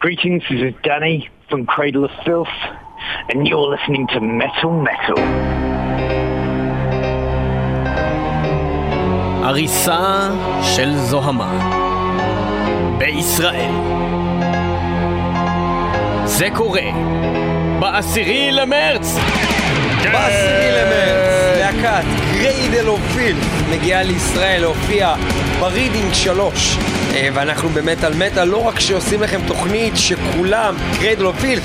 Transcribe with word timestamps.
Greetings, 0.00 0.42
this 0.48 0.62
is 0.62 0.74
Danny 0.82 1.28
from 1.50 1.66
Cradle 1.66 2.06
of 2.06 2.10
Filth, 2.24 2.56
and 3.28 3.46
you're 3.46 3.68
listening 3.68 4.06
to 4.14 4.18
Metal 4.18 4.72
Metal. 4.72 5.18
הריסה 9.44 10.30
של 10.62 10.94
זוהמה 10.96 11.52
בישראל. 12.98 13.74
זה 16.24 16.48
קורה 16.54 16.90
בעשירי 17.80 18.52
למרץ. 18.52 19.18
בעשירי 20.12 20.70
למרץ, 20.70 21.58
להקת 21.58 22.04
גריידל 22.32 22.88
אופיל 22.88 23.36
מגיעה 23.70 24.02
לישראל 24.02 24.60
להופיע 24.60 25.14
ברידינג 25.60 26.12
3 26.12 26.76
אה, 26.76 26.99
ואנחנו 27.34 27.68
במטאל 27.68 28.14
מטאל 28.14 28.44
לא 28.44 28.66
רק 28.66 28.80
שעושים 28.80 29.22
לכם 29.22 29.40
תוכנית 29.46 29.92
שכולם 29.96 30.74
גריידל 30.98 31.26
אופיל 31.26 31.60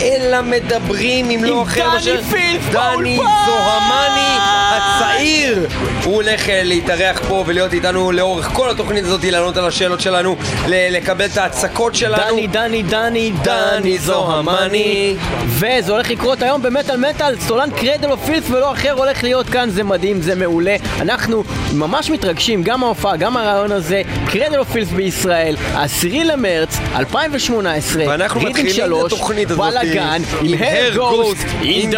אלא 0.00 0.42
מדברים 0.42 1.30
עם 1.30 1.44
לא 1.44 1.62
אחר 1.62 1.88
דני 2.04 2.22
פילף 2.30 2.70
דני! 2.72 3.16
זוהמני 3.46 4.59
הצעיר. 4.80 5.68
הוא 6.04 6.14
הולך 6.14 6.48
אה, 6.48 6.62
להתארח 6.64 7.20
פה 7.28 7.44
ולהיות 7.46 7.72
איתנו 7.72 8.12
לאורך 8.12 8.46
כל 8.52 8.70
התוכנית 8.70 9.04
הזאת 9.04 9.24
לענות 9.24 9.56
על 9.56 9.66
השאלות 9.66 10.00
שלנו 10.00 10.36
לקבל 10.68 11.24
את 11.24 11.36
ההצקות 11.36 11.94
שלנו. 11.94 12.36
דני, 12.36 12.46
דני, 12.46 12.82
דני, 12.82 13.32
דני 13.42 13.70
דני 13.80 13.98
זוהמני. 13.98 15.16
וזה 15.46 15.92
הולך 15.92 16.10
לקרות 16.10 16.42
היום 16.42 16.62
במטאל 16.62 16.96
מטאל, 16.96 17.40
סולן 17.40 17.70
קרדל 17.70 18.10
אוף 18.10 18.24
פילס 18.26 18.50
ולא 18.50 18.72
אחר 18.72 18.92
הולך 18.92 19.22
להיות 19.22 19.50
כאן, 19.50 19.70
זה 19.70 19.84
מדהים, 19.84 20.22
זה 20.22 20.34
מעולה. 20.34 20.76
אנחנו 21.00 21.44
ממש 21.72 22.10
מתרגשים, 22.10 22.62
גם 22.62 22.84
ההופעה, 22.84 23.16
גם 23.16 23.36
הרעיון 23.36 23.72
הזה. 23.72 24.02
קרדל 24.26 24.58
אוף 24.58 24.72
פילס 24.72 24.88
בישראל, 24.88 25.56
העשירי 25.72 26.24
למרץ 26.24 26.78
2018 26.96 28.04
ואנחנו 28.08 28.40
מתחילים 28.40 28.70
את 28.70 28.76
שלוש, 28.76 29.12
התוכנית 29.12 29.50
הזאת 29.50 29.72
בלאגן 29.72 30.22
עם 30.42 30.54
עם 30.54 30.62
הר 30.62 30.96
גוסט 30.96 31.40
Ghost 31.40 31.62
in 31.62 31.90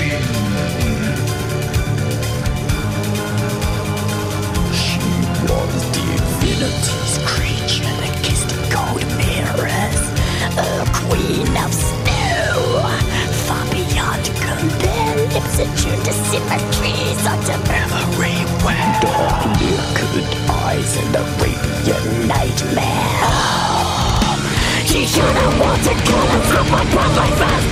in 0.00 0.25
queen 11.08 11.56
of 11.64 11.72
snow. 11.72 12.82
Far 13.46 13.64
beyond 13.70 14.24
compare 14.46 15.16
lips 15.32 15.58
attuned 15.58 16.04
to 16.04 16.12
symmetries 16.12 17.22
under 17.26 17.58
every 17.72 18.38
well. 18.64 19.00
Dark 19.02 19.42
liquid 19.60 20.28
eyes 20.50 20.92
and 20.96 21.16
a 21.16 21.24
radiant 21.40 22.06
nightmare. 22.26 23.56
She 24.86 25.06
should 25.06 25.36
have 25.42 25.60
wanted 25.60 25.98
color 26.08 26.42
from 26.50 26.66
my 26.70 26.82
blood 26.90 27.12
like 27.16 27.36
that. 27.42 27.62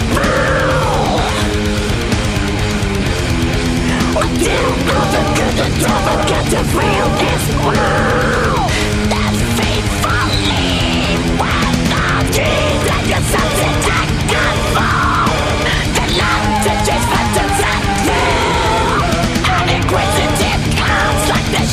Until 4.17 4.69
all 4.95 5.09
the 5.15 5.23
good 5.37 5.59
and 5.67 5.75
devil 5.83 6.19
get 6.31 6.45
to 6.53 6.61
feel 6.73 7.09
this 7.21 7.45
world 7.65 8.54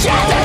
and 0.08 0.41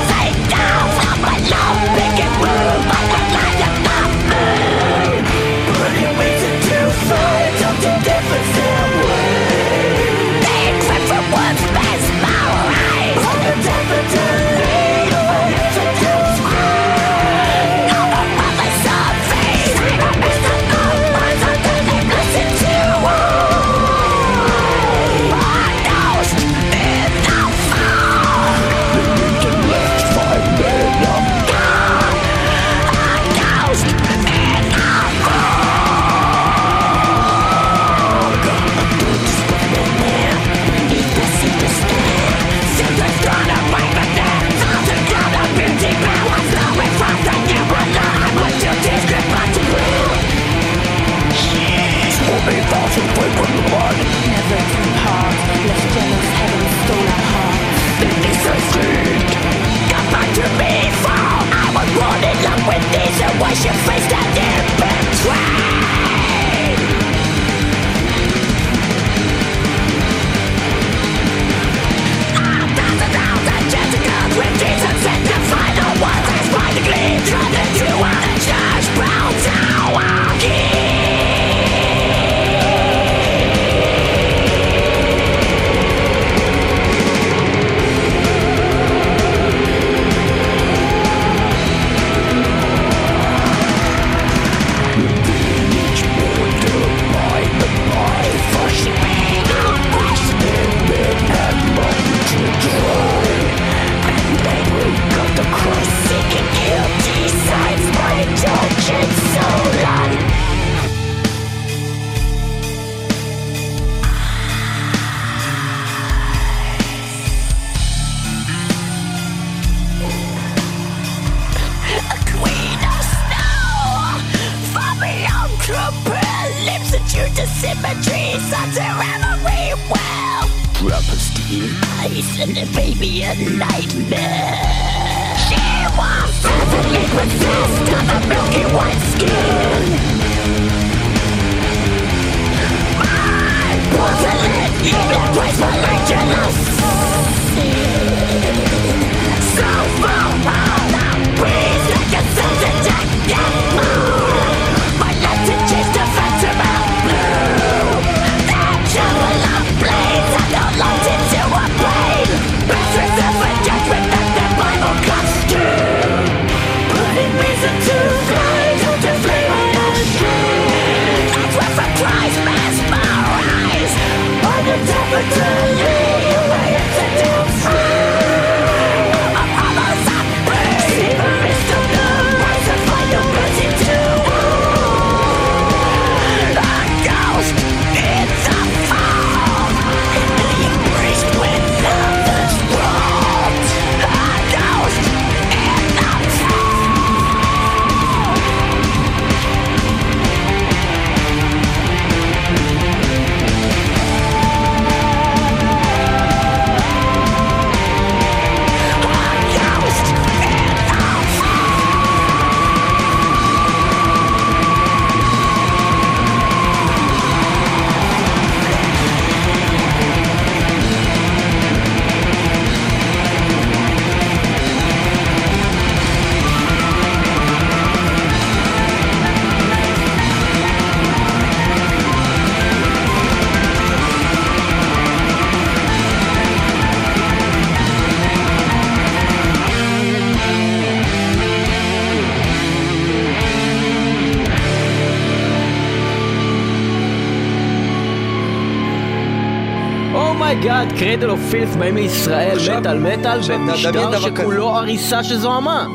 קרדל 250.98 251.30
אוף 251.30 251.40
פילס 251.50 251.76
באים 251.76 251.96
לישראל, 251.96 252.58
מטאל 252.78 252.98
מטאל, 252.98 253.40
במשטר. 253.40 254.20
שכולו 254.20 254.68
הריסה 254.68 255.24
שזוהמה. 255.24 255.86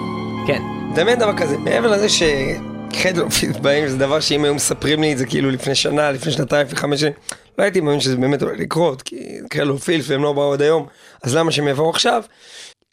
כן. 0.48 0.62
דמיין 0.96 1.20
דבר 1.20 1.38
כזה, 1.38 1.58
מעבר 1.58 1.92
לזה 1.92 2.08
שחדר 2.10 3.22
אופית 3.22 3.58
באים 3.58 3.88
זה 3.88 3.98
דבר 3.98 4.20
שאם 4.20 4.44
היו 4.44 4.56
מספרים 4.56 5.02
לי 5.02 5.14
את 5.14 5.18
זה 5.18 5.26
כאילו 5.26 5.52
לפני 5.52 5.76
שנה, 5.76 6.12
לפני 6.12 6.32
שנתיים, 6.32 6.68
לפני 6.68 6.80
חמש 6.80 7.00
שנים, 7.00 7.14
לא 7.58 7.64
הייתי 7.64 7.82
מאמין 7.82 8.00
שזה 8.00 8.16
באמת 8.16 8.42
הולך 8.42 8.60
לקרות, 8.60 9.02
כי 9.02 9.38
זה 9.42 9.48
קרלו 9.50 9.78
פילס 9.78 10.10
והם 10.10 10.24
לא 10.24 10.34
באו 10.34 10.54
עד 10.54 10.62
היום, 10.62 10.86
אז 11.24 11.36
למה 11.36 11.52
שהם 11.52 11.68
יבואו 11.68 11.90
עכשיו? 11.90 12.24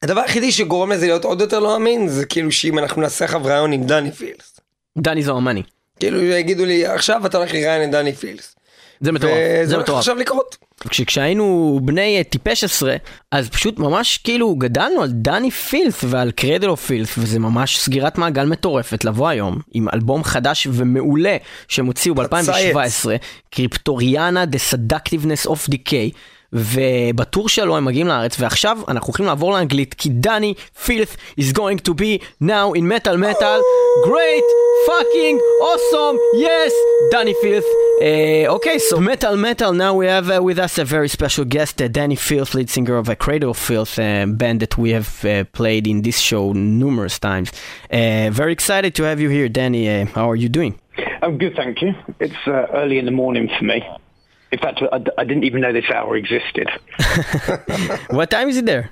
הדבר 0.02 0.20
היחידי 0.20 0.52
שגורם 0.52 0.93
לזה 0.93 1.06
להיות 1.06 1.25
עוד 1.25 1.40
יותר 1.40 1.58
לא 1.58 1.76
אמין, 1.76 2.08
זה 2.08 2.26
כאילו 2.26 2.52
שאם 2.52 2.78
אנחנו 2.78 3.02
נעשה 3.02 3.25
עכשיו 3.25 3.40
ראיון 3.44 3.72
עם 3.72 3.84
דני 3.84 4.12
פילס. 4.12 4.60
דני 4.99 5.22
זוהמני. 5.22 5.62
כאילו 6.00 6.22
יגידו 6.22 6.64
לי, 6.64 6.87
עכשיו 6.87 7.26
אתה 7.26 7.38
הולך 7.38 7.55
לראיין 7.55 7.88
את 7.88 7.90
דני 7.90 8.12
פילס. 8.12 8.57
זה 9.00 9.12
מטורף, 9.12 9.33
וזה 9.62 9.71
זה 9.71 9.79
מטורף. 9.79 9.99
עכשיו 9.99 10.17
לקרות. 10.17 10.56
כש- 10.91 11.00
כשהיינו 11.00 11.81
בני 11.85 12.19
אה, 12.19 12.25
טיפש 12.25 12.65
עשרה, 12.65 12.97
אז 13.33 13.49
פשוט 13.49 13.79
ממש 13.79 14.19
כאילו 14.19 14.55
גדלנו 14.56 15.03
על 15.03 15.09
דני 15.12 15.50
פילס 15.50 16.05
ועל 16.05 16.31
קרדל 16.31 16.69
אוף 16.69 16.87
פילס, 16.87 17.15
וזה 17.19 17.39
ממש 17.39 17.79
סגירת 17.79 18.19
מעגל 18.19 18.45
מטורפת 18.47 19.05
לבוא 19.05 19.29
היום 19.29 19.59
עם 19.75 19.87
אלבום 19.95 20.25
חדש 20.25 20.67
ומעולה 20.71 21.37
שהם 21.69 21.87
הוציאו 21.87 22.15
ב-2017, 22.15 23.09
קריפטוריאנה 23.50 24.45
The 24.45 24.75
Seductiveness 24.75 25.51
of 25.51 25.71
Decay. 25.73 26.11
ובטור 26.53 27.49
שלו 27.49 27.77
הם 27.77 27.85
מגיעים 27.85 28.06
לארץ, 28.06 28.41
ועכשיו 28.41 28.79
אנחנו 28.89 29.06
הולכים 29.06 29.27
לעבור 29.27 29.53
לאנגלית, 29.53 29.95
כי 29.95 30.09
דני 30.09 30.55
פילף 30.85 31.17
is 31.41 31.53
going 31.53 31.89
to 31.89 31.93
be 31.93 32.23
now 32.43 32.73
in 32.75 32.89
metal 32.89 33.17
metal, 33.17 33.61
great, 34.05 34.47
fucking, 34.87 35.37
awesome, 35.62 36.17
yes, 36.43 36.73
דני 37.12 37.33
פילף. 37.43 37.65
אוקיי, 38.49 38.77
so 38.91 38.97
metal 38.97 39.37
metal, 39.37 39.73
now 39.73 39.95
we 39.95 40.06
have 40.06 40.31
uh, 40.31 40.43
with 40.43 40.59
us 40.59 40.79
a 40.79 40.85
very 40.85 41.09
special 41.09 41.45
guest, 41.45 41.83
uh, 41.83 41.89
Dani 41.89 42.17
Filth, 42.17 42.55
lead 42.55 42.71
singer 42.71 42.97
of 42.97 43.09
a 43.09 43.17
Cradle 43.17 43.51
of 43.51 43.59
Filth 43.59 43.99
uh, 43.99 44.27
band 44.27 44.61
that 44.61 44.79
we 44.79 44.91
have 44.91 45.11
uh, 45.25 45.44
played 45.59 45.87
in 45.87 46.03
this 46.03 46.19
show 46.19 46.53
numerous 46.53 47.19
times. 47.19 47.49
Uh, 47.91 48.31
very 48.31 48.53
excited 48.53 48.94
to 48.94 49.03
have 49.03 49.19
you 49.21 49.29
here, 49.29 49.49
Dani. 49.49 49.83
Uh, 49.87 50.06
how 50.15 50.31
are 50.31 50.37
you 50.37 50.49
doing? 50.49 50.73
I'm 51.23 51.37
good, 51.43 51.55
thank 51.56 51.83
you. 51.83 51.93
It's 52.21 52.43
uh, 52.47 52.67
early 52.81 52.99
in 52.99 53.05
the 53.05 53.17
morning 53.23 53.51
for 53.59 53.65
me. 53.65 53.79
In 54.50 54.59
fact, 54.59 54.81
I, 54.93 55.00
I 55.19 55.25
didn't 55.25 55.45
even 55.45 55.61
know 55.61 55.73
this 55.73 55.91
hour 55.91 56.17
existed. 56.17 56.69
what 58.11 58.31
time 58.31 58.49
is 58.49 58.56
it 58.56 58.67
there 58.67 58.91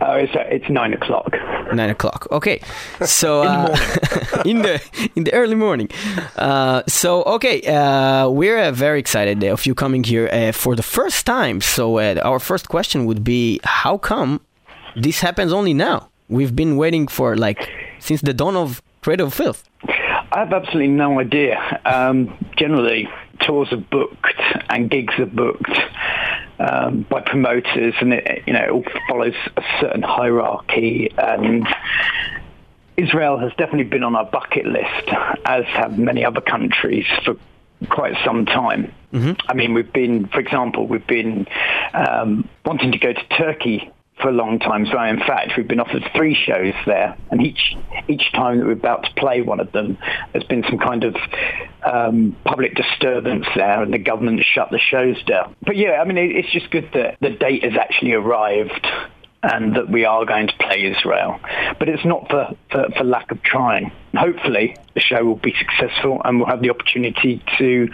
Uh, 0.00 0.18
it's, 0.20 0.34
uh, 0.36 0.44
it's 0.56 0.68
nine 0.68 0.92
o'clock. 0.92 1.34
Nine 1.72 1.90
o'clock. 1.90 2.26
Okay, 2.30 2.60
so 3.02 3.42
uh, 3.42 3.74
in 4.44 4.62
the 4.62 4.80
in 5.16 5.24
the 5.24 5.32
early 5.32 5.54
morning. 5.54 5.88
Uh, 6.36 6.82
so 6.86 7.22
okay, 7.24 7.62
uh, 7.62 8.28
we're 8.28 8.58
uh, 8.58 8.72
very 8.72 9.00
excited 9.00 9.42
of 9.44 9.64
you 9.66 9.74
coming 9.74 10.04
here 10.04 10.28
uh, 10.32 10.52
for 10.52 10.76
the 10.76 10.82
first 10.82 11.24
time. 11.26 11.60
So 11.60 11.98
uh, 11.98 12.20
our 12.22 12.38
first 12.38 12.68
question 12.68 13.06
would 13.06 13.24
be, 13.24 13.60
how 13.64 13.98
come 13.98 14.40
this 14.94 15.20
happens 15.20 15.52
only 15.52 15.74
now? 15.74 16.08
We've 16.28 16.54
been 16.54 16.76
waiting 16.76 17.08
for 17.08 17.36
like 17.36 17.68
since 17.98 18.20
the 18.20 18.34
dawn 18.34 18.54
of 18.56 18.82
Cradle 19.00 19.28
of 19.28 19.34
Filth. 19.34 19.64
I 20.32 20.40
have 20.40 20.52
absolutely 20.52 20.88
no 20.88 21.20
idea. 21.20 21.56
Um, 21.86 22.36
generally, 22.58 23.08
tours 23.46 23.72
are 23.72 23.76
booked 23.76 24.40
and 24.68 24.90
gigs 24.90 25.14
are 25.18 25.26
booked 25.26 25.78
um, 26.58 27.02
by 27.08 27.20
promoters, 27.20 27.94
and 28.00 28.12
it, 28.12 28.42
you 28.46 28.52
know 28.52 28.62
it 28.62 28.70
all 28.70 28.84
follows 29.08 29.34
a 29.56 29.62
certain 29.80 30.02
hierarchy. 30.02 31.12
And 31.16 31.66
Israel 32.96 33.38
has 33.38 33.52
definitely 33.58 33.84
been 33.84 34.02
on 34.02 34.16
our 34.16 34.24
bucket 34.24 34.66
list, 34.66 35.08
as 35.44 35.64
have 35.66 35.98
many 35.98 36.24
other 36.24 36.40
countries 36.40 37.06
for 37.24 37.36
quite 37.88 38.14
some 38.24 38.46
time. 38.46 38.92
I 39.48 39.54
mean, 39.54 39.74
we've 39.74 39.92
been, 39.92 40.26
for 40.28 40.40
example, 40.40 40.86
we've 40.86 41.06
been 41.06 41.46
um, 41.92 42.48
wanting 42.64 42.92
to 42.92 42.98
go 42.98 43.12
to 43.12 43.28
Turkey 43.36 43.90
for 44.20 44.28
a 44.28 44.32
long 44.32 44.58
time. 44.58 44.86
So 44.86 45.00
in 45.02 45.18
fact, 45.18 45.52
we've 45.56 45.68
been 45.68 45.80
offered 45.80 46.08
three 46.14 46.34
shows 46.34 46.74
there, 46.86 47.16
and 47.30 47.42
each 47.42 47.76
each 48.08 48.32
time 48.32 48.58
that 48.58 48.66
we're 48.66 48.72
about 48.72 49.04
to 49.04 49.10
play 49.16 49.42
one 49.42 49.60
of 49.60 49.72
them, 49.72 49.98
there's 50.32 50.44
been 50.44 50.64
some 50.64 50.78
kind 50.78 51.04
of 51.04 51.16
um, 51.84 52.36
public 52.44 52.74
disturbance 52.74 53.46
there, 53.54 53.82
and 53.82 53.92
the 53.92 53.98
government 53.98 54.42
shut 54.54 54.70
the 54.70 54.78
shows 54.78 55.22
down. 55.24 55.54
But 55.62 55.76
yeah, 55.76 56.00
I 56.00 56.04
mean, 56.04 56.18
it, 56.18 56.30
it's 56.34 56.52
just 56.52 56.70
good 56.70 56.88
that 56.94 57.18
the 57.20 57.30
date 57.30 57.64
has 57.64 57.76
actually 57.78 58.12
arrived. 58.12 58.86
And 59.42 59.76
that 59.76 59.88
we 59.88 60.04
are 60.04 60.24
going 60.24 60.48
to 60.48 60.54
play 60.58 60.90
Israel, 60.90 61.38
but 61.78 61.88
it's 61.88 62.04
not 62.04 62.28
for, 62.28 62.56
for, 62.72 62.88
for 62.96 63.04
lack 63.04 63.30
of 63.30 63.40
trying. 63.44 63.92
Hopefully, 64.16 64.74
the 64.94 65.00
show 65.00 65.22
will 65.24 65.36
be 65.36 65.54
successful, 65.56 66.20
and 66.24 66.38
we'll 66.38 66.48
have 66.48 66.62
the 66.62 66.70
opportunity 66.70 67.40
to 67.58 67.88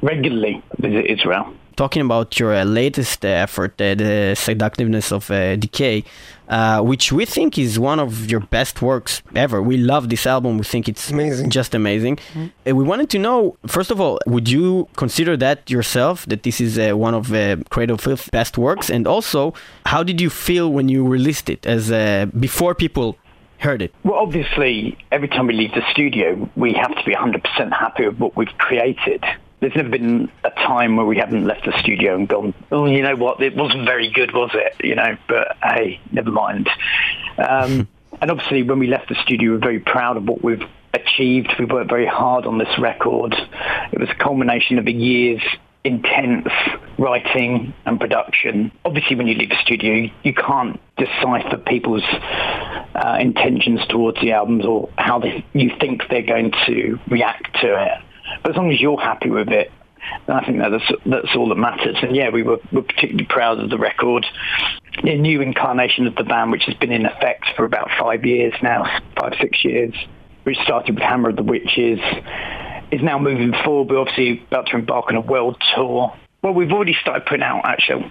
regularly 0.00 0.62
visit 0.78 1.04
Israel. 1.10 1.52
Talking 1.76 2.02
about 2.02 2.38
your 2.38 2.54
uh, 2.54 2.62
latest 2.64 3.24
uh, 3.24 3.28
effort, 3.28 3.80
uh, 3.80 3.96
the 3.96 4.34
seductiveness 4.36 5.10
of 5.10 5.28
uh, 5.30 5.56
decay, 5.56 6.04
uh, 6.48 6.80
which 6.82 7.10
we 7.10 7.24
think 7.24 7.58
is 7.58 7.78
one 7.80 7.98
of 7.98 8.30
your 8.30 8.38
best 8.40 8.80
works 8.80 9.22
ever. 9.34 9.60
We 9.60 9.76
love 9.76 10.08
this 10.08 10.24
album. 10.24 10.56
We 10.58 10.64
think 10.64 10.88
it's 10.88 11.10
Amazing. 11.10 11.50
just 11.50 11.74
amazing. 11.74 12.18
Uh, 12.36 12.76
we 12.76 12.84
wanted 12.84 13.10
to 13.10 13.18
know, 13.18 13.56
first 13.66 13.90
of 13.90 14.00
all, 14.00 14.20
would 14.26 14.48
you 14.48 14.88
consider 14.96 15.36
that 15.38 15.68
yourself 15.68 16.24
that 16.26 16.44
this 16.44 16.60
is 16.60 16.78
uh, 16.78 16.96
one 16.96 17.12
of 17.14 17.32
uh, 17.34 17.56
Cradle 17.70 17.94
of 17.94 18.00
Filth's 18.02 18.28
best 18.30 18.56
works? 18.56 18.88
And 18.88 19.08
also, 19.08 19.52
how 19.86 20.04
did 20.04 20.20
you 20.20 20.30
feel 20.30 20.70
when 20.72 20.88
you 20.88 21.04
released 21.04 21.50
it, 21.50 21.66
as 21.66 21.90
uh, 21.90 22.26
before 22.38 22.76
people 22.76 23.16
heard 23.58 23.82
it? 23.82 23.92
Well, 24.04 24.20
obviously, 24.20 24.96
every 25.10 25.26
time 25.28 25.48
we 25.48 25.54
leave 25.54 25.72
the 25.72 25.82
studio, 25.90 26.48
we 26.54 26.72
have 26.74 26.94
to 26.94 27.02
be 27.04 27.14
100% 27.16 27.72
happy 27.72 28.06
with 28.06 28.18
what 28.18 28.36
we've 28.36 28.56
created. 28.58 29.24
There's 29.64 29.76
never 29.76 29.88
been 29.88 30.30
a 30.44 30.50
time 30.50 30.96
where 30.96 31.06
we 31.06 31.16
haven't 31.16 31.46
left 31.46 31.64
the 31.64 31.72
studio 31.78 32.14
and 32.14 32.28
gone, 32.28 32.52
oh, 32.70 32.84
you 32.84 33.00
know 33.00 33.16
what, 33.16 33.40
it 33.40 33.56
wasn't 33.56 33.86
very 33.86 34.10
good, 34.10 34.34
was 34.34 34.50
it? 34.52 34.76
You 34.84 34.94
know, 34.94 35.16
but 35.26 35.56
hey, 35.62 35.98
never 36.12 36.30
mind. 36.30 36.68
Um, 37.38 37.88
and 38.20 38.30
obviously, 38.30 38.62
when 38.62 38.78
we 38.78 38.88
left 38.88 39.08
the 39.08 39.14
studio, 39.22 39.52
we 39.52 39.56
were 39.56 39.62
very 39.62 39.80
proud 39.80 40.18
of 40.18 40.28
what 40.28 40.44
we've 40.44 40.68
achieved. 40.92 41.54
We 41.58 41.64
worked 41.64 41.88
very 41.88 42.04
hard 42.04 42.44
on 42.44 42.58
this 42.58 42.78
record. 42.78 43.34
It 43.90 43.98
was 43.98 44.10
a 44.10 44.14
culmination 44.14 44.78
of 44.78 44.86
a 44.86 44.92
year's 44.92 45.40
intense 45.82 46.48
writing 46.98 47.72
and 47.86 47.98
production. 47.98 48.70
Obviously, 48.84 49.16
when 49.16 49.28
you 49.28 49.34
leave 49.34 49.48
the 49.48 49.62
studio, 49.62 50.10
you, 50.22 50.34
can't 50.34 50.78
decipher 50.98 51.56
people's 51.56 52.04
uh, 52.04 53.16
intentions 53.18 53.80
towards 53.88 54.20
the 54.20 54.32
albums 54.32 54.66
or 54.66 54.90
how 54.98 55.20
they, 55.20 55.42
you 55.54 55.70
think 55.80 56.02
they're 56.10 56.20
going 56.20 56.52
to 56.66 56.98
react 57.08 57.60
to 57.62 57.82
it. 57.82 58.02
But 58.42 58.52
as 58.52 58.56
long 58.56 58.72
as 58.72 58.80
you're 58.80 59.00
happy 59.00 59.30
with 59.30 59.48
it, 59.48 59.70
I 60.28 60.44
think 60.44 60.58
that 60.58 60.70
that's, 60.70 60.92
that's 61.06 61.36
all 61.36 61.48
that 61.48 61.56
matters. 61.56 61.96
And 62.02 62.14
yeah, 62.14 62.30
we 62.30 62.42
were, 62.42 62.58
were 62.72 62.82
particularly 62.82 63.26
proud 63.26 63.58
of 63.58 63.70
the 63.70 63.78
record. 63.78 64.26
The 65.02 65.16
new 65.16 65.40
incarnation 65.40 66.06
of 66.06 66.14
the 66.14 66.24
band, 66.24 66.52
which 66.52 66.64
has 66.66 66.74
been 66.76 66.92
in 66.92 67.06
effect 67.06 67.46
for 67.56 67.64
about 67.64 67.88
five 67.98 68.24
years 68.24 68.54
now, 68.62 68.84
five, 69.18 69.34
six 69.40 69.64
years, 69.64 69.94
which 70.44 70.58
started 70.58 70.94
with 70.94 71.02
Hammer 71.02 71.30
of 71.30 71.36
the 71.36 71.42
Witches, 71.42 71.98
is 72.90 73.02
now 73.02 73.18
moving 73.18 73.52
forward. 73.64 73.90
We're 73.90 74.00
obviously 74.00 74.44
about 74.46 74.66
to 74.66 74.76
embark 74.76 75.06
on 75.08 75.16
a 75.16 75.20
world 75.20 75.56
tour. 75.74 76.14
Well, 76.42 76.52
we've 76.52 76.72
already 76.72 76.96
started 77.00 77.24
putting 77.26 77.42
out 77.42 77.62
actual 77.64 78.10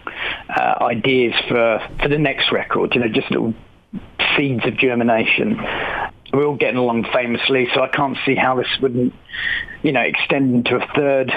uh, 0.50 0.76
ideas 0.82 1.36
for, 1.48 1.88
for 2.02 2.08
the 2.08 2.18
next 2.18 2.52
record, 2.52 2.96
you 2.96 3.02
know, 3.02 3.08
just 3.08 3.30
little 3.30 3.54
seeds 4.36 4.66
of 4.66 4.76
germination. 4.78 5.60
We're 6.34 6.46
all 6.46 6.56
getting 6.56 6.78
along 6.78 7.06
famously, 7.14 7.68
so 7.74 7.82
I 7.82 7.88
can't 7.88 8.18
see 8.26 8.36
how 8.36 8.56
this 8.56 8.68
wouldn't, 8.82 9.14
you 9.84 9.92
know, 9.92 10.02
extend 10.02 10.56
into 10.56 10.76
a 10.78 10.88
third, 10.96 11.32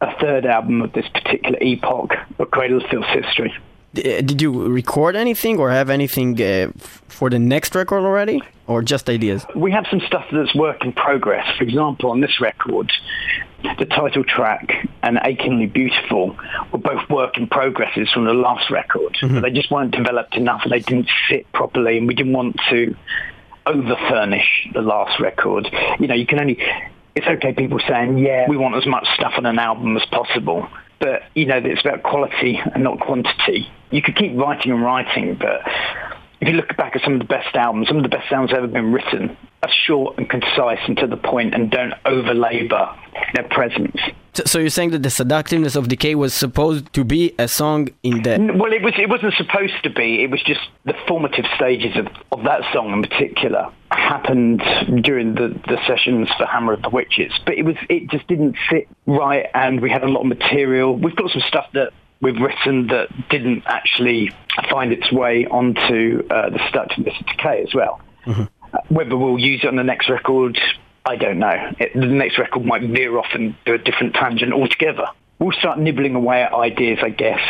a 0.00 0.18
third 0.20 0.46
album 0.46 0.82
of 0.82 0.92
this 0.92 1.08
particular 1.08 1.58
epoch 1.60 2.14
of 2.38 2.50
Cradle 2.50 2.82
of 2.82 2.88
Filth's 2.90 3.08
history. 3.08 3.52
Uh, 3.96 4.20
did 4.20 4.40
you 4.40 4.68
record 4.68 5.16
anything 5.16 5.58
or 5.58 5.68
have 5.70 5.90
anything 5.90 6.40
uh, 6.40 6.70
for 7.08 7.28
the 7.28 7.40
next 7.40 7.74
record 7.74 8.04
already? 8.04 8.40
Or 8.68 8.82
just 8.82 9.10
ideas? 9.10 9.44
We 9.56 9.72
have 9.72 9.84
some 9.90 10.00
stuff 10.06 10.24
that's 10.30 10.54
work 10.54 10.84
in 10.84 10.92
progress. 10.92 11.44
For 11.58 11.64
example, 11.64 12.12
on 12.12 12.20
this 12.20 12.40
record, 12.40 12.92
the 13.80 13.84
title 13.86 14.22
track 14.22 14.88
and 15.02 15.18
Achingly 15.24 15.66
Beautiful 15.66 16.36
were 16.72 16.78
both 16.78 17.10
work 17.10 17.36
in 17.36 17.48
progresses 17.48 18.08
from 18.12 18.26
the 18.26 18.32
last 18.32 18.70
record. 18.70 19.16
But 19.20 19.40
they 19.40 19.50
just 19.50 19.72
weren't 19.72 19.90
developed 19.90 20.36
enough 20.36 20.60
and 20.62 20.70
they 20.72 20.78
didn't 20.78 21.10
fit 21.28 21.50
properly 21.52 21.98
and 21.98 22.06
we 22.06 22.14
didn't 22.14 22.32
want 22.32 22.60
to 22.70 22.94
over 23.70 23.96
furnish 24.08 24.68
the 24.72 24.82
last 24.82 25.20
record. 25.20 25.68
You 25.98 26.06
know, 26.06 26.14
you 26.14 26.26
can 26.26 26.40
only 26.40 26.58
it's 27.14 27.26
okay 27.26 27.52
people 27.52 27.80
saying, 27.88 28.18
Yeah, 28.18 28.48
we 28.48 28.56
want 28.56 28.76
as 28.76 28.86
much 28.86 29.06
stuff 29.14 29.32
on 29.36 29.46
an 29.46 29.58
album 29.58 29.96
as 29.96 30.04
possible. 30.06 30.68
But 31.00 31.22
you 31.34 31.46
know, 31.46 31.60
it's 31.62 31.80
about 31.80 32.02
quality 32.02 32.60
and 32.74 32.84
not 32.84 33.00
quantity. 33.00 33.68
You 33.90 34.02
could 34.02 34.16
keep 34.16 34.36
writing 34.36 34.72
and 34.72 34.82
writing, 34.82 35.34
but 35.34 35.62
if 36.40 36.48
you 36.48 36.54
look 36.54 36.74
back 36.76 36.96
at 36.96 37.02
some 37.02 37.14
of 37.14 37.18
the 37.18 37.26
best 37.26 37.54
albums, 37.54 37.88
some 37.88 37.98
of 37.98 38.02
the 38.02 38.08
best 38.08 38.32
albums 38.32 38.52
ever 38.56 38.66
been 38.66 38.92
written 38.92 39.36
are 39.62 39.70
short 39.86 40.16
and 40.16 40.28
concise 40.28 40.78
and 40.88 40.96
to 40.96 41.06
the 41.06 41.16
point 41.16 41.54
and 41.54 41.70
don't 41.70 41.92
over 42.06 42.32
labour 42.32 42.88
their 43.34 43.46
presence. 43.48 43.96
So, 44.46 44.58
you're 44.58 44.70
saying 44.70 44.90
that 44.92 45.02
the 45.02 45.10
seductiveness 45.10 45.74
of 45.74 45.88
decay 45.88 46.14
was 46.14 46.32
supposed 46.32 46.92
to 46.94 47.04
be 47.04 47.34
a 47.38 47.48
song 47.48 47.88
in 48.02 48.22
the 48.22 48.38
Well, 48.56 48.72
it 48.72 48.80
was. 48.80 48.94
It 48.96 49.08
wasn't 49.08 49.34
supposed 49.34 49.82
to 49.82 49.90
be. 49.90 50.22
It 50.22 50.30
was 50.30 50.40
just 50.42 50.60
the 50.84 50.94
formative 51.08 51.44
stages 51.56 51.96
of, 51.96 52.06
of 52.30 52.44
that 52.44 52.62
song 52.72 52.92
in 52.92 53.02
particular 53.02 53.70
happened 53.90 54.62
during 55.02 55.34
the, 55.34 55.48
the 55.66 55.78
sessions 55.86 56.28
for 56.38 56.46
Hammer 56.46 56.74
of 56.74 56.82
the 56.82 56.90
Witches. 56.90 57.32
But 57.44 57.58
it 57.58 57.64
was. 57.64 57.74
It 57.88 58.08
just 58.08 58.28
didn't 58.28 58.56
fit 58.70 58.88
right, 59.04 59.46
and 59.52 59.80
we 59.80 59.90
had 59.90 60.04
a 60.04 60.08
lot 60.08 60.20
of 60.20 60.26
material. 60.26 60.96
We've 60.96 61.16
got 61.16 61.32
some 61.32 61.42
stuff 61.48 61.66
that 61.74 61.92
we've 62.20 62.40
written 62.40 62.88
that 62.88 63.08
didn't 63.28 63.62
actually 63.66 64.30
find 64.70 64.92
its 64.92 65.10
way 65.12 65.46
onto 65.46 66.26
uh, 66.30 66.50
the 66.50 66.60
Seductiveness 66.66 67.14
of 67.20 67.26
Decay 67.26 67.62
as 67.62 67.74
well. 67.74 68.00
Uh, 68.72 68.78
whether 68.88 69.16
we'll 69.16 69.38
use 69.38 69.60
it 69.64 69.66
on 69.66 69.76
the 69.76 69.82
next 69.82 70.08
record, 70.08 70.58
I 71.04 71.16
don't 71.16 71.38
know. 71.38 71.72
It, 71.78 71.94
the 71.94 72.06
next 72.06 72.38
record 72.38 72.64
might 72.64 72.82
veer 72.82 73.16
off 73.18 73.26
and 73.34 73.54
do 73.64 73.74
a 73.74 73.78
different 73.78 74.14
tangent 74.14 74.52
altogether. 74.52 75.06
We'll 75.38 75.52
start 75.52 75.78
nibbling 75.78 76.14
away 76.14 76.42
at 76.42 76.52
ideas, 76.52 76.98
I 77.02 77.08
guess. 77.08 77.40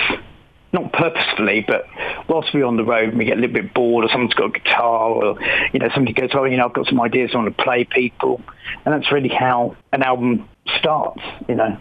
Not 0.72 0.92
purposefully, 0.92 1.64
but 1.66 1.84
whilst 2.28 2.54
we're 2.54 2.64
on 2.64 2.76
the 2.76 2.84
road 2.84 3.08
and 3.08 3.18
we 3.18 3.24
get 3.24 3.36
a 3.36 3.40
little 3.40 3.54
bit 3.54 3.74
bored 3.74 4.04
or 4.04 4.08
someone's 4.08 4.34
got 4.34 4.56
a 4.56 4.60
guitar 4.60 5.10
or, 5.10 5.36
you 5.72 5.80
know, 5.80 5.88
somebody 5.92 6.14
goes, 6.14 6.30
oh, 6.32 6.44
you 6.44 6.56
know, 6.56 6.66
I've 6.66 6.72
got 6.72 6.86
some 6.86 7.00
ideas 7.00 7.32
I 7.34 7.38
want 7.38 7.56
to 7.56 7.62
play 7.64 7.84
people. 7.84 8.40
And 8.84 8.94
that's 8.94 9.10
really 9.10 9.28
how 9.28 9.76
an 9.92 10.04
album 10.04 10.48
starts, 10.78 11.22
you 11.48 11.56
know. 11.56 11.76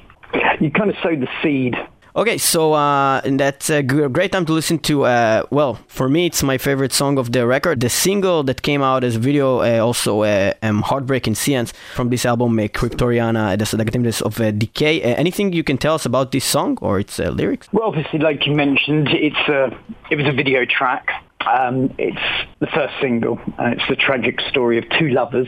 You 0.60 0.72
kind 0.72 0.90
of 0.90 0.96
sow 1.04 1.16
the 1.16 1.28
seed 1.44 1.76
Okay, 2.16 2.40
so 2.40 2.74
uh, 2.74 3.22
that's 3.24 3.70
a 3.70 3.84
great 3.84 4.32
time 4.32 4.46
to 4.46 4.54
listen 4.54 4.80
to. 4.80 5.06
Uh, 5.06 5.44
well, 5.52 5.80
for 5.88 6.10
me, 6.10 6.26
it's 6.26 6.42
my 6.42 6.58
favorite 6.58 6.92
song 6.92 7.20
of 7.20 7.32
the 7.32 7.46
record. 7.46 7.82
The 7.82 7.90
single 7.90 8.42
that 8.44 8.64
came 8.64 8.82
out 8.82 9.04
as 9.04 9.16
a 9.16 9.20
video, 9.20 9.60
uh, 9.60 9.78
also 9.86 10.24
uh, 10.24 10.54
um, 10.64 10.82
"Heartbreak 10.82 11.28
in 11.28 11.36
Seance" 11.36 11.72
from 11.94 12.10
this 12.10 12.26
album, 12.26 12.58
uh, 12.58 12.64
"Cryptoriana," 12.64 13.58
the 13.60 13.66
seductiveness 13.66 14.22
of 14.22 14.42
uh, 14.42 14.50
decay. 14.50 15.04
Uh, 15.04 15.16
anything 15.18 15.54
you 15.54 15.64
can 15.64 15.78
tell 15.78 15.94
us 15.94 16.06
about 16.06 16.32
this 16.32 16.46
song 16.46 16.80
or 16.82 17.00
its 17.00 17.20
uh, 17.20 17.30
lyrics? 17.30 17.68
Well, 17.72 17.88
obviously, 17.88 18.18
like 18.18 18.48
you 18.48 18.56
mentioned, 18.56 19.10
it's 19.10 19.48
a, 19.48 19.70
it 20.10 20.16
was 20.16 20.26
a 20.26 20.34
video 20.34 20.66
track. 20.66 21.10
Um, 21.46 21.94
it's 22.00 22.48
the 22.60 22.68
first 22.68 22.96
single, 23.00 23.40
and 23.60 23.74
it's 23.74 23.88
the 23.88 23.96
tragic 23.96 24.42
story 24.50 24.80
of 24.80 24.86
two 24.98 25.10
lovers 25.10 25.48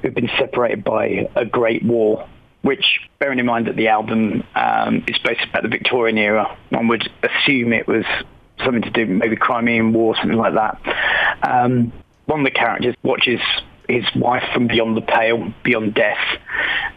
who've 0.00 0.14
been 0.14 0.30
separated 0.38 0.84
by 0.84 1.28
a 1.36 1.44
great 1.44 1.84
war. 1.84 2.26
Which, 2.66 2.84
bearing 3.20 3.38
in 3.38 3.46
mind 3.46 3.68
that 3.68 3.76
the 3.76 3.86
album 3.86 4.42
um, 4.56 5.04
is 5.06 5.16
based 5.18 5.44
about 5.48 5.62
the 5.62 5.68
Victorian 5.68 6.18
era, 6.18 6.58
one 6.70 6.88
would 6.88 7.08
assume 7.22 7.72
it 7.72 7.86
was 7.86 8.04
something 8.64 8.82
to 8.82 8.90
do 8.90 9.06
maybe 9.06 9.36
Crimean 9.36 9.92
War, 9.92 10.16
something 10.16 10.36
like 10.36 10.54
that. 10.54 10.80
Um, 11.48 11.92
one 12.24 12.40
of 12.40 12.44
the 12.44 12.50
characters 12.50 12.96
watches 13.04 13.40
his 13.88 14.04
wife 14.16 14.42
from 14.52 14.66
beyond 14.66 14.96
the 14.96 15.00
pale, 15.02 15.52
beyond 15.62 15.94
death. 15.94 16.18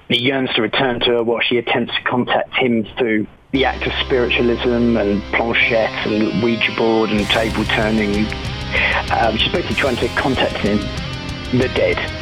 He 0.07 0.17
yearns 0.17 0.49
to 0.55 0.63
return 0.63 1.01
to 1.01 1.05
her 1.11 1.23
while 1.23 1.41
she 1.41 1.57
attempts 1.57 1.93
to 1.93 2.01
contact 2.01 2.55
him 2.55 2.87
through 2.97 3.27
the 3.51 3.65
act 3.65 3.85
of 3.85 3.93
spiritualism 4.05 4.97
and 4.97 5.21
planchette 5.33 6.07
and 6.07 6.41
Ouija 6.41 6.75
board 6.75 7.11
and 7.11 7.27
table 7.27 7.63
turning. 7.65 8.25
Um, 9.11 9.37
she's 9.37 9.51
basically 9.51 9.75
trying 9.75 9.97
to 9.97 10.07
contact 10.09 10.57
him, 10.57 10.79
the 11.59 11.69
dead. 11.75 12.18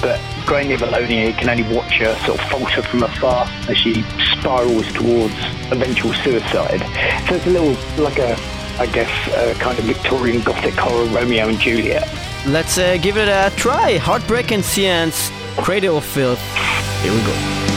But 0.00 0.20
Grainy 0.46 0.76
Valonia 0.76 1.36
can 1.36 1.48
only 1.48 1.64
watch 1.74 1.98
her 1.98 2.14
sort 2.24 2.40
of 2.40 2.50
falter 2.50 2.82
from 2.82 3.02
afar 3.02 3.46
as 3.68 3.76
she 3.76 4.02
spirals 4.38 4.90
towards 4.92 5.34
eventual 5.70 6.12
suicide. 6.14 6.80
So 7.28 7.34
it's 7.36 7.46
a 7.46 7.50
little 7.50 7.76
like 8.02 8.18
a, 8.18 8.36
I 8.78 8.86
guess, 8.86 9.10
a 9.34 9.58
kind 9.60 9.78
of 9.78 9.84
Victorian 9.84 10.42
Gothic 10.42 10.74
horror 10.74 11.06
Romeo 11.06 11.48
and 11.48 11.58
Juliet. 11.58 12.08
Let's 12.46 12.78
uh, 12.78 12.96
give 12.98 13.16
it 13.16 13.28
a 13.28 13.52
try. 13.56 13.98
"Heartbreak 13.98 14.52
and 14.52 14.64
Seance," 14.64 15.30
"Cradle 15.56 15.98
of 15.98 16.04
Filth." 16.04 16.40
Here 17.02 17.12
we 17.12 17.20
go. 17.20 17.67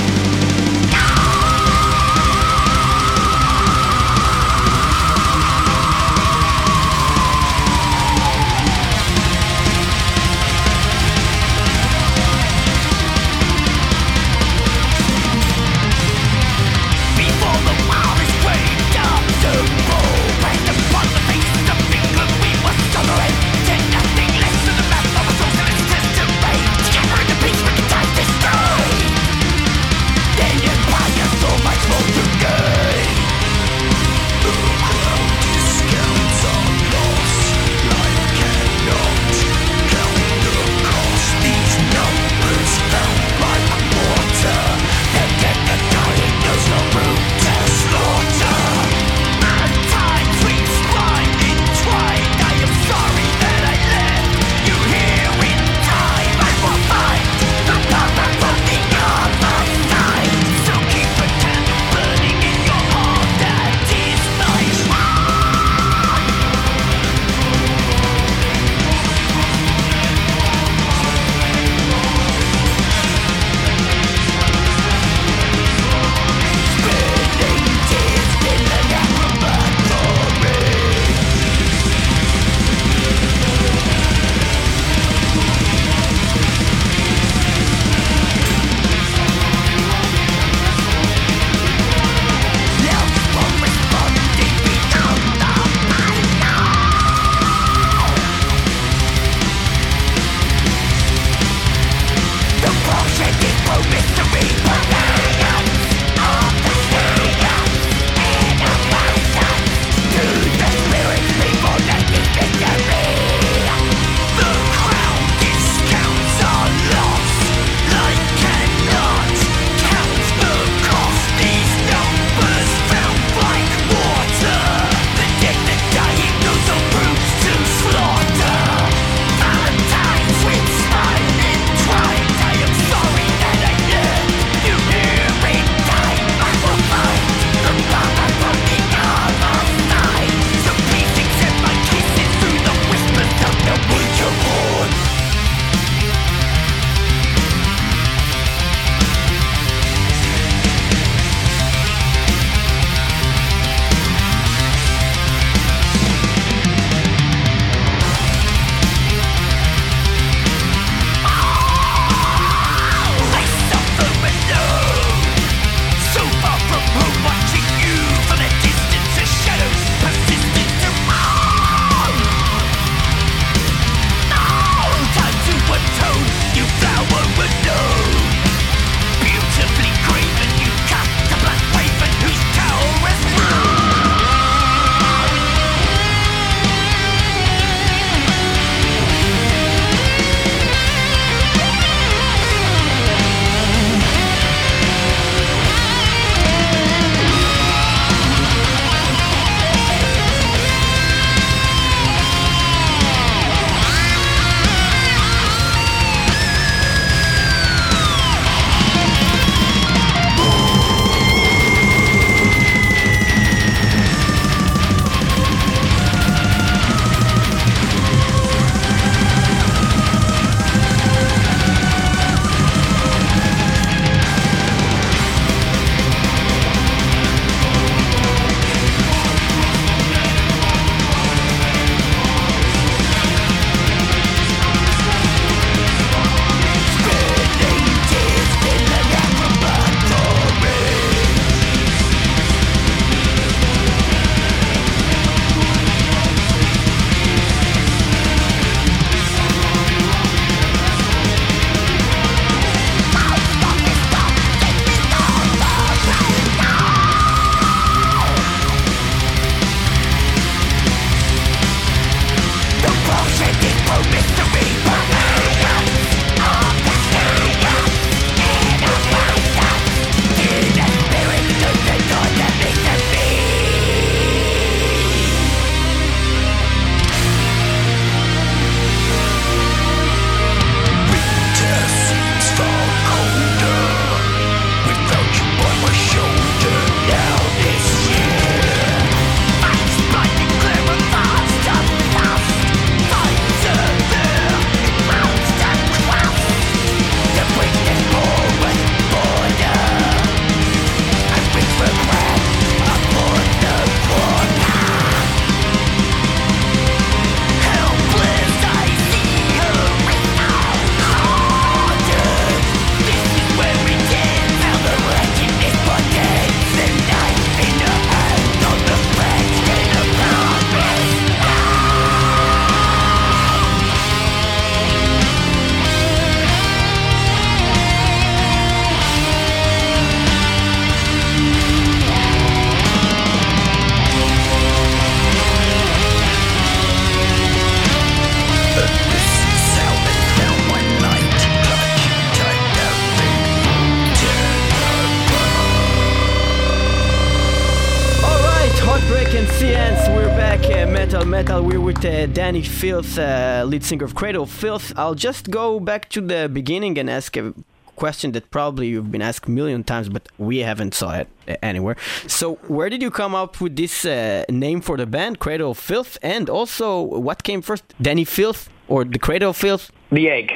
Uh, 352.21 352.27
Dani 352.27 352.63
Filth, 352.63 353.17
uh, 353.17 353.63
lead 353.65 353.83
singer 353.83 354.05
of 354.05 354.13
Cradle 354.13 354.43
of 354.43 354.51
Filth. 354.51 354.93
I'll 354.95 355.15
just 355.15 355.49
go 355.49 355.79
back 355.79 356.07
to 356.09 356.21
the 356.21 356.47
beginning 356.47 356.99
and 356.99 357.09
ask 357.09 357.35
a 357.35 357.51
question 357.95 358.31
that 358.33 358.51
probably 358.51 358.89
you've 358.89 359.11
been 359.11 359.23
asked 359.23 359.47
a 359.47 359.49
million 359.51 359.83
times, 359.83 360.07
but 360.07 360.27
we 360.37 360.59
haven't 360.59 360.93
saw 360.93 361.15
it 361.15 361.27
uh, 361.47 361.55
anywhere. 361.63 361.95
So, 362.27 362.55
where 362.67 362.91
did 362.91 363.01
you 363.01 363.09
come 363.09 363.33
up 363.33 363.59
with 363.59 363.75
this 363.75 364.05
uh, 364.05 364.43
name 364.49 364.81
for 364.81 364.97
the 364.97 365.07
band, 365.07 365.39
Cradle 365.39 365.71
of 365.71 365.79
Filth? 365.79 366.19
And 366.21 366.47
also, 366.47 367.01
what 367.01 367.41
came 367.41 367.63
first, 367.63 367.83
Dani 367.99 368.27
Filth 368.27 368.69
or 368.87 369.03
the 369.03 369.17
Cradle 369.17 369.49
of 369.49 369.57
Filth? 369.57 369.91
The 370.11 370.29
egg, 370.29 370.51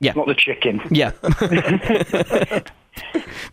Yeah, 0.00 0.14
not 0.16 0.26
the 0.26 0.34
chicken. 0.34 0.80
yeah. 0.90 1.12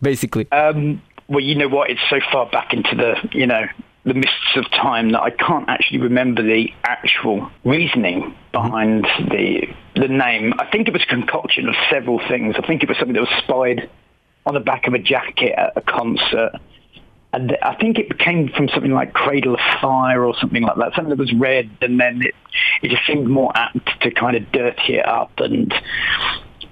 Basically, 0.00 0.50
Um, 0.52 1.02
well, 1.28 1.40
you 1.44 1.54
know 1.54 1.68
what? 1.68 1.90
It's 1.90 2.00
so 2.08 2.18
far 2.32 2.46
back 2.50 2.72
into 2.72 2.94
the, 2.96 3.28
you 3.38 3.46
know, 3.46 3.66
the 4.04 4.14
mists 4.14 4.56
of 4.56 4.70
time 4.70 5.10
that 5.10 5.20
I 5.20 5.30
can't 5.30 5.68
actually 5.68 5.98
remember 5.98 6.42
the 6.42 6.72
actual 6.84 7.50
reasoning 7.64 8.34
behind 8.52 9.04
the 9.04 9.68
the 9.94 10.08
name. 10.08 10.54
I 10.58 10.66
think 10.70 10.88
it 10.88 10.92
was 10.92 11.02
a 11.02 11.06
concoction 11.06 11.68
of 11.68 11.74
several 11.90 12.20
things. 12.28 12.54
I 12.56 12.66
think 12.66 12.82
it 12.82 12.88
was 12.88 12.98
something 12.98 13.14
that 13.14 13.20
was 13.20 13.42
spied 13.42 13.90
on 14.46 14.54
the 14.54 14.60
back 14.60 14.86
of 14.86 14.94
a 14.94 14.98
jacket 14.98 15.54
at 15.56 15.72
a 15.76 15.80
concert. 15.80 16.52
And 17.32 17.58
I 17.62 17.74
think 17.74 17.98
it 17.98 18.18
came 18.18 18.48
from 18.48 18.68
something 18.68 18.92
like 18.92 19.12
Cradle 19.12 19.54
of 19.54 19.60
Fire 19.82 20.24
or 20.24 20.34
something 20.40 20.62
like 20.62 20.76
that, 20.76 20.94
something 20.94 21.10
that 21.10 21.18
was 21.18 21.32
red, 21.34 21.70
and 21.82 22.00
then 22.00 22.22
it, 22.22 22.34
it 22.80 22.88
just 22.88 23.06
seemed 23.06 23.28
more 23.28 23.52
apt 23.54 24.00
to 24.00 24.10
kind 24.10 24.34
of 24.34 24.50
dirty 24.50 24.94
it 24.94 25.06
up. 25.06 25.32
And 25.38 25.74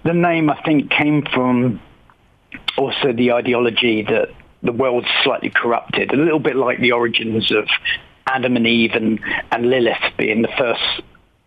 the 0.04 0.14
name, 0.14 0.48
I 0.48 0.62
think, 0.62 0.90
came 0.90 1.26
from 1.34 1.82
also 2.78 3.12
the 3.12 3.32
ideology 3.32 4.02
that 4.02 4.30
the 4.62 4.72
world's 4.72 5.08
slightly 5.22 5.50
corrupted, 5.50 6.12
a 6.12 6.16
little 6.16 6.38
bit 6.38 6.56
like 6.56 6.80
the 6.80 6.92
origins 6.92 7.50
of 7.52 7.68
Adam 8.26 8.56
and 8.56 8.66
Eve 8.66 8.92
and, 8.94 9.20
and 9.52 9.68
Lilith 9.68 10.16
being 10.16 10.42
the 10.42 10.52
first 10.58 10.82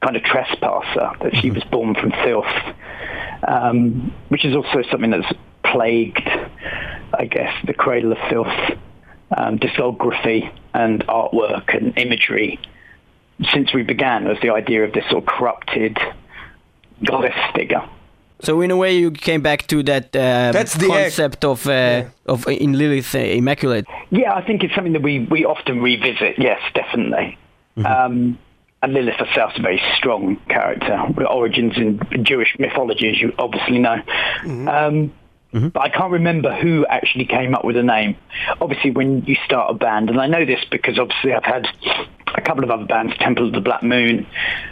kind 0.01 0.15
of 0.15 0.23
trespasser, 0.23 1.11
that 1.21 1.35
she 1.35 1.51
was 1.51 1.63
born 1.65 1.93
from 1.95 2.11
filth, 2.23 2.75
um, 3.47 4.13
which 4.29 4.45
is 4.45 4.55
also 4.55 4.81
something 4.89 5.11
that's 5.11 5.33
plagued, 5.63 6.27
I 7.13 7.25
guess, 7.25 7.53
the 7.65 7.73
cradle 7.73 8.13
of 8.13 8.17
filth 8.29 8.79
um, 9.37 9.59
discography 9.59 10.51
and 10.73 11.05
artwork 11.07 11.75
and 11.75 11.97
imagery 11.97 12.59
since 13.53 13.73
we 13.73 13.83
began 13.83 14.27
was 14.27 14.37
the 14.41 14.49
idea 14.49 14.83
of 14.83 14.93
this 14.93 15.05
sort 15.09 15.23
of 15.23 15.27
corrupted 15.27 15.97
goddess 17.03 17.35
figure. 17.55 17.87
So 18.41 18.61
in 18.61 18.71
a 18.71 18.77
way, 18.77 18.97
you 18.97 19.11
came 19.11 19.41
back 19.41 19.67
to 19.67 19.83
that 19.83 20.15
uh, 20.15 20.51
That's 20.51 20.73
the 20.75 20.85
egg. 20.91 21.03
concept 21.03 21.43
of 21.45 21.67
uh, 21.67 22.05
of 22.25 22.47
in 22.47 22.73
Lilith 22.77 23.13
uh, 23.15 23.19
Immaculate. 23.19 23.85
Yeah, 24.11 24.33
I 24.33 24.41
think 24.45 24.63
it's 24.63 24.73
something 24.75 24.93
that 24.93 25.01
we, 25.03 25.19
we 25.29 25.45
often 25.45 25.81
revisit. 25.81 26.37
Yes, 26.37 26.59
definitely. 26.73 27.37
Um, 27.77 28.37
and 28.81 28.93
Lilith 28.93 29.15
herself 29.15 29.51
is 29.53 29.59
a 29.59 29.61
very 29.61 29.81
strong 29.97 30.37
character, 30.49 31.01
with 31.15 31.27
origins 31.27 31.73
in 31.77 31.99
Jewish 32.23 32.55
mythology, 32.59 33.09
as 33.09 33.21
you 33.21 33.33
obviously 33.37 33.79
know. 33.79 34.01
Um, 34.45 35.11
But 35.51 35.81
I 35.81 35.89
can't 35.89 36.11
remember 36.11 36.55
who 36.55 36.85
actually 36.85 37.25
came 37.25 37.55
up 37.55 37.65
with 37.65 37.75
the 37.75 37.81
name. 37.81 38.15
Obviously, 38.61 38.91
when 38.91 39.23
you 39.25 39.35
start 39.45 39.71
a 39.71 39.73
band, 39.73 40.09
and 40.11 40.21
I 40.21 40.27
know 40.27 40.45
this 40.45 40.63
because 40.69 40.99
obviously 40.99 41.33
I've 41.33 41.43
had 41.43 41.65
a 41.65 42.18
couple 42.49 42.63
of 42.63 42.71
other 42.71 42.85
bands, 42.85 43.15
Temple 43.19 43.45
of 43.45 43.53
the 43.53 43.61
Black 43.61 43.83
Moon, 43.83 44.25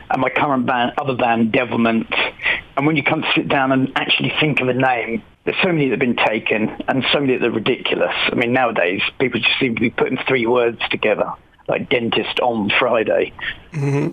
and 0.10 0.22
my 0.22 0.30
current 0.30 0.66
band, 0.66 0.94
other 0.98 1.14
band, 1.14 1.52
Devilment. 1.52 2.12
And 2.76 2.88
when 2.88 2.96
you 2.96 3.04
come 3.04 3.22
to 3.22 3.32
sit 3.36 3.48
down 3.48 3.72
and 3.72 3.92
actually 3.96 4.34
think 4.40 4.62
of 4.62 4.68
a 4.68 4.74
name, 4.74 5.22
there's 5.46 5.58
so 5.62 5.72
many 5.72 5.86
that 5.90 5.92
have 5.92 6.00
been 6.00 6.16
taken 6.16 6.70
and 6.88 7.06
so 7.14 7.20
many 7.20 7.38
that 7.38 7.46
are 7.46 7.52
ridiculous. 7.52 8.16
I 8.32 8.34
mean, 8.34 8.52
nowadays, 8.52 9.02
people 9.20 9.40
just 9.40 9.60
seem 9.60 9.76
to 9.76 9.82
be 9.82 9.92
putting 9.92 10.18
three 10.28 10.48
words 10.48 10.80
together, 10.90 11.32
like 11.68 11.88
dentist 11.88 12.40
on 12.40 12.72
Friday 12.80 13.32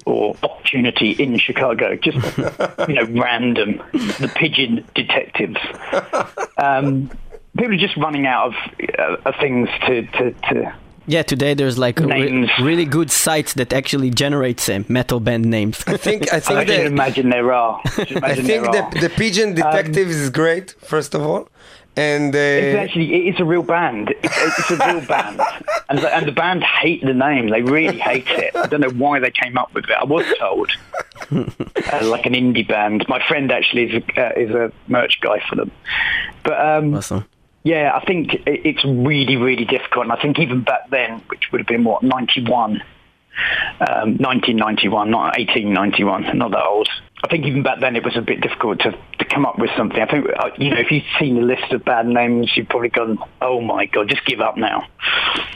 or 0.04 0.36
opportunity 0.42 1.12
in 1.12 1.38
Chicago. 1.38 1.96
Just, 1.96 2.18
you 2.86 2.94
know, 2.94 3.06
random. 3.18 3.82
The 3.92 4.30
pigeon 4.36 4.86
detectives. 4.94 5.56
Um, 6.56 7.10
people 7.58 7.74
are 7.74 7.78
just 7.78 7.96
running 7.96 8.26
out 8.26 8.46
of, 8.46 8.54
uh, 8.96 9.16
of 9.24 9.34
things 9.40 9.68
to, 9.86 10.02
to, 10.02 10.30
to 10.30 10.74
Yeah, 11.06 11.22
today 11.22 11.54
there's 11.54 11.78
like 11.78 11.98
re- 12.00 12.50
really 12.62 12.86
good 12.86 13.10
sites 13.10 13.54
that 13.54 13.72
actually 13.72 14.10
generates 14.10 14.68
uh, 14.68 14.82
metal 14.88 15.20
band 15.20 15.44
names. 15.44 15.84
I 15.86 15.96
think 15.96 16.32
I 16.32 16.36
I 16.38 16.40
think 16.40 16.66
can 16.66 16.66
the, 16.66 16.86
imagine 16.86 17.30
there 17.30 17.52
are. 17.52 17.80
I, 17.84 17.90
I 18.22 18.34
think 18.36 18.64
the 18.64 18.98
the 19.00 19.10
pigeon 19.10 19.54
detective 19.54 20.08
is 20.08 20.30
great. 20.30 20.74
First 20.80 21.14
of 21.14 21.22
all, 21.22 21.48
and 21.96 22.34
It's 22.34 22.74
uh, 22.74 22.78
actually 22.78 23.14
it 23.14 23.34
is 23.34 23.40
a 23.40 23.44
real 23.44 23.62
band. 23.62 24.14
It's, 24.22 24.58
it's 24.58 24.70
a 24.70 24.76
real 24.76 25.06
band, 25.06 25.40
and 25.88 25.98
the, 25.98 26.16
and 26.16 26.26
the 26.26 26.32
band 26.32 26.64
hate 26.64 27.02
the 27.02 27.14
name. 27.14 27.50
They 27.50 27.62
really 27.62 27.98
hate 27.98 28.28
it. 28.28 28.56
I 28.56 28.66
don't 28.66 28.80
know 28.80 28.90
why 28.90 29.20
they 29.20 29.30
came 29.30 29.56
up 29.56 29.72
with 29.74 29.84
it. 29.84 29.92
I 29.92 30.04
was 30.04 30.26
told, 30.38 30.70
uh, 31.30 32.06
like 32.08 32.26
an 32.26 32.32
indie 32.32 32.66
band. 32.66 33.06
My 33.08 33.24
friend 33.26 33.52
actually 33.52 33.84
is 33.84 34.02
a, 34.02 34.20
uh, 34.20 34.32
is 34.36 34.50
a 34.50 34.72
merch 34.88 35.20
guy 35.20 35.40
for 35.48 35.54
them. 35.54 35.70
But 36.42 36.60
um, 36.60 36.94
awesome. 36.94 37.26
Yeah, 37.64 37.92
I 37.94 38.04
think 38.04 38.34
it, 38.34 38.42
it's 38.46 38.84
really 38.84 39.36
really 39.36 39.64
difficult. 39.64 40.04
And 40.04 40.12
I 40.12 40.20
think 40.20 40.38
even 40.38 40.62
back 40.62 40.90
then, 40.90 41.22
which 41.28 41.44
would 41.50 41.60
have 41.60 41.68
been 41.68 41.84
what 41.84 42.02
ninety 42.02 42.42
one. 42.44 42.82
Um, 43.80 44.16
1991, 44.18 45.10
not 45.10 45.36
1891, 45.36 46.38
not 46.38 46.52
that 46.52 46.64
old. 46.64 46.88
I 47.24 47.26
think 47.26 47.46
even 47.46 47.62
back 47.62 47.80
then 47.80 47.96
it 47.96 48.04
was 48.04 48.16
a 48.16 48.20
bit 48.20 48.42
difficult 48.42 48.80
to, 48.80 48.90
to 48.90 49.24
come 49.24 49.46
up 49.46 49.58
with 49.58 49.70
something. 49.78 49.98
I 49.98 50.04
think, 50.04 50.26
uh, 50.38 50.50
you 50.58 50.68
know, 50.68 50.76
if 50.78 50.90
you've 50.90 51.04
seen 51.18 51.36
the 51.36 51.40
list 51.40 51.72
of 51.72 51.82
bad 51.82 52.06
names, 52.06 52.52
you've 52.54 52.68
probably 52.68 52.90
gone, 52.90 53.18
oh 53.40 53.62
my 53.62 53.86
God, 53.86 54.10
just 54.10 54.26
give 54.26 54.40
up 54.40 54.58
now. 54.58 54.86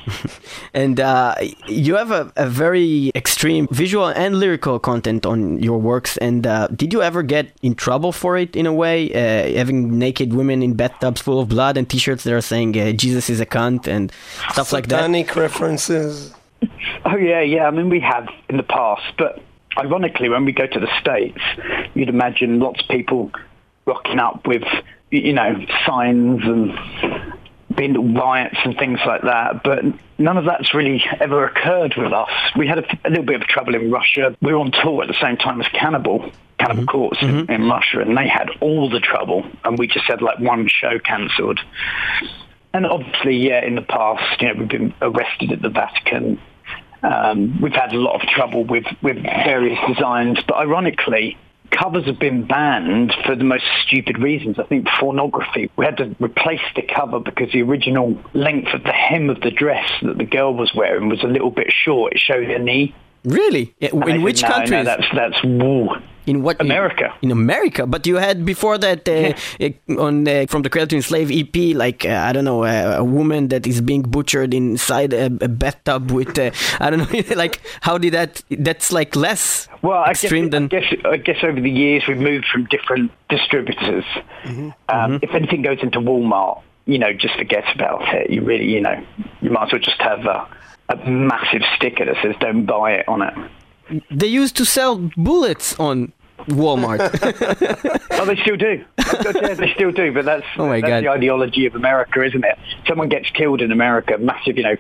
And 0.74 1.00
uh, 1.00 1.34
you 1.66 1.96
have 1.96 2.10
a, 2.10 2.32
a 2.36 2.46
very 2.48 3.10
extreme 3.14 3.68
visual 3.70 4.06
and 4.06 4.38
lyrical 4.38 4.78
content 4.78 5.26
on 5.26 5.62
your 5.62 5.78
works. 5.78 6.16
And 6.18 6.46
uh, 6.46 6.68
did 6.68 6.92
you 6.92 7.02
ever 7.02 7.22
get 7.22 7.52
in 7.62 7.74
trouble 7.74 8.12
for 8.12 8.36
it 8.36 8.54
in 8.56 8.66
a 8.66 8.72
way? 8.72 9.12
Uh, 9.12 9.56
having 9.56 9.98
naked 9.98 10.32
women 10.32 10.62
in 10.62 10.74
bathtubs 10.74 11.20
full 11.20 11.40
of 11.40 11.48
blood 11.48 11.76
and 11.76 11.88
T-shirts 11.88 12.24
that 12.24 12.32
are 12.32 12.40
saying 12.40 12.78
uh, 12.78 12.92
Jesus 12.92 13.30
is 13.30 13.40
a 13.40 13.46
cunt 13.46 13.86
and 13.86 14.12
stuff 14.50 14.72
like 14.72 14.88
that. 14.88 14.98
satanic 14.98 15.36
references. 15.36 16.34
Oh 17.04 17.16
yeah, 17.16 17.40
yeah. 17.40 17.66
I 17.66 17.70
mean, 17.70 17.88
we 17.88 18.00
have 18.00 18.28
in 18.48 18.56
the 18.56 18.64
past, 18.64 19.04
but 19.16 19.40
ironically, 19.78 20.28
when 20.28 20.44
we 20.44 20.52
go 20.52 20.66
to 20.66 20.80
the 20.80 20.88
states, 21.00 21.40
you'd 21.94 22.08
imagine 22.08 22.58
lots 22.58 22.82
of 22.82 22.88
people 22.88 23.30
rocking 23.86 24.18
up 24.18 24.46
with, 24.46 24.64
you 25.10 25.32
know, 25.32 25.64
signs 25.86 26.42
and 26.44 26.78
being 27.74 28.14
riots 28.14 28.56
and 28.64 28.76
things 28.76 28.98
like 29.06 29.22
that. 29.22 29.62
But 29.62 29.84
none 30.18 30.36
of 30.36 30.44
that's 30.44 30.74
really 30.74 31.04
ever 31.20 31.46
occurred 31.46 31.94
with 31.96 32.12
us. 32.12 32.30
We 32.56 32.66
had 32.66 32.78
a, 32.78 32.98
a 33.04 33.10
little 33.10 33.24
bit 33.24 33.40
of 33.40 33.46
trouble 33.46 33.74
in 33.74 33.90
Russia. 33.90 34.36
We 34.42 34.52
were 34.52 34.58
on 34.58 34.72
tour 34.72 35.02
at 35.02 35.08
the 35.08 35.20
same 35.20 35.36
time 35.36 35.60
as 35.60 35.68
Cannibal. 35.68 36.30
Cannibal 36.58 36.82
mm-hmm. 36.82 36.90
Corpse 36.90 37.18
in, 37.22 37.28
mm-hmm. 37.28 37.52
in 37.52 37.68
Russia, 37.68 38.00
and 38.00 38.16
they 38.16 38.26
had 38.26 38.50
all 38.60 38.90
the 38.90 38.98
trouble, 38.98 39.46
and 39.64 39.78
we 39.78 39.86
just 39.86 40.06
had 40.06 40.20
like 40.20 40.40
one 40.40 40.66
show 40.68 40.98
cancelled. 40.98 41.60
And 42.74 42.84
obviously, 42.84 43.36
yeah, 43.36 43.64
in 43.64 43.76
the 43.76 43.82
past, 43.82 44.40
you 44.42 44.48
know, 44.48 44.54
we've 44.58 44.68
been 44.68 44.92
arrested 45.00 45.52
at 45.52 45.62
the 45.62 45.68
Vatican. 45.68 46.40
Um, 47.02 47.60
we've 47.60 47.72
had 47.72 47.92
a 47.92 47.98
lot 47.98 48.20
of 48.20 48.28
trouble 48.28 48.64
with, 48.64 48.84
with 49.02 49.22
various 49.22 49.78
designs, 49.86 50.38
but 50.46 50.56
ironically, 50.56 51.36
covers 51.70 52.06
have 52.06 52.18
been 52.18 52.46
banned 52.46 53.14
for 53.24 53.36
the 53.36 53.44
most 53.44 53.64
stupid 53.82 54.18
reasons. 54.18 54.58
I 54.58 54.64
think 54.64 54.86
pornography. 54.98 55.70
We 55.76 55.84
had 55.84 55.96
to 55.98 56.14
replace 56.18 56.60
the 56.74 56.82
cover 56.82 57.20
because 57.20 57.52
the 57.52 57.62
original 57.62 58.20
length 58.34 58.72
of 58.74 58.82
the 58.82 58.92
hem 58.92 59.30
of 59.30 59.40
the 59.40 59.50
dress 59.50 59.88
that 60.02 60.18
the 60.18 60.24
girl 60.24 60.54
was 60.54 60.72
wearing 60.74 61.08
was 61.08 61.22
a 61.22 61.28
little 61.28 61.50
bit 61.50 61.72
short. 61.72 62.14
It 62.14 62.18
showed 62.18 62.46
her 62.46 62.58
knee. 62.58 62.94
Really? 63.24 63.74
In 63.80 63.90
said, 63.90 64.22
which 64.22 64.42
no, 64.42 64.48
country? 64.48 64.76
No, 64.76 64.84
that's 64.84 65.06
that's 65.14 65.44
woo. 65.44 65.90
In 66.28 66.42
what 66.42 66.60
America. 66.60 67.14
In, 67.22 67.30
America, 67.30 67.86
but 67.86 68.06
you 68.06 68.16
had 68.16 68.44
before 68.44 68.78
that 68.78 69.08
uh, 69.08 69.32
uh, 69.64 70.00
on 70.00 70.28
uh, 70.28 70.46
from 70.48 70.62
the 70.62 70.70
Cradle 70.70 70.88
to 70.88 70.96
Enslave 70.96 71.30
EP, 71.30 71.76
like 71.76 72.04
uh, 72.04 72.28
I 72.28 72.32
don't 72.32 72.44
know, 72.44 72.64
uh, 72.64 72.96
a 72.98 73.04
woman 73.04 73.48
that 73.48 73.66
is 73.66 73.80
being 73.80 74.02
butchered 74.02 74.52
inside 74.54 75.12
a, 75.12 75.26
a 75.26 75.48
bathtub 75.48 76.10
with 76.10 76.38
uh, 76.38 76.50
I 76.80 76.90
don't 76.90 77.00
know, 77.00 77.36
like 77.36 77.60
how 77.80 77.98
did 77.98 78.12
that? 78.12 78.42
That's 78.50 78.92
like 78.92 79.16
less 79.16 79.68
Well, 79.82 79.98
I 79.98 80.08
guess, 80.08 80.24
extreme 80.24 80.50
than. 80.50 80.64
I 80.64 80.68
guess 80.68 80.94
I 81.04 81.16
guess 81.16 81.38
over 81.42 81.60
the 81.60 81.70
years 81.70 82.04
we've 82.06 82.18
moved 82.18 82.46
from 82.52 82.66
different 82.66 83.10
distributors. 83.28 84.04
Mm-hmm. 84.44 84.70
Um, 84.88 85.18
If 85.22 85.34
anything 85.34 85.62
goes 85.62 85.78
into 85.82 86.00
Walmart, 86.00 86.62
you 86.86 86.98
know, 86.98 87.12
just 87.12 87.36
forget 87.36 87.64
about 87.74 88.02
it. 88.14 88.30
You 88.30 88.42
really, 88.42 88.66
you 88.66 88.80
know, 88.80 89.02
you 89.40 89.50
might 89.50 89.66
as 89.66 89.72
well 89.72 89.82
just 89.82 90.00
have 90.00 90.24
a, 90.24 90.48
a 90.88 90.96
massive 91.08 91.62
sticker 91.76 92.04
that 92.04 92.16
says 92.22 92.34
"Don't 92.40 92.66
buy 92.66 92.92
it" 92.92 93.08
on 93.08 93.22
it. 93.22 93.34
They 94.10 94.26
used 94.26 94.56
to 94.56 94.64
sell 94.64 94.96
bullets 95.16 95.78
on 95.78 96.12
Walmart. 96.46 96.98
Oh, 98.20 98.24
they 98.24 98.34
still 98.36 98.56
do. 98.56 98.84
God, 98.96 99.36
yeah, 99.36 99.54
they 99.54 99.72
still 99.74 99.92
do. 99.92 100.12
But 100.12 100.24
that's 100.24 100.44
Oh, 100.56 100.66
my 100.66 100.80
that's 100.80 100.90
God. 100.90 101.02
the 101.04 101.08
ideology 101.08 101.66
of 101.66 101.76
America, 101.76 102.20
isn't 102.24 102.44
it? 102.44 102.58
Someone 102.88 103.08
gets 103.08 103.30
killed 103.30 103.60
in 103.62 103.70
America, 103.70 104.18
massive, 104.18 104.56
you 104.56 104.64
know. 104.64 104.76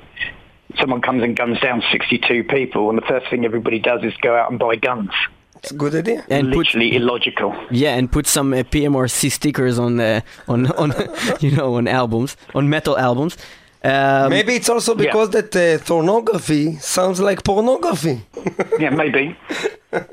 Someone 0.80 1.00
comes 1.00 1.22
and 1.22 1.36
guns 1.36 1.60
down 1.60 1.82
62 1.92 2.44
people, 2.44 2.88
and 2.90 2.98
the 2.98 3.02
first 3.06 3.28
thing 3.30 3.44
everybody 3.44 3.78
does 3.78 4.02
is 4.02 4.12
go 4.20 4.36
out 4.36 4.50
and 4.50 4.58
buy 4.58 4.74
guns. 4.76 5.10
It's 5.56 5.70
a 5.70 5.74
good 5.74 5.94
idea. 5.94 6.24
and 6.28 6.48
put 6.48 6.58
Literally 6.66 6.94
illogical. 6.96 7.54
yeah, 7.70 7.94
and 7.94 8.10
put 8.10 8.26
some 8.26 8.52
uh, 8.52 8.58
PMRC 8.58 9.30
stickers 9.30 9.78
on 9.78 9.98
uh, 10.00 10.20
on 10.48 10.66
on 10.72 10.92
you 11.40 11.52
know 11.52 11.74
on 11.76 11.86
albums 11.88 12.36
on 12.54 12.68
metal 12.68 12.98
albums. 12.98 13.36
Um, 13.84 14.30
Maybe 14.30 14.54
it's 14.54 14.68
also 14.68 14.94
because 14.94 15.30
that 15.30 15.54
uh, 15.54 15.78
pornography 15.84 16.76
sounds 16.76 17.20
like 17.20 17.44
pornography. 17.44 18.22
Yeah, 18.80 18.90
maybe. 18.90 19.36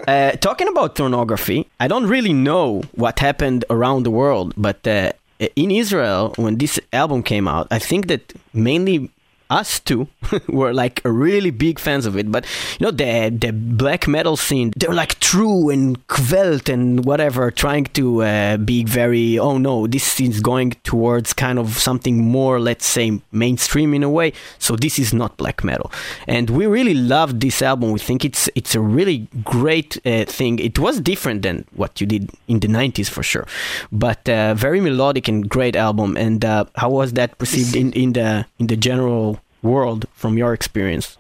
Uh, 0.08 0.32
talking 0.40 0.70
about 0.70 0.96
pornography, 0.96 1.68
I 1.82 1.90
don't 1.90 2.08
really 2.08 2.32
know 2.32 2.84
what 2.94 3.20
happened 3.20 3.66
around 3.70 4.04
the 4.04 4.10
world, 4.12 4.54
but 4.56 4.88
uh, 4.88 5.12
in 5.58 5.70
Israel, 5.70 6.34
when 6.38 6.58
this 6.60 6.80
album 6.94 7.24
came 7.24 7.46
out, 7.46 7.68
I 7.72 7.80
think 7.80 8.08
that 8.08 8.32
mainly 8.54 9.10
us 9.50 9.80
two 9.80 10.08
were 10.48 10.74
like 10.74 11.02
really 11.04 11.52
big 11.52 11.80
fans 11.80 12.06
of 12.06 12.18
it. 12.18 12.32
But 12.32 12.46
you 12.80 12.86
know, 12.86 12.92
the 12.92 13.30
the 13.30 13.52
black 13.54 14.08
metal 14.08 14.38
scene, 14.38 14.74
they're 14.76 14.94
like 14.94 15.20
true 15.20 15.70
and 15.70 16.06
kvlt 16.08 16.70
and 16.70 17.06
whatever, 17.06 17.52
trying 17.52 17.86
to 17.86 18.24
uh, 18.24 18.58
be 18.58 18.84
very. 18.84 19.38
Oh 19.38 19.58
no, 19.58 19.88
this 19.88 20.20
is 20.20 20.40
going 20.40 20.72
towards 20.84 21.34
kind 21.34 21.60
of 21.60 21.78
something 21.78 22.24
more, 22.24 22.60
let's 22.60 22.88
say, 22.88 23.22
mainstream 23.32 23.94
in 23.94 24.04
a 24.04 24.10
way. 24.10 24.34
So 24.60 24.76
this 24.76 25.00
is 25.00 25.14
not 25.14 25.38
black 25.38 25.64
metal, 25.64 25.92
and 26.28 26.50
we 26.50 26.66
really 26.66 26.94
loved 26.96 27.42
this 27.42 27.62
album. 27.62 27.92
We 27.92 28.00
think 28.00 28.26
it's 28.26 28.50
it's 28.56 28.76
a 28.76 28.82
really 28.82 29.28
great 29.44 29.98
uh, 30.06 30.26
thing. 30.26 30.60
It 30.60 30.80
was 30.80 31.00
different 31.00 31.44
than 31.44 31.66
what 31.76 32.02
you 32.02 32.08
did 32.08 32.32
in 32.48 32.60
the 32.60 32.68
'90s 32.68 33.10
for 33.10 33.24
sure, 33.24 33.48
but 33.92 34.28
uh, 34.28 34.54
very 34.56 34.82
melodic 34.82 35.28
and 35.28 35.48
great 35.48 35.76
album. 35.76 36.18
And 36.18 36.44
uh, 36.44 36.66
how 36.76 36.90
was 36.90 37.14
that 37.14 37.38
perceived 37.38 37.76
in, 37.76 37.92
in 37.94 38.14
the 38.14 38.46
in 38.60 38.68
the 38.68 38.78
general 38.78 39.35
world 39.66 40.06
from 40.14 40.38
your 40.38 40.54
experience? 40.54 41.18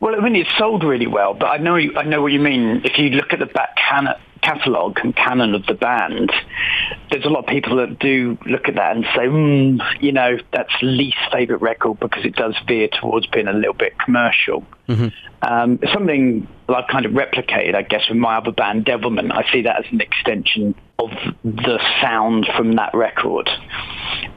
Well, 0.00 0.14
I 0.14 0.20
mean, 0.20 0.36
it 0.36 0.46
sold 0.56 0.84
really 0.84 1.08
well, 1.08 1.34
but 1.34 1.46
I 1.46 1.56
know 1.56 1.76
I 1.76 2.04
know 2.04 2.22
what 2.22 2.32
you 2.32 2.40
mean. 2.40 2.82
If 2.84 2.98
you 2.98 3.10
look 3.10 3.32
at 3.32 3.40
the 3.40 3.46
back 3.46 3.76
can- 3.76 4.14
catalogue 4.42 4.98
and 5.02 5.14
canon 5.14 5.54
of 5.54 5.66
the 5.66 5.74
band, 5.74 6.32
there's 7.10 7.24
a 7.24 7.28
lot 7.28 7.40
of 7.40 7.46
people 7.46 7.76
that 7.76 7.98
do 7.98 8.38
look 8.46 8.68
at 8.68 8.76
that 8.76 8.94
and 8.94 9.04
say, 9.16 9.26
mm, 9.26 9.80
you 10.00 10.12
know, 10.12 10.38
that's 10.52 10.72
least 10.82 11.16
favourite 11.32 11.60
record 11.60 11.98
because 11.98 12.24
it 12.24 12.36
does 12.36 12.54
veer 12.66 12.88
towards 13.00 13.26
being 13.26 13.48
a 13.48 13.52
little 13.52 13.74
bit 13.74 13.98
commercial. 13.98 14.64
Um, 15.42 15.80
something 15.92 16.46
that 16.68 16.76
I've 16.76 16.88
kind 16.88 17.04
of 17.04 17.12
replicated, 17.12 17.74
I 17.74 17.82
guess, 17.82 18.08
with 18.08 18.18
my 18.18 18.36
other 18.36 18.52
band, 18.52 18.84
Devilment. 18.84 19.32
I 19.32 19.50
see 19.52 19.62
that 19.62 19.84
as 19.84 19.92
an 19.92 20.00
extension 20.00 20.74
of 20.98 21.10
the 21.44 21.78
sound 22.00 22.48
from 22.56 22.76
that 22.76 22.94
record. 22.94 23.48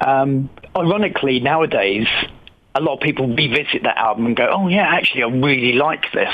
Um, 0.06 0.50
ironically, 0.76 1.40
nowadays, 1.40 2.08
a 2.76 2.80
lot 2.82 2.96
of 2.96 3.00
people 3.02 3.28
revisit 3.28 3.84
that 3.84 3.98
album 3.98 4.26
and 4.26 4.36
go, 4.36 4.48
"Oh 4.52 4.68
yeah, 4.68 4.88
actually, 4.88 5.24
I 5.24 5.28
really 5.28 5.74
like 5.74 6.12
this." 6.14 6.34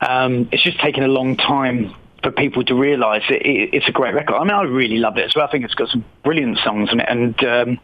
Um, 0.00 0.48
it's 0.52 0.62
just 0.62 0.80
taken 0.80 1.02
a 1.02 1.08
long 1.08 1.36
time 1.36 1.94
for 2.22 2.32
people 2.32 2.64
to 2.64 2.74
realise 2.74 3.22
it, 3.28 3.42
it, 3.46 3.70
it's 3.74 3.88
a 3.88 3.92
great 3.92 4.14
record. 4.14 4.34
I 4.34 4.40
mean, 4.40 4.50
I 4.50 4.62
really 4.62 4.98
love 4.98 5.16
it 5.18 5.24
as 5.24 5.34
well. 5.34 5.46
I 5.46 5.50
think 5.50 5.64
it's 5.64 5.74
got 5.74 5.88
some 5.88 6.04
brilliant 6.24 6.58
songs 6.58 6.90
on 6.90 7.00
it, 7.00 7.06
and 7.08 7.44
um, 7.44 7.80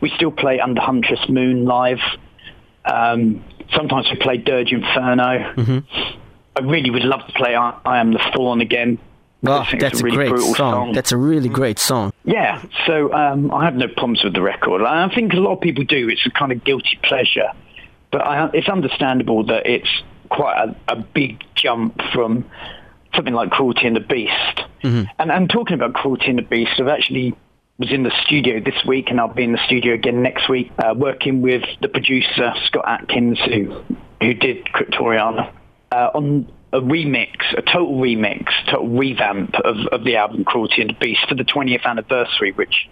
we 0.00 0.10
still 0.16 0.32
play 0.32 0.60
Under 0.60 0.80
Huntress 0.80 1.28
Moon 1.28 1.64
live. 1.64 2.00
Um, 2.84 3.44
sometimes 3.74 4.08
we 4.10 4.16
play 4.16 4.36
Dirge 4.38 4.72
Inferno. 4.72 5.52
I 6.56 6.60
really 6.60 6.90
would 6.90 7.04
love 7.04 7.26
to 7.26 7.32
play 7.32 7.54
I, 7.54 7.78
I 7.84 7.98
Am 7.98 8.12
the 8.12 8.20
Thorn 8.34 8.60
again. 8.60 8.98
Oh, 9.44 9.66
that's 9.78 10.00
a 10.00 10.04
really 10.04 10.16
great 10.16 10.30
brutal 10.30 10.54
song. 10.54 10.92
That's 10.92 11.12
a 11.12 11.16
really 11.16 11.48
great 11.48 11.78
song. 11.78 12.12
yeah, 12.24 12.62
so 12.86 13.12
um, 13.12 13.50
I 13.52 13.64
have 13.64 13.74
no 13.74 13.88
problems 13.88 14.22
with 14.22 14.34
the 14.34 14.42
record. 14.42 14.82
I 14.82 15.12
think 15.14 15.32
a 15.32 15.36
lot 15.36 15.54
of 15.54 15.60
people 15.60 15.84
do. 15.84 16.08
It's 16.08 16.24
a 16.26 16.30
kind 16.30 16.52
of 16.52 16.62
guilty 16.64 16.98
pleasure, 17.02 17.50
but 18.10 18.20
I, 18.20 18.50
it's 18.54 18.68
understandable 18.68 19.44
that 19.46 19.66
it's 19.66 19.88
quite 20.30 20.56
a, 20.68 20.92
a 20.92 20.96
big 20.96 21.42
jump 21.54 22.00
from 22.12 22.44
something 23.14 23.34
like 23.34 23.50
Cruelty 23.50 23.86
and 23.86 23.96
the 23.96 24.00
Beast. 24.00 24.62
And, 25.18 25.30
and 25.30 25.50
talking 25.50 25.74
about 25.74 25.94
Cruelty 25.94 26.26
and 26.26 26.38
the 26.38 26.42
Beast, 26.42 26.72
I've 26.78 26.88
actually 26.88 27.34
was 27.78 27.90
in 27.92 28.02
the 28.04 28.12
studio 28.24 28.60
this 28.60 28.84
week, 28.86 29.10
and 29.10 29.18
I'll 29.20 29.32
be 29.32 29.44
in 29.44 29.52
the 29.52 29.64
studio 29.66 29.94
again 29.94 30.22
next 30.22 30.48
week, 30.48 30.70
uh, 30.78 30.94
working 30.96 31.42
with 31.42 31.62
the 31.80 31.88
producer 31.88 32.52
Scott 32.66 32.84
Atkins, 32.86 33.38
who 33.40 33.82
who 34.20 34.34
did 34.34 34.64
Cryptoriana, 34.66 35.52
uh, 35.90 36.10
on 36.14 36.50
a 36.72 36.80
remix, 36.80 37.36
a 37.56 37.62
total 37.62 37.94
remix, 37.96 38.46
total 38.70 38.88
revamp 38.88 39.54
of, 39.56 39.76
of 39.92 40.04
the 40.04 40.16
album 40.16 40.44
Cruelty 40.44 40.80
and 40.82 40.90
the 40.90 40.94
Beast 40.94 41.20
for 41.28 41.34
the 41.34 41.44
20th 41.44 41.84
anniversary, 41.84 42.52
which 42.52 42.88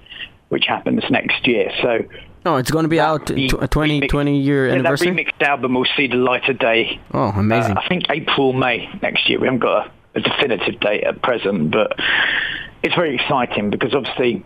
which 0.51 0.65
happens 0.67 1.05
next 1.11 1.47
year. 1.47 1.71
So 1.81 1.99
No, 2.45 2.57
it's 2.57 2.73
going 2.73 2.83
to 2.83 2.89
be 2.89 2.99
out 2.99 3.27
the 3.27 3.49
tw- 3.49 3.63
a 3.63 3.69
20, 3.69 4.01
remix- 4.01 4.09
20 4.09 4.41
year 4.41 4.67
yeah, 4.67 4.75
anniversary. 4.75 5.11
that 5.13 5.17
remixed 5.17 5.47
album 5.47 5.75
will 5.75 5.87
see 5.97 6.09
the 6.09 6.17
light 6.17 6.49
of 6.49 6.59
day. 6.59 7.01
Oh, 7.15 7.29
amazing. 7.29 7.77
Uh, 7.77 7.81
I 7.85 7.89
think 7.89 8.05
April, 8.11 8.53
May 8.53 8.89
next 9.01 9.29
year. 9.29 9.39
We 9.39 9.47
haven't 9.47 9.61
got 9.61 9.87
a, 9.87 10.19
a 10.19 10.21
definitive 10.21 10.81
date 10.81 11.05
at 11.05 11.23
present, 11.23 11.71
but 11.71 11.93
it's 12.83 12.95
very 12.97 13.15
exciting 13.15 13.71
because 13.71 13.95
obviously 13.95 14.45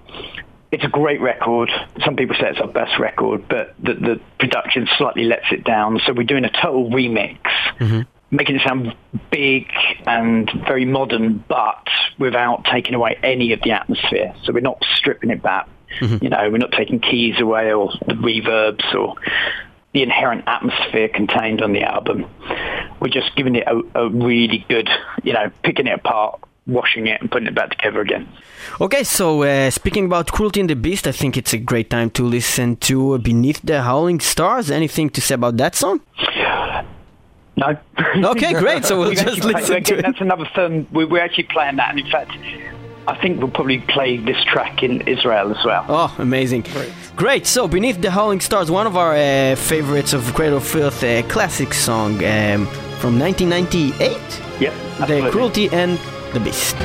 it's 0.71 0.85
a 0.85 0.89
great 0.89 1.23
record. 1.23 1.71
Some 2.05 2.17
people 2.17 2.37
say 2.39 2.49
it's 2.51 2.61
our 2.61 2.67
best 2.69 2.99
record, 2.99 3.49
but 3.49 3.75
the, 3.83 3.95
the 3.95 4.21
production 4.39 4.87
slightly 4.99 5.25
lets 5.25 5.47
it 5.53 5.65
down. 5.65 6.01
So 6.05 6.13
we're 6.13 6.25
doing 6.25 6.45
a 6.45 6.51
total 6.51 6.91
remix, 6.91 7.39
making 8.35 8.57
it 8.57 8.63
sound 8.67 8.95
big 9.31 9.71
and 10.07 10.51
very 10.67 10.85
modern, 10.85 11.45
but 11.49 11.87
without 12.19 12.65
taking 12.65 12.95
away 12.95 13.19
any 13.23 13.53
of 13.53 13.61
the 13.63 13.73
atmosphere. 13.73 14.35
So 14.45 14.53
we're 14.53 14.61
not 14.61 14.83
stripping 14.97 15.31
it 15.31 15.43
back. 15.43 15.69
You 16.01 16.29
know, 16.29 16.51
we're 16.51 16.59
not 16.59 16.73
taking 16.73 16.99
keys 16.99 17.41
away 17.41 17.73
or 17.73 17.93
the 18.07 18.15
reverbs 18.15 18.95
or 18.95 19.15
the 19.93 20.03
inherent 20.03 20.43
atmosphere 20.49 21.09
contained 21.09 21.63
on 21.63 21.73
the 21.73 21.83
album. 21.83 22.27
We're 23.01 23.11
just 23.11 23.37
giving 23.37 23.55
it 23.55 23.65
a, 23.69 23.81
a 23.95 24.09
really 24.11 24.65
good, 24.69 24.89
you 25.23 25.33
know, 25.33 25.53
picking 25.63 25.87
it 25.87 25.95
apart, 25.95 26.41
washing 26.67 27.07
it 27.07 27.21
and 27.21 27.31
putting 27.31 27.47
it 27.47 27.55
back 27.55 27.71
together 27.71 28.01
again. 28.01 28.29
Okay, 28.81 29.05
so 29.05 29.45
uh, 29.45 29.71
speaking 29.71 30.07
about 30.07 30.33
Cruelty 30.33 30.59
and 30.59 30.69
the 30.69 30.75
Beast, 30.75 31.07
I 31.07 31.13
think 31.13 31.37
it's 31.37 31.53
a 31.53 31.59
great 31.59 31.91
time 31.91 32.11
to 32.11 32.25
listen 32.25 32.77
to 32.77 33.17
Beneath 33.19 33.61
the 33.63 33.83
Howling 33.83 34.19
Stars. 34.19 34.73
Anything 34.73 35.11
to 35.11 35.21
say 35.21 35.37
about 35.37 35.59
that 35.59 35.77
song? 35.77 36.01
No. 37.57 37.77
Okay, 38.33 38.53
great. 38.55 38.85
So 38.85 38.99
we'll 39.01 39.11
We've 39.11 39.19
just 39.19 39.41
played- 39.41 39.55
listen 39.57 39.75
to 39.75 39.77
again, 39.79 39.99
it. 39.99 40.03
That's 40.03 40.21
another 40.21 40.45
film. 40.55 40.87
we- 40.93 41.05
We're 41.05 41.23
actually 41.23 41.45
playing 41.45 41.77
that, 41.77 41.91
and 41.91 41.99
in 42.01 42.07
fact, 42.11 42.33
I 43.07 43.15
think 43.21 43.39
we'll 43.39 43.51
probably 43.51 43.81
play 43.81 44.17
this 44.17 44.43
track 44.45 44.83
in 44.83 45.03
Israel 45.03 45.51
as 45.57 45.65
well. 45.65 45.85
Oh, 45.89 46.15
amazing. 46.19 46.65
Great. 47.17 47.47
So, 47.47 47.69
Beneath 47.69 48.01
the 48.01 48.11
Howling 48.11 48.41
Stars, 48.41 48.71
one 48.71 48.87
of 48.87 48.97
our 48.97 49.15
uh, 49.15 49.57
favorites 49.57 50.13
of 50.15 50.23
Cradle 50.35 50.57
of 50.59 50.67
Filth, 50.67 51.03
a 51.05 51.23
classic 51.25 51.75
song 51.75 52.15
um, 52.25 52.67
from 52.99 53.19
1998, 53.19 54.17
Yep. 54.61 54.73
The. 55.09 55.29
Cruelty 55.31 55.69
and 55.71 55.99
the 56.33 56.41
Beast. 56.41 56.77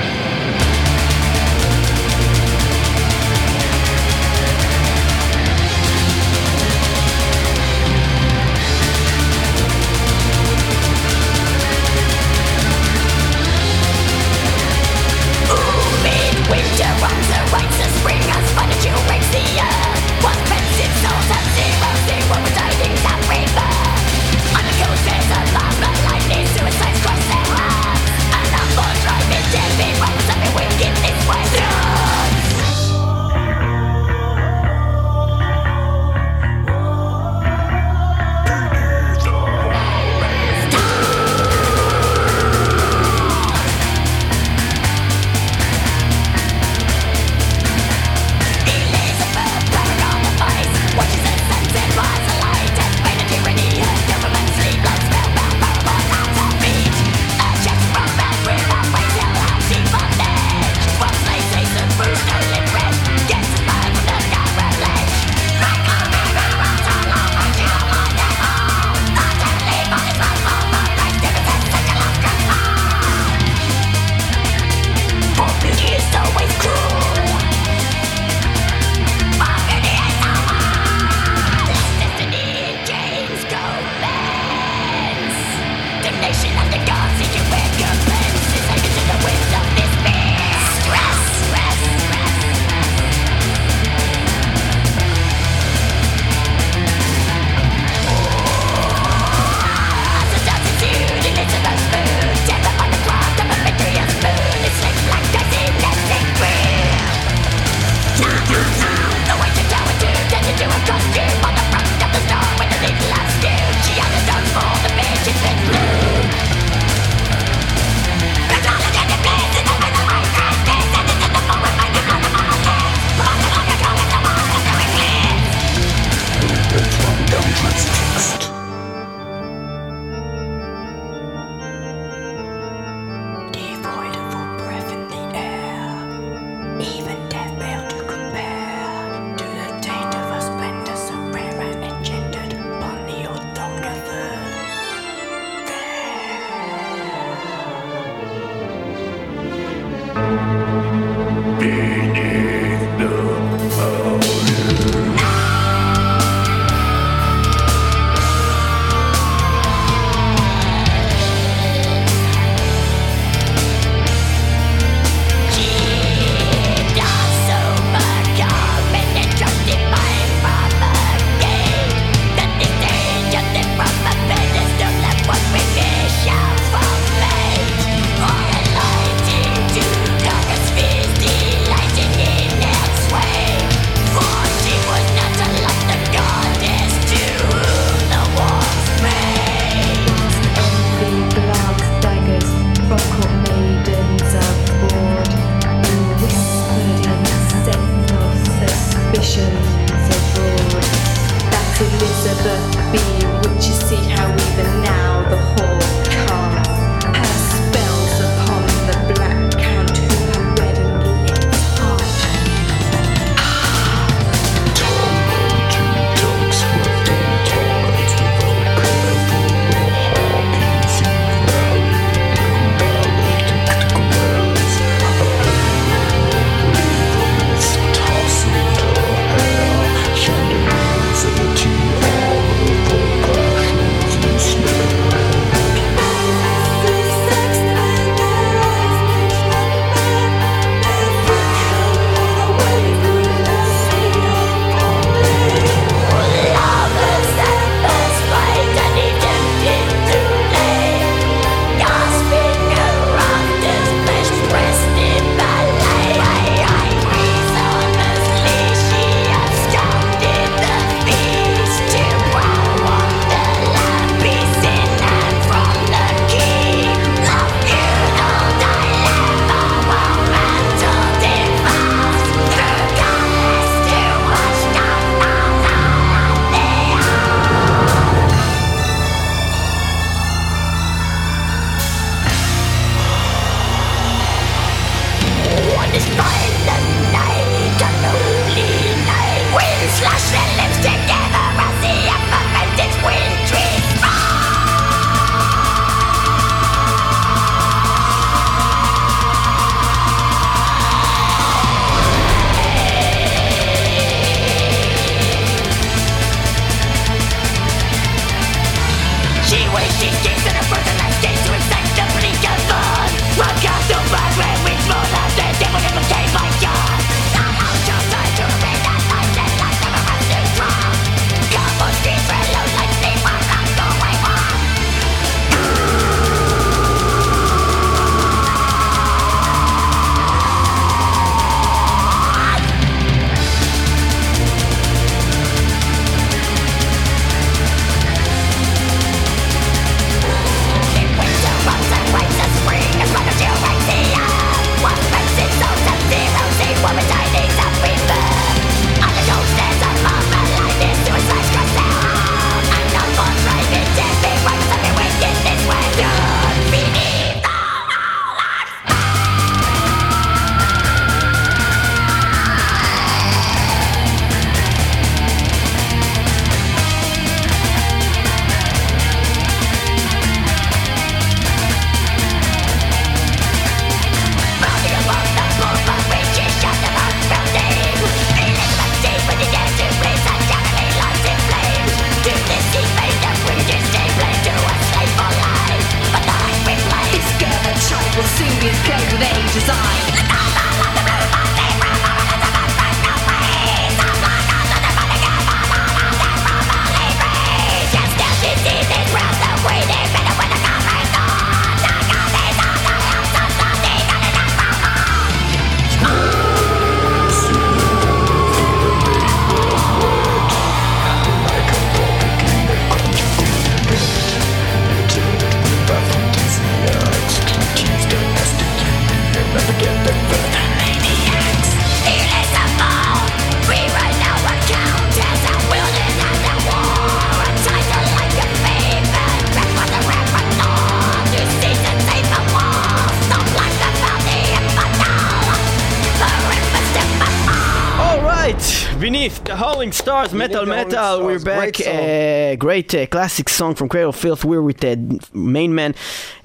Stars, 439.87 440.33
Metal 440.33 440.65
Metal. 440.65 441.23
We're 441.25 441.39
back. 441.39 441.75
great. 441.75 441.87
Uh, 441.87 442.55
great 442.57 442.93
uh, 442.93 443.05
classic 443.07 443.47
song 443.47 443.75
from 443.75 443.87
Cradle 443.87 444.09
of 444.09 444.15
Filth. 444.17 444.43
We're 444.43 444.61
with 444.61 444.81
the 444.81 444.97
main 445.33 445.73
man, 445.73 445.95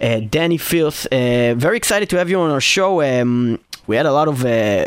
uh, 0.00 0.20
Dani 0.30 0.58
Filth. 0.60 1.06
Uh, 1.10 1.54
very 1.56 1.76
excited 1.76 2.08
to 2.10 2.16
have 2.16 2.30
you 2.30 2.38
on 2.38 2.50
our 2.52 2.60
show. 2.60 3.02
Um, 3.02 3.58
we 3.88 3.96
had 3.96 4.06
a 4.06 4.12
lot 4.12 4.28
of 4.28 4.44
uh, 4.44 4.86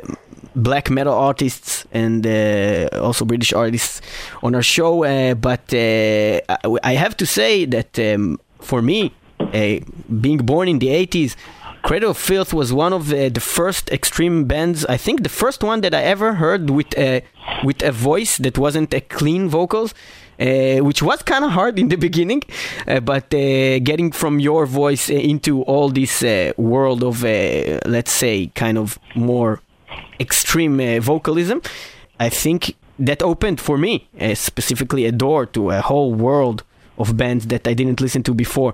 black 0.56 0.90
metal 0.90 1.14
artists 1.14 1.86
and 1.92 2.26
uh, 2.26 2.88
also 2.94 3.26
British 3.26 3.52
artists 3.52 4.02
on 4.42 4.56
our 4.56 4.64
show, 4.64 5.04
uh, 5.04 5.34
but 5.36 5.74
uh, 5.74 6.40
I- 6.50 6.80
I 6.92 6.94
have 6.96 7.18
to 7.18 7.26
say 7.26 7.66
that 7.66 8.00
um, 8.00 8.40
for 8.62 8.82
me, 8.82 9.12
uh, 9.42 9.80
being 10.22 10.38
born 10.38 10.70
in 10.70 10.80
the 10.80 10.88
80s, 10.88 11.36
Cradle 11.88 12.12
of 12.12 12.18
Filth 12.18 12.54
was 12.54 12.74
one 12.74 12.92
of 12.92 13.08
the, 13.08 13.30
the 13.30 13.40
first 13.40 13.90
extreme 13.92 14.44
bands. 14.44 14.86
I 14.88 14.98
think 14.98 15.24
the 15.24 15.30
first 15.30 15.64
one 15.64 15.80
that 15.80 15.94
I 15.96 16.04
ever 16.04 16.34
heard 16.34 16.70
with 16.70 16.94
a 16.98 17.24
with 17.64 17.82
a 17.82 17.94
voice 17.94 18.36
that 18.40 18.58
wasn't 18.58 18.94
a 18.94 19.00
clean 19.00 19.48
vocals, 19.48 19.94
uh, 20.38 20.80
which 20.80 21.02
was 21.02 21.24
kind 21.24 21.46
of 21.46 21.52
hard 21.52 21.80
in 21.80 21.88
the 21.88 21.96
beginning. 22.08 22.44
Uh, 22.86 23.00
but 23.00 23.34
uh, 23.34 23.80
getting 23.80 24.12
from 24.12 24.42
your 24.42 24.66
voice 24.66 25.10
uh, 25.10 25.14
into 25.14 25.62
all 25.62 25.88
this 25.88 26.24
uh, 26.24 26.52
world 26.58 27.06
of, 27.06 27.24
uh, 27.24 27.80
let's 27.86 28.12
say, 28.12 28.48
kind 28.48 28.78
of 28.78 29.00
more 29.16 29.62
extreme 30.20 30.82
uh, 30.82 31.00
vocalism, 31.00 31.62
I 32.20 32.28
think 32.28 32.76
that 33.00 33.24
opened 33.24 33.62
for 33.62 33.78
me 33.78 34.10
uh, 34.20 34.36
specifically 34.36 35.06
a 35.06 35.14
door 35.14 35.46
to 35.46 35.70
a 35.70 35.80
whole 35.80 36.14
world 36.14 36.66
of 36.98 37.16
bands 37.16 37.48
that 37.48 37.66
I 37.66 37.74
didn't 37.74 38.02
listen 38.02 38.24
to 38.24 38.34
before. 38.34 38.74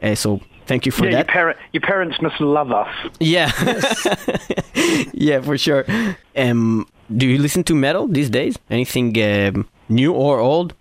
Uh, 0.00 0.14
so 0.14 0.40
thank 0.66 0.86
you 0.86 0.92
for 0.92 1.04
Yeah, 1.04 1.24
your, 1.34 1.52
that. 1.52 1.56
your 1.72 1.80
parents 1.80 2.20
must 2.20 2.40
love 2.40 2.72
us. 2.72 2.94
Yeah. 3.20 3.50
yeah, 5.12 5.40
for 5.40 5.58
sure. 5.58 5.84
Um, 6.36 6.86
do 7.14 7.26
you 7.26 7.38
listen 7.38 7.64
to 7.64 7.74
metal 7.74 8.08
these 8.08 8.30
days? 8.30 8.58
Anything 8.70 9.14
um, 9.22 9.68
new 9.88 10.12
or 10.12 10.38
old? 10.38 10.74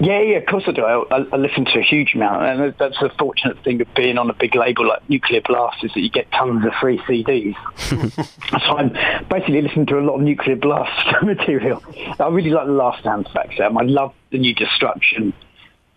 Yeah, 0.00 0.20
yeah, 0.20 0.36
of 0.36 0.46
course 0.46 0.62
I 0.68 0.72
do. 0.72 0.84
I, 0.84 1.26
I, 1.32 1.36
listen 1.36 1.64
to 1.64 1.78
a 1.80 1.82
huge 1.82 2.14
amount, 2.14 2.44
and 2.44 2.74
that's 2.78 2.98
the 3.00 3.10
fortunate 3.18 3.62
thing 3.64 3.80
of 3.80 3.92
being 3.94 4.16
on 4.16 4.30
a 4.30 4.32
big 4.32 4.54
label 4.54 4.86
like 4.86 5.08
Nuclear 5.10 5.40
Blast 5.40 5.82
is 5.82 5.92
that 5.94 6.00
you 6.00 6.08
get 6.08 6.30
tons 6.30 6.64
of 6.64 6.72
free 6.80 6.98
CDs. 6.98 7.56
so 8.64 8.76
I'm 8.76 8.90
basically 9.28 9.60
listening 9.60 9.86
to 9.86 9.98
a 9.98 10.00
lot 10.00 10.16
of 10.16 10.20
Nuclear 10.20 10.54
Blast 10.54 11.22
material. 11.22 11.82
I 12.20 12.28
really 12.28 12.50
like 12.50 12.66
the 12.66 12.72
Last 12.72 13.02
Facts 13.02 13.58
album. 13.58 13.78
I 13.78 13.82
love 13.82 14.14
the 14.30 14.38
new 14.38 14.54
Destruction 14.54 15.32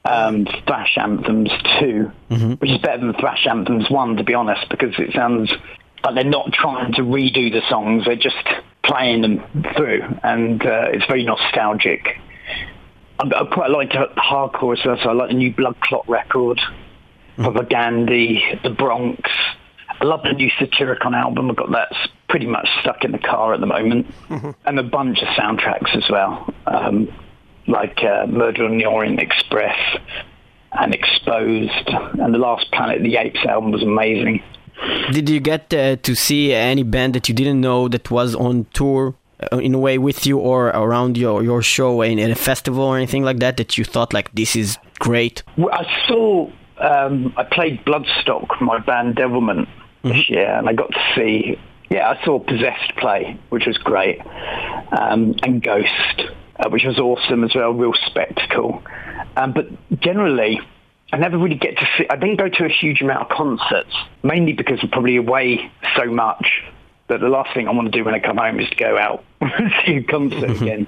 um, 0.06 0.46
Thrash 0.68 0.98
Anthems 0.98 1.52
2, 1.80 2.12
which 2.60 2.72
is 2.72 2.78
better 2.80 3.00
than 3.00 3.14
Thrash 3.14 3.46
Anthems 3.48 3.90
1, 3.90 4.18
to 4.18 4.24
be 4.24 4.34
honest, 4.34 4.68
because 4.70 4.94
it 4.98 5.14
sounds 5.14 5.52
like 6.04 6.16
they're 6.16 6.24
not 6.24 6.52
trying 6.54 6.94
to 6.94 7.02
redo 7.04 7.52
the 7.52 7.62
songs, 7.70 8.06
they're 8.06 8.16
just 8.16 8.36
playing 8.84 9.22
them 9.22 9.44
through, 9.76 10.02
and 10.24 10.66
uh, 10.66 10.88
it's 10.92 11.06
very 11.06 11.24
nostalgic. 11.24 12.18
I, 13.20 13.30
I 13.42 13.46
quite 13.46 13.70
like 13.70 13.92
hardcore 13.92 14.78
as 14.78 14.84
well, 14.86 14.98
so 15.04 15.10
I 15.10 15.14
like 15.14 15.30
the 15.30 15.36
new 15.36 15.54
Blood 15.54 15.80
Clot 15.82 16.10
record, 16.10 16.60
Propaganda, 17.36 18.58
The 18.64 18.70
Bronx. 18.72 19.30
I 20.00 20.04
love 20.06 20.22
the 20.24 20.34
new 20.34 20.50
Satyricon 20.60 21.14
album. 21.16 21.52
I've 21.52 21.56
got 21.58 21.72
that 21.72 21.94
pretty 22.28 22.48
much 22.48 22.68
stuck 22.82 23.04
in 23.04 23.12
the 23.12 23.20
car 23.20 23.54
at 23.54 23.60
the 23.60 23.68
moment, 23.68 24.08
and 24.66 24.80
a 24.80 24.84
bunch 24.84 25.22
of 25.22 25.28
soundtracks 25.30 25.96
as 25.96 26.10
well, 26.10 26.52
um, 26.66 27.08
like 27.72 27.98
uh, 28.04 28.28
Murder 28.28 28.66
on 28.66 28.78
the 28.78 28.86
Orient 28.86 29.20
Express 29.20 29.78
and 30.74 30.94
Exposed, 30.94 31.88
and 32.20 32.34
the 32.34 32.38
last 32.38 32.72
Planet 32.72 32.98
of 32.98 33.04
the 33.04 33.18
Apes 33.18 33.44
album 33.46 33.72
was 33.72 33.84
amazing. 33.84 34.44
Did 35.12 35.30
you 35.30 35.40
get 35.40 35.74
uh, 35.74 35.96
to 35.98 36.16
see 36.16 36.54
any 36.54 36.84
band 36.84 37.14
that 37.16 37.28
you 37.30 37.36
didn't 37.36 37.62
know 37.62 37.88
that 37.88 38.10
was 38.10 38.36
on 38.36 38.66
tour 38.74 39.16
uh, 39.52 39.58
in 39.58 39.74
a 39.74 39.80
way 39.80 39.98
with 39.98 40.26
you 40.26 40.38
or 40.40 40.68
around 40.68 41.18
your, 41.18 41.44
your 41.44 41.62
show 41.62 42.02
in, 42.02 42.20
in 42.20 42.32
a 42.32 42.36
festival 42.36 42.84
or 42.84 42.98
anything 42.98 43.24
like 43.24 43.40
that 43.40 43.58
that 43.58 43.78
you 43.78 43.84
thought 43.84 44.14
like 44.14 44.32
this 44.34 44.56
is 44.56 44.78
great? 45.00 45.44
Well, 45.58 45.74
I 45.74 45.86
saw, 46.08 46.50
um, 46.78 47.34
I 47.38 47.44
played 47.44 47.84
Bloodstock, 47.86 48.62
my 48.62 48.80
band 48.80 49.16
Devilment, 49.16 49.68
this 50.04 50.30
year, 50.30 50.50
and 50.58 50.68
I 50.68 50.74
got 50.74 50.92
to 50.92 51.14
see, 51.16 51.60
yeah, 51.92 52.10
I 52.10 52.26
saw 52.26 52.40
Possessed 52.40 52.96
play, 52.98 53.38
which 53.50 53.68
was 53.68 53.78
great, 53.78 54.20
um, 55.00 55.36
and 55.44 55.62
Ghost, 55.62 56.22
uh, 56.62 56.70
which 56.70 56.84
was 56.84 57.00
awesome 57.00 57.44
as 57.44 57.54
well, 57.56 57.72
real 57.72 57.94
spectacle. 58.06 58.84
Um, 59.36 59.54
but 59.54 59.68
generally, 60.00 60.60
I 61.12 61.18
never 61.18 61.38
really 61.38 61.56
get 61.56 61.78
to 61.78 61.88
see, 61.98 62.06
I 62.10 62.16
didn't 62.16 62.38
go 62.38 62.48
to 62.48 62.66
a 62.66 62.70
huge 62.70 63.02
amount 63.02 63.30
of 63.30 63.38
concerts, 63.38 63.94
mainly 64.24 64.54
because 64.54 64.80
I'm 64.82 64.90
probably 64.90 65.18
away 65.18 65.72
so 65.96 66.06
much 66.06 66.64
that 67.08 67.20
the 67.20 67.28
last 67.28 67.54
thing 67.54 67.68
I 67.68 67.72
want 67.72 67.92
to 67.92 67.98
do 67.98 68.06
when 68.06 68.14
I 68.14 68.20
come 68.20 68.38
home 68.38 68.60
is 68.60 68.70
to 68.70 68.76
go 68.76 68.98
out 68.98 69.24
and 69.42 69.72
see 69.86 69.98
a 69.98 70.04
concert 70.04 70.50
again. 70.62 70.88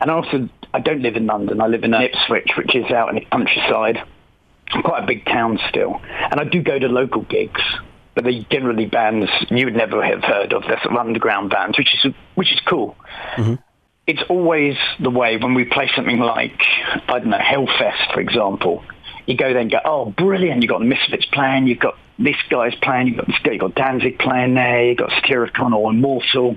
And 0.00 0.10
also, 0.10 0.48
I 0.72 0.80
don't 0.80 1.02
live 1.02 1.16
in 1.16 1.26
London. 1.26 1.60
I 1.60 1.66
live 1.66 1.84
in 1.84 1.92
Ipswich, 1.92 2.52
which 2.56 2.74
is 2.74 2.90
out 2.90 3.10
in 3.10 3.16
the 3.16 3.24
countryside. 3.30 4.02
Quite 4.82 5.04
a 5.04 5.06
big 5.06 5.24
town 5.24 5.58
still. 5.68 6.00
And 6.30 6.40
I 6.40 6.44
do 6.44 6.62
go 6.62 6.78
to 6.78 6.88
local 6.88 7.22
gigs, 7.22 7.60
but 8.14 8.24
they're 8.24 8.44
generally 8.50 8.86
bands 8.86 9.30
you 9.50 9.64
would 9.64 9.76
never 9.76 10.02
have 10.02 10.22
heard 10.22 10.52
of. 10.52 10.62
They're 10.62 10.80
sort 10.82 10.92
of 10.92 10.98
underground 10.98 11.50
bands, 11.50 11.78
which 11.78 11.94
is 11.94 12.12
which 12.34 12.52
is 12.52 12.60
cool. 12.66 12.96
It's 14.08 14.22
always 14.30 14.74
the 14.98 15.10
way 15.10 15.36
when 15.36 15.52
we 15.52 15.64
play 15.64 15.90
something 15.94 16.18
like, 16.18 16.60
I 17.06 17.18
don't 17.18 17.28
know, 17.28 17.38
Hellfest, 17.38 18.14
for 18.14 18.20
example. 18.20 18.82
You 19.26 19.36
go 19.36 19.52
there 19.52 19.60
and 19.60 19.70
go, 19.70 19.78
oh, 19.84 20.06
brilliant. 20.06 20.62
You've 20.62 20.70
got 20.70 20.78
the 20.78 20.86
Misfits 20.86 21.26
playing. 21.26 21.66
You've 21.66 21.78
got 21.78 21.94
this 22.18 22.36
guy's 22.48 22.74
playing. 22.76 23.08
You've 23.08 23.18
got 23.18 23.26
this 23.26 23.36
guy. 23.44 23.52
You've 23.52 23.60
got 23.60 23.74
Danzig 23.74 24.18
playing 24.18 24.54
there. 24.54 24.86
You've 24.86 24.96
got 24.96 25.10
Satyricon 25.10 25.74
or 25.74 25.90
Immortal. 25.90 26.56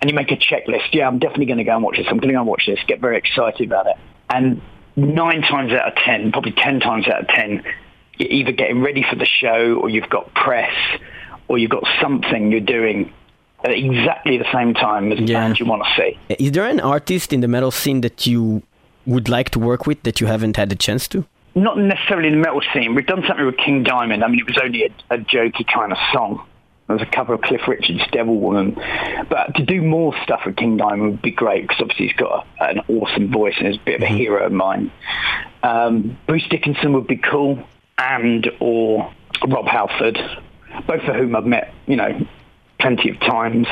And 0.00 0.10
you 0.10 0.16
make 0.16 0.32
a 0.32 0.36
checklist. 0.36 0.92
Yeah, 0.92 1.06
I'm 1.06 1.20
definitely 1.20 1.46
going 1.46 1.58
to 1.58 1.64
go 1.64 1.74
and 1.74 1.84
watch 1.84 1.96
this. 1.96 2.06
I'm 2.10 2.18
going 2.18 2.30
to 2.30 2.34
go 2.34 2.40
and 2.40 2.48
watch 2.48 2.64
this. 2.66 2.80
Get 2.88 3.00
very 3.00 3.18
excited 3.18 3.64
about 3.64 3.86
it. 3.86 3.96
And 4.28 4.60
nine 4.96 5.42
times 5.42 5.72
out 5.72 5.88
of 5.88 5.94
ten, 5.94 6.32
probably 6.32 6.52
ten 6.52 6.80
times 6.80 7.06
out 7.06 7.20
of 7.20 7.28
ten, 7.28 7.62
you're 8.18 8.30
either 8.30 8.52
getting 8.52 8.82
ready 8.82 9.04
for 9.08 9.14
the 9.14 9.26
show 9.26 9.74
or 9.80 9.88
you've 9.88 10.10
got 10.10 10.34
press 10.34 10.74
or 11.46 11.58
you've 11.58 11.70
got 11.70 11.84
something 12.02 12.50
you're 12.50 12.60
doing 12.60 13.12
at 13.64 13.70
exactly 13.72 14.38
the 14.38 14.50
same 14.52 14.74
time 14.74 15.12
as 15.12 15.18
the 15.18 15.24
Yeah. 15.24 15.40
band 15.40 15.60
you 15.60 15.66
want 15.66 15.82
to 15.84 15.90
see. 15.96 16.18
Is 16.38 16.52
there 16.52 16.66
an 16.66 16.80
artist 16.80 17.32
in 17.32 17.40
the 17.40 17.48
metal 17.48 17.70
scene 17.70 18.00
that 18.02 18.26
you 18.26 18.62
would 19.06 19.28
like 19.28 19.50
to 19.50 19.58
work 19.58 19.86
with 19.86 20.02
that 20.04 20.20
you 20.20 20.26
haven't 20.26 20.56
had 20.56 20.68
the 20.70 20.76
chance 20.76 21.06
to? 21.08 21.24
not 21.56 21.76
necessarily 21.76 22.28
in 22.28 22.34
the 22.34 22.40
metal 22.40 22.62
scene. 22.72 22.94
We've 22.94 23.04
done 23.04 23.24
something 23.26 23.44
with 23.44 23.56
King 23.56 23.82
Diamond. 23.82 24.22
I 24.22 24.28
mean, 24.28 24.38
it 24.38 24.46
was 24.46 24.56
only 24.62 24.84
a, 24.84 25.14
a 25.14 25.18
jokey 25.18 25.66
kind 25.66 25.90
of 25.90 25.98
song. 26.12 26.46
There 26.86 26.96
was 26.96 27.02
a 27.02 27.10
cover 27.10 27.34
of 27.34 27.40
Cliff 27.40 27.66
Richard's 27.66 28.06
Devil 28.12 28.36
Woman. 28.38 28.76
But 29.28 29.56
to 29.56 29.64
do 29.64 29.82
more 29.82 30.14
stuff 30.22 30.42
with 30.46 30.54
King 30.54 30.76
Diamond 30.76 31.10
would 31.10 31.22
be 31.22 31.32
great 31.32 31.62
because 31.62 31.78
obviously 31.80 32.06
he's 32.06 32.16
got 32.16 32.46
a, 32.60 32.64
an 32.66 32.80
awesome 32.88 33.32
voice 33.32 33.54
and 33.58 33.66
is 33.66 33.76
a 33.78 33.80
bit 33.80 33.96
of 33.96 34.02
a 34.02 34.06
hero 34.06 34.46
of 34.46 34.52
mine. 34.52 34.92
Um, 35.64 36.16
Bruce 36.28 36.46
Dickinson 36.48 36.92
would 36.92 37.08
be 37.08 37.16
cool 37.16 37.58
and 37.98 38.48
or 38.60 39.12
Rob 39.46 39.66
Halford, 39.66 40.18
both 40.86 41.02
of 41.02 41.16
whom 41.16 41.34
I've 41.34 41.46
met, 41.46 41.74
you 41.88 41.96
know, 41.96 42.26
plenty 42.80 43.10
of 43.10 43.20
times. 43.20 43.66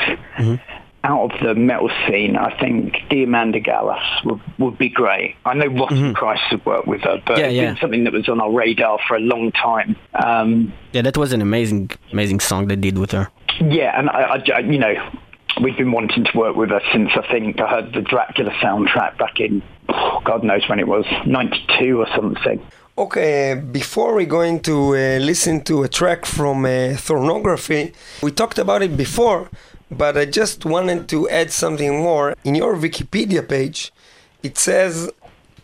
Out 1.05 1.31
of 1.31 1.39
the 1.41 1.55
metal 1.55 1.89
scene, 2.05 2.35
I 2.35 2.59
think 2.59 2.95
Diamanda 3.09 3.63
Galas 3.63 4.03
would, 4.25 4.41
would 4.57 4.77
be 4.77 4.89
great. 4.89 5.35
I 5.45 5.53
know 5.53 5.67
Rotting 5.67 6.13
Christ 6.13 6.41
has 6.49 6.59
worked 6.65 6.87
with 6.87 6.99
her, 7.01 7.21
but 7.25 7.37
Yeah, 7.37 7.45
it's 7.45 7.55
yeah. 7.55 7.65
been 7.69 7.77
something 7.79 8.03
that 8.03 8.11
was 8.11 8.27
on 8.27 8.41
our 8.41 8.51
radar 8.51 8.99
for 9.07 9.15
a 9.15 9.19
long 9.21 9.53
time. 9.53 9.95
Um, 10.21 10.73
Yeah, 10.91 11.03
that 11.03 11.15
was 11.15 11.31
an 11.31 11.41
amazing, 11.41 11.91
amazing 12.11 12.41
song 12.41 12.67
they 12.67 12.75
did 12.75 12.97
with 12.97 13.11
her. 13.13 13.29
yeah, 13.61 13.97
and 13.97 14.09
I, 14.09 14.21
I- 14.35 14.43
I- 14.57 14.59
you 14.59 14.77
know, 14.77 14.93
we've 15.61 15.77
been 15.77 15.93
wanting 15.93 16.25
to 16.25 16.37
work 16.37 16.57
with 16.57 16.69
her 16.69 16.81
since 16.91 17.11
I 17.15 17.25
think 17.31 17.61
I 17.61 17.67
heard 17.69 17.93
the 17.93 18.01
Dracula 18.01 18.51
soundtrack 18.61 19.17
back 19.17 19.39
in, 19.39 19.61
oh, 19.87 20.19
God 20.25 20.43
knows 20.43 20.67
when 20.67 20.79
it 20.79 20.87
was, 20.89 21.05
92 21.25 21.97
or 21.97 22.07
something. 22.13 22.59
Okay, 22.99 23.53
before 23.53 24.13
we 24.13 24.25
go 24.25 24.41
into 24.41 24.93
uh, 24.93 25.19
listen 25.21 25.61
to 25.61 25.83
a 25.83 25.87
track 25.87 26.25
from 26.25 26.65
uh, 26.65 26.99
Thornography, 26.99 27.93
we 28.21 28.29
talked 28.29 28.59
about 28.59 28.81
it 28.81 28.97
before, 28.97 29.49
but 29.89 30.17
I 30.17 30.25
just 30.25 30.65
wanted 30.65 31.07
to 31.07 31.29
add 31.29 31.49
something 31.49 32.03
more. 32.03 32.35
In 32.43 32.55
your 32.55 32.75
Wikipedia 32.75 33.47
page, 33.47 33.93
it 34.43 34.57
says 34.57 35.09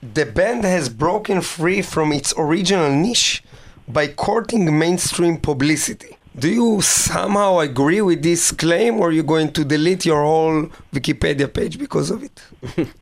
the 0.02 0.26
band 0.26 0.64
has 0.64 0.88
broken 0.88 1.42
free 1.42 1.82
from 1.82 2.14
its 2.14 2.34
original 2.38 2.90
niche 2.90 3.44
by 3.86 4.08
courting 4.08 4.80
mainstream 4.80 5.36
publicity. 5.36 6.16
Do 6.40 6.48
you 6.48 6.80
somehow 6.82 7.60
agree 7.60 8.00
with 8.00 8.24
this 8.24 8.54
claim, 8.54 9.02
or 9.02 9.10
are 9.10 9.12
you 9.12 9.24
going 9.24 9.52
to 9.52 9.66
delete 9.66 10.06
your 10.06 10.24
whole 10.24 10.68
Wikipedia 10.94 11.54
page 11.54 11.78
because 11.78 12.12
of 12.12 12.24
it? 12.24 12.42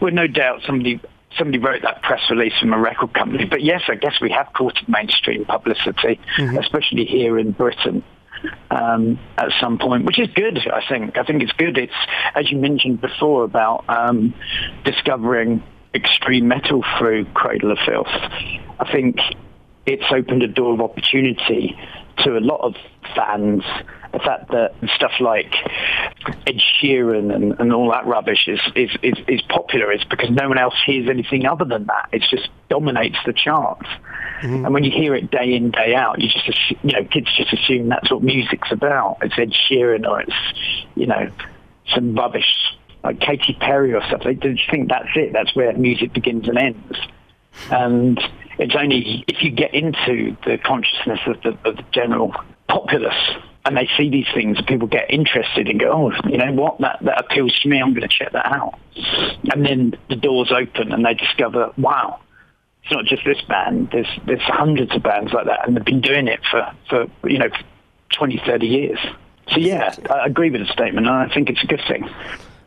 Well, 0.00 0.12
no 0.12 0.28
doubt 0.28 0.60
somebody 0.64 1.00
somebody 1.36 1.58
wrote 1.58 1.82
that 1.82 2.02
press 2.02 2.20
release 2.30 2.52
from 2.58 2.72
a 2.72 2.78
record 2.78 3.12
company. 3.14 3.44
But 3.44 3.62
yes, 3.62 3.82
I 3.88 3.94
guess 3.96 4.14
we 4.20 4.30
have 4.30 4.52
courted 4.54 4.88
mainstream 4.88 5.44
publicity, 5.44 6.20
especially 6.58 7.04
here 7.04 7.38
in 7.38 7.52
Britain. 7.52 8.02
Um, 8.70 9.18
at 9.36 9.48
some 9.60 9.78
point, 9.78 10.04
which 10.04 10.20
is 10.20 10.28
good, 10.32 10.58
I 10.68 10.80
think. 10.88 11.18
I 11.18 11.24
think 11.24 11.42
it's 11.42 11.50
good. 11.52 11.76
It's 11.76 11.92
as 12.36 12.48
you 12.52 12.58
mentioned 12.58 13.00
before 13.00 13.42
about 13.42 13.84
um, 13.88 14.32
discovering 14.84 15.60
extreme 15.92 16.46
metal 16.46 16.84
through 16.98 17.24
Cradle 17.34 17.72
of 17.72 17.78
Filth. 17.84 18.06
I 18.06 18.88
think 18.92 19.16
it's 19.86 20.04
opened 20.12 20.44
a 20.44 20.46
door 20.46 20.74
of 20.74 20.80
opportunity 20.80 21.76
to 22.24 22.36
a 22.36 22.40
lot 22.40 22.60
of 22.60 22.74
fans. 23.14 23.62
The 24.12 24.18
fact 24.20 24.50
that 24.52 24.74
stuff 24.96 25.12
like 25.20 25.54
Ed 26.46 26.60
Sheeran 26.80 27.34
and, 27.34 27.60
and 27.60 27.72
all 27.72 27.90
that 27.90 28.06
rubbish 28.06 28.48
is, 28.48 28.60
is, 28.74 28.90
is, 29.02 29.18
is 29.28 29.42
popular 29.42 29.92
is 29.92 30.02
because 30.04 30.30
no 30.30 30.48
one 30.48 30.58
else 30.58 30.74
hears 30.86 31.10
anything 31.10 31.46
other 31.46 31.66
than 31.66 31.86
that. 31.86 32.08
It 32.12 32.22
just 32.30 32.48
dominates 32.70 33.18
the 33.26 33.34
charts. 33.34 33.86
Mm-hmm. 34.40 34.64
And 34.64 34.74
when 34.74 34.84
you 34.84 34.90
hear 34.90 35.14
it 35.14 35.30
day 35.30 35.54
in, 35.54 35.70
day 35.70 35.94
out, 35.94 36.20
you 36.20 36.28
just, 36.28 36.70
you 36.82 36.92
know, 36.92 37.04
kids 37.04 37.28
just 37.36 37.52
assume 37.52 37.88
that's 37.88 38.10
what 38.10 38.22
music's 38.22 38.72
about. 38.72 39.18
It's 39.20 39.38
Ed 39.38 39.52
Sheeran 39.52 40.06
or 40.08 40.22
it's, 40.22 40.34
you 40.94 41.06
know, 41.06 41.30
some 41.94 42.14
rubbish 42.14 42.76
like 43.04 43.20
Katy 43.20 43.56
Perry 43.60 43.92
or 43.92 44.02
stuff. 44.06 44.22
They 44.24 44.34
just 44.34 44.70
think 44.70 44.88
that's 44.88 45.08
it. 45.16 45.32
That's 45.32 45.54
where 45.54 45.72
music 45.74 46.12
begins 46.12 46.48
and 46.48 46.58
ends. 46.58 46.98
And 47.70 48.20
it's 48.58 48.74
only 48.74 49.24
if 49.28 49.42
you 49.42 49.50
get 49.50 49.74
into 49.74 50.36
the 50.44 50.58
consciousness 50.58 51.20
of 51.26 51.42
the, 51.42 51.68
of 51.68 51.76
the 51.76 51.84
general 51.92 52.34
populace 52.68 53.36
and 53.64 53.76
they 53.76 53.88
see 53.96 54.08
these 54.10 54.26
things, 54.34 54.60
people 54.62 54.88
get 54.88 55.10
interested 55.10 55.68
and 55.68 55.78
go, 55.78 55.90
oh, 55.92 56.28
you 56.28 56.38
know 56.38 56.52
what, 56.52 56.78
that, 56.80 56.98
that 57.02 57.20
appeals 57.20 57.58
to 57.60 57.68
me, 57.68 57.80
I'm 57.80 57.92
going 57.92 58.08
to 58.08 58.08
check 58.08 58.32
that 58.32 58.46
out. 58.46 58.78
And 59.52 59.64
then 59.64 59.94
the 60.08 60.16
doors 60.16 60.50
open 60.50 60.92
and 60.92 61.04
they 61.04 61.14
discover, 61.14 61.72
wow, 61.76 62.20
it's 62.82 62.92
not 62.92 63.04
just 63.04 63.24
this 63.24 63.40
band, 63.42 63.90
there's, 63.92 64.08
there's 64.26 64.42
hundreds 64.42 64.94
of 64.94 65.02
bands 65.02 65.32
like 65.32 65.46
that 65.46 65.66
and 65.66 65.76
they've 65.76 65.84
been 65.84 66.00
doing 66.00 66.28
it 66.28 66.40
for, 66.50 66.72
for 66.88 67.06
you 67.28 67.38
know, 67.38 67.50
20, 68.10 68.42
30 68.46 68.66
years. 68.66 68.98
So 69.50 69.58
yeah, 69.58 69.94
I 70.10 70.26
agree 70.26 70.50
with 70.50 70.66
the 70.66 70.72
statement 70.72 71.06
and 71.06 71.14
I 71.14 71.32
think 71.32 71.50
it's 71.50 71.62
a 71.62 71.66
good 71.66 71.82
thing. 71.86 72.08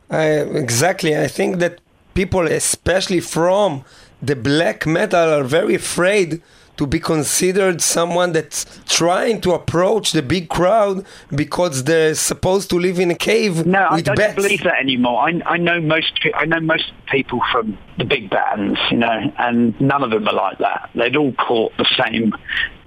I, 0.10 0.26
exactly. 0.26 1.18
I 1.18 1.28
think 1.28 1.58
that 1.60 1.80
people, 2.14 2.48
especially 2.48 3.22
from 3.22 3.84
the 4.22 4.36
black 4.36 4.86
metal, 4.86 5.34
are 5.34 5.44
very 5.44 5.76
afraid 5.76 6.42
to 6.78 6.88
be 6.88 7.00
considered 7.00 7.82
someone 7.82 8.32
that's 8.32 8.66
trying 8.88 9.40
to 9.42 9.52
approach 9.52 10.14
the 10.14 10.22
big 10.22 10.50
crowd 10.50 11.06
because 11.36 11.84
they're 11.84 12.16
supposed 12.16 12.70
to 12.72 12.76
live 12.78 13.00
in 13.00 13.12
a 13.12 13.16
cave 13.16 13.68
No, 13.68 13.88
I 13.90 14.02
don't 14.02 14.16
bats. 14.16 14.36
believe 14.36 14.64
that 14.64 14.80
anymore. 14.80 15.22
I, 15.22 15.42
I 15.46 15.58
know 15.58 15.80
most 15.80 16.20
I 16.34 16.46
know 16.46 16.60
most 16.60 16.92
people 17.12 17.40
from 17.52 17.78
the 17.98 18.06
big 18.06 18.30
bands, 18.30 18.80
you 18.90 18.98
know, 18.98 19.34
and 19.38 19.80
none 19.80 20.02
of 20.04 20.10
them 20.10 20.28
are 20.28 20.34
like 20.34 20.58
that. 20.58 20.90
They'd 20.96 21.16
all 21.16 21.34
caught 21.34 21.78
the 21.78 21.88
same 22.04 22.34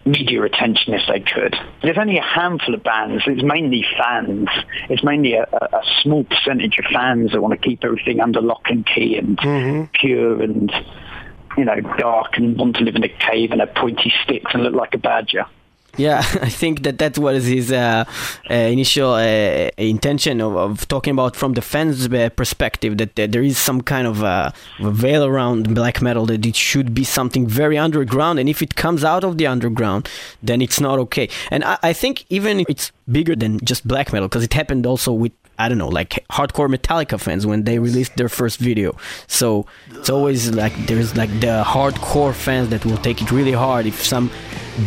media 0.07 0.43
attention 0.43 0.93
if 0.95 1.03
they 1.09 1.21
could. 1.21 1.55
There's 1.83 1.97
only 1.99 2.19
a 2.19 2.23
handful 2.23 2.75
of 2.75 2.83
bands. 2.83 3.23
It's 3.27 3.43
mainly 3.43 3.87
fans. 3.97 4.49
It's 4.91 5.03
mainly 5.05 5.35
a, 5.35 5.45
a, 5.45 5.77
a 5.77 5.83
small 6.03 6.25
percentage 6.25 6.79
of 6.79 6.85
fans 6.93 7.33
that 7.33 7.41
want 7.41 7.53
to 7.53 7.69
keep 7.69 7.85
everything 7.85 8.21
under 8.21 8.41
lock 8.41 8.63
and 8.67 8.85
key 8.87 9.17
and 9.17 9.37
mm-hmm. 9.39 9.85
pure 9.95 10.43
and 10.43 10.73
you 11.57 11.65
know 11.65 11.81
dark 11.99 12.37
and 12.37 12.57
want 12.57 12.77
to 12.77 12.85
live 12.85 12.97
in 12.97 13.05
a 13.05 13.09
cave 13.09 13.51
and 13.53 13.61
have 13.61 13.75
pointy 13.75 14.13
sticks 14.23 14.53
and 14.55 14.63
look 14.63 14.75
like 14.75 14.95
a 14.95 14.99
badger. 14.99 15.47
Yeah, 15.97 16.19
I 16.43 16.49
think 16.49 16.83
that 16.83 16.99
that 16.99 17.19
was 17.19 17.47
his 17.47 17.71
uh, 17.71 18.05
uh, 18.51 18.55
initial 18.55 19.13
uh, 19.15 19.71
intention 19.77 20.41
of, 20.41 20.57
of 20.57 20.89
talking 20.89 21.13
about 21.13 21.37
from 21.37 21.53
the 21.53 21.63
fans' 21.63 22.07
uh, 22.07 22.31
perspective 22.31 22.99
that 22.99 23.19
uh, 23.19 23.27
there 23.29 23.43
is 23.43 23.59
some 23.59 23.81
kind 23.81 24.07
of 24.07 24.23
uh, 24.23 24.51
veil 24.81 25.25
around 25.25 25.75
black 25.75 26.03
metal 26.03 26.27
that 26.27 26.45
it 26.45 26.57
should 26.57 26.95
be 26.95 27.05
something 27.05 27.47
very 27.47 27.79
underground, 27.79 28.39
and 28.39 28.49
if 28.49 28.63
it 28.63 28.75
comes 28.75 29.05
out 29.05 29.25
of 29.25 29.39
the 29.39 29.47
underground, 29.47 30.09
then 30.43 30.61
it's 30.61 30.81
not 30.81 30.99
okay. 30.99 31.29
And 31.51 31.65
I, 31.65 31.79
I 31.83 31.93
think 31.93 32.25
even 32.29 32.65
it's 32.69 32.91
bigger 33.11 33.37
than 33.37 33.61
just 33.61 33.87
black 33.87 34.13
metal 34.13 34.29
because 34.29 34.43
it 34.43 34.55
happened 34.55 34.87
also 34.87 35.13
with 35.13 35.33
I 35.59 35.69
don't 35.69 35.79
know, 35.79 35.89
like 35.89 36.25
hardcore 36.31 36.69
Metallica 36.75 37.19
fans 37.21 37.47
when 37.47 37.65
they 37.65 37.79
released 37.79 38.17
their 38.17 38.29
first 38.29 38.59
video. 38.59 38.97
So 39.27 39.67
it's 39.93 40.11
always 40.11 40.51
like 40.51 40.75
there's 40.87 41.17
like 41.17 41.31
the 41.41 41.63
hardcore 41.67 42.35
fans 42.35 42.69
that 42.71 42.85
will 42.85 42.97
take 42.99 43.23
it 43.23 43.31
really 43.31 43.53
hard 43.53 43.87
if 43.87 44.03
some 44.05 44.31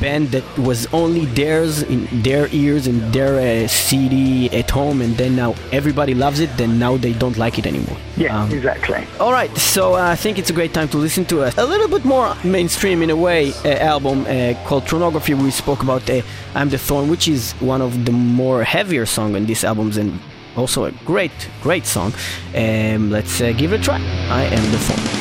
band 0.02 0.32
that 0.32 0.44
was 0.58 0.86
only 0.94 1.24
theirs 1.28 1.82
in 1.84 2.06
their 2.22 2.50
ears 2.52 2.88
in 2.88 3.10
their 3.14 3.64
uh, 3.64 3.68
CD 3.70 4.50
at 4.52 4.70
home 4.70 5.02
and 5.02 5.16
then 5.16 5.36
now 5.36 5.56
everybody 5.72 6.14
loves 6.14 6.42
it, 6.42 6.50
then 6.58 6.78
now 6.78 6.98
they 6.98 7.14
don't 7.14 7.38
like 7.38 7.58
it 7.58 7.66
anymore. 7.66 7.96
Yeah, 8.18 8.42
Um, 8.44 8.52
exactly. 8.52 9.08
all 9.22 9.32
right, 9.32 9.56
so 9.58 9.94
uh, 9.96 10.00
I 10.12 10.16
think 10.16 10.38
it's 10.40 10.50
a 10.50 10.54
great 10.54 10.74
time 10.74 10.90
to 10.90 10.98
listen 10.98 11.24
to 11.26 11.44
a, 11.44 11.54
a 11.58 11.66
little 11.66 11.88
bit 11.88 12.04
more 12.04 12.36
mainstream 12.44 13.02
in 13.02 13.10
a 13.10 13.16
way 13.16 13.54
uh, 13.64 13.70
album 13.94 14.26
uh, 14.28 14.56
called 14.66 14.84
Thornography. 14.86 15.42
We 15.42 15.52
spoke 15.52 15.82
about 15.84 16.10
uh, 16.10 16.22
"I'm 16.54 16.68
the 16.70 16.78
Thorn," 16.78 17.10
which 17.10 17.28
is 17.30 17.54
one 17.62 17.82
of 17.82 18.04
the 18.06 18.12
more 18.12 18.64
heavier 18.66 19.06
song 19.06 19.36
on 19.38 19.46
these 19.46 19.64
albums 19.64 19.96
and 19.98 20.20
also 20.58 20.86
a 20.86 20.92
great, 21.06 21.50
great 21.62 21.86
song. 21.86 22.14
Um, 22.56 23.12
let's 23.12 23.42
uh, 23.42 23.52
give 23.54 23.74
it 23.74 23.82
a 23.82 23.84
try. 23.84 24.00
I 24.30 24.44
am 24.44 24.72
the 24.72 24.78
Thorn. 24.80 25.18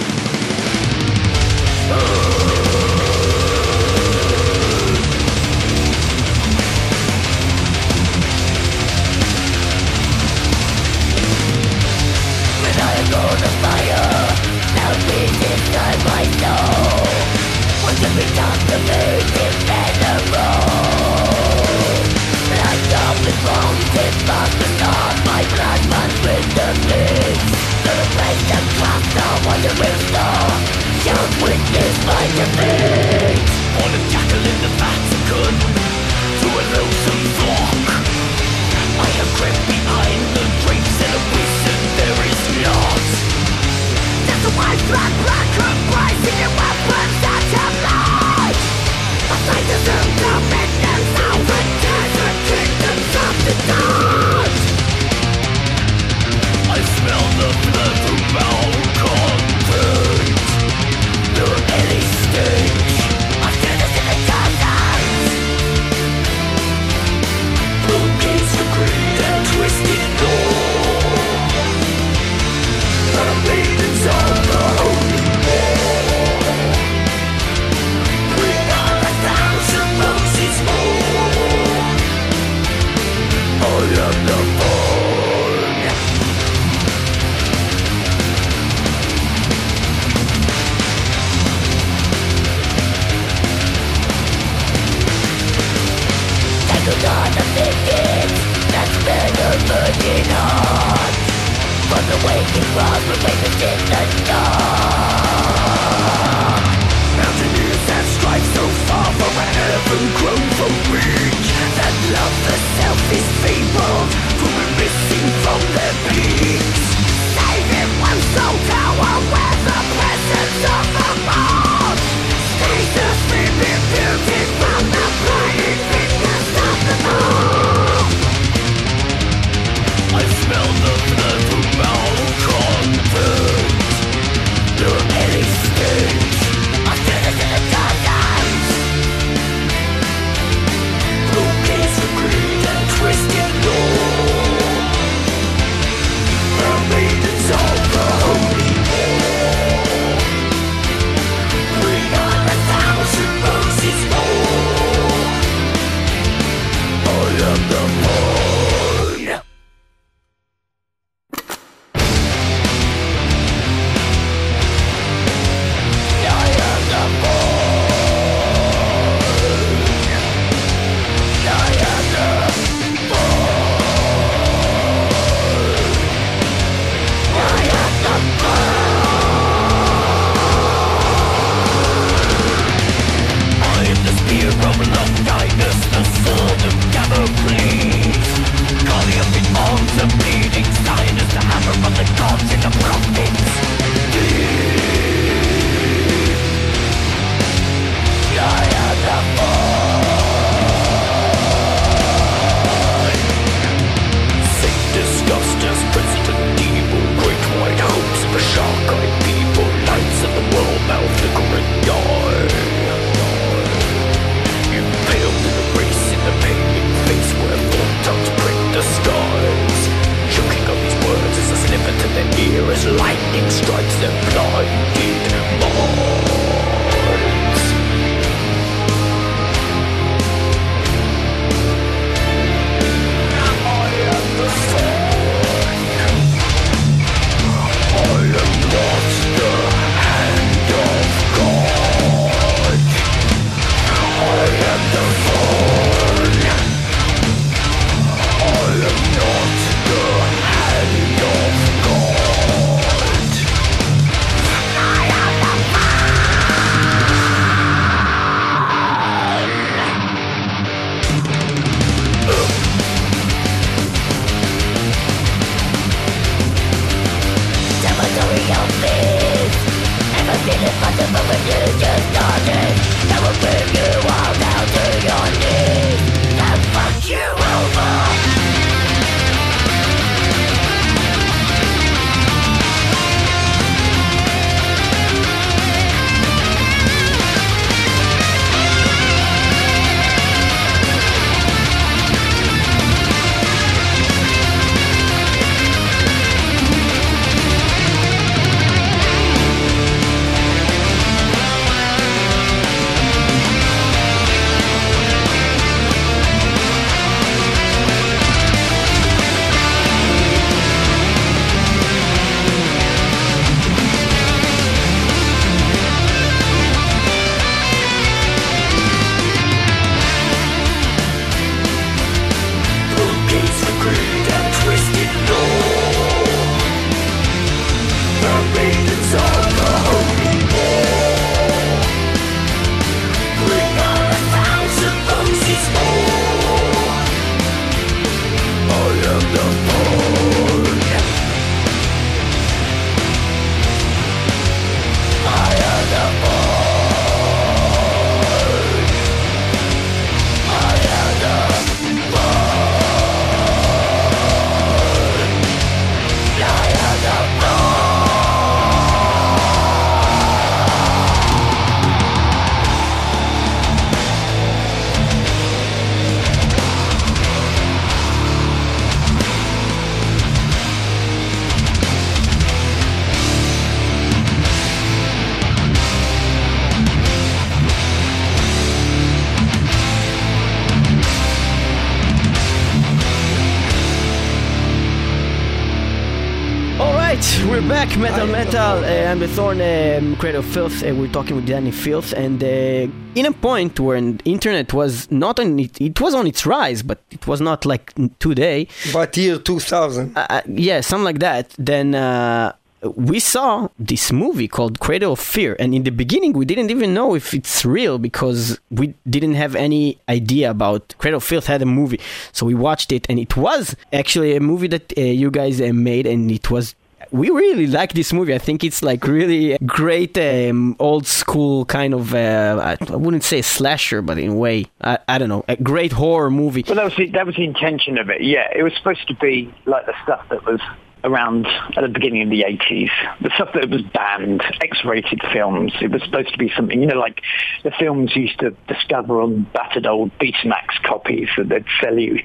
Metal 387.99 388.26
Metal. 388.26 388.84
Uh, 388.84 389.11
I'm 389.11 389.18
the 389.18 389.28
Thorn, 389.28 389.61
um, 389.61 390.16
Cradle 390.16 390.40
of 390.40 390.47
Filth. 390.47 390.82
Uh, 390.82 390.94
we're 390.94 391.11
talking 391.11 391.34
with 391.34 391.49
Dani 391.49 391.72
Filth, 391.72 392.12
and 392.12 392.42
uh, 392.44 392.92
in 393.14 393.24
a 393.26 393.32
point 393.32 393.80
where 393.80 394.01
the 394.01 394.20
internet 394.24 394.72
was 394.74 395.11
not 395.11 395.40
on 395.40 395.59
it, 395.59 395.80
it 395.80 395.99
was 396.01 396.14
on 396.14 396.26
its 396.26 396.44
rise, 396.44 396.82
but 396.82 397.01
it 397.11 397.26
was 397.26 397.40
not 397.40 397.64
like 397.64 397.94
today. 398.18 398.68
But 398.92 399.16
year 399.16 399.38
2000. 399.38 400.16
Uh, 400.16 400.26
uh, 400.28 400.42
yeah, 400.47 400.82
something 400.82 401.05
like 401.05 401.20
that. 401.20 401.55
Then 401.59 401.94
uh, 401.94 402.53
we 402.82 403.18
saw 403.18 403.68
this 403.78 404.12
movie 404.12 404.49
called 404.49 404.78
Cradle 404.78 405.12
of 405.12 405.20
Fear, 405.20 405.57
and 405.59 405.74
in 405.74 405.84
the 405.84 405.90
beginning 405.90 406.34
we 406.34 406.44
didn't 406.44 406.70
even 406.70 406.92
know 406.92 407.14
if 407.14 407.32
it's 407.32 407.64
real 407.64 407.99
because 407.99 408.61
we 408.70 408.94
didn't 409.09 409.34
have 409.34 409.55
any 409.57 409.99
idea 410.09 410.51
about 410.51 410.94
Cradle 410.99 411.18
of 411.18 411.24
Filth 411.24 411.47
had 411.47 411.62
a 411.62 411.66
movie. 411.66 412.01
So 412.32 412.44
we 412.44 412.55
watched 412.55 412.92
it, 412.92 413.07
and 413.09 413.18
it 413.18 413.36
was 413.36 413.74
actually 413.92 414.36
a 414.36 414.40
movie 414.40 414.68
that 414.68 414.92
uh, 414.99 415.01
you 415.01 415.30
guys 415.30 415.61
uh, 415.61 415.72
made, 415.72 416.07
and 416.07 416.30
it 416.30 416.51
was. 416.51 416.74
We 417.16 417.30
really 417.30 417.66
like 417.66 417.94
this 417.94 418.12
movie. 418.12 418.34
I 418.34 418.38
think 418.38 418.62
it's 418.62 418.82
like 418.82 419.06
really 419.06 419.56
great 419.64 420.18
um, 420.18 420.76
old 420.78 421.06
school 421.06 421.64
kind 421.64 421.94
of. 421.94 422.14
Uh, 422.14 422.76
I 422.78 422.96
wouldn't 422.96 423.24
say 423.24 423.40
slasher, 423.40 424.02
but 424.02 424.18
in 424.18 424.32
a 424.32 424.34
way, 424.34 424.66
I, 424.82 424.98
I 425.08 425.16
don't 425.18 425.30
know, 425.30 425.44
a 425.48 425.56
great 425.56 425.92
horror 425.92 426.30
movie. 426.30 426.64
Well, 426.66 426.76
that 426.76 426.84
was 426.84 426.96
the, 426.96 427.10
that 427.10 427.26
was 427.26 427.36
the 427.36 427.44
intention 427.44 427.96
of 427.96 428.10
it. 428.10 428.22
Yeah, 428.22 428.48
it 428.54 428.62
was 428.62 428.74
supposed 428.74 429.08
to 429.08 429.14
be 429.14 429.54
like 429.64 429.86
the 429.86 429.94
stuff 430.02 430.28
that 430.28 430.44
was 430.44 430.60
around 431.04 431.46
at 431.46 431.82
the 431.82 431.88
beginning 431.88 432.22
of 432.22 432.30
the 432.30 432.42
80s. 432.42 432.90
The 433.22 433.30
stuff 433.34 433.50
that 433.54 433.70
was 433.70 433.82
banned, 433.94 434.42
X-rated 434.60 435.22
films. 435.32 435.72
It 435.80 435.90
was 435.90 436.02
supposed 436.02 436.32
to 436.32 436.38
be 436.38 436.52
something, 436.54 436.80
you 436.80 436.86
know, 436.86 436.98
like 436.98 437.22
the 437.62 437.70
films 437.78 438.14
used 438.14 438.38
to 438.40 438.50
discover 438.68 439.22
on 439.22 439.46
battered 439.54 439.86
old 439.86 440.10
Betamax 440.18 440.82
copies 440.84 441.28
that 441.36 441.48
they'd 441.48 441.64
sell 441.80 441.98
you 441.98 442.22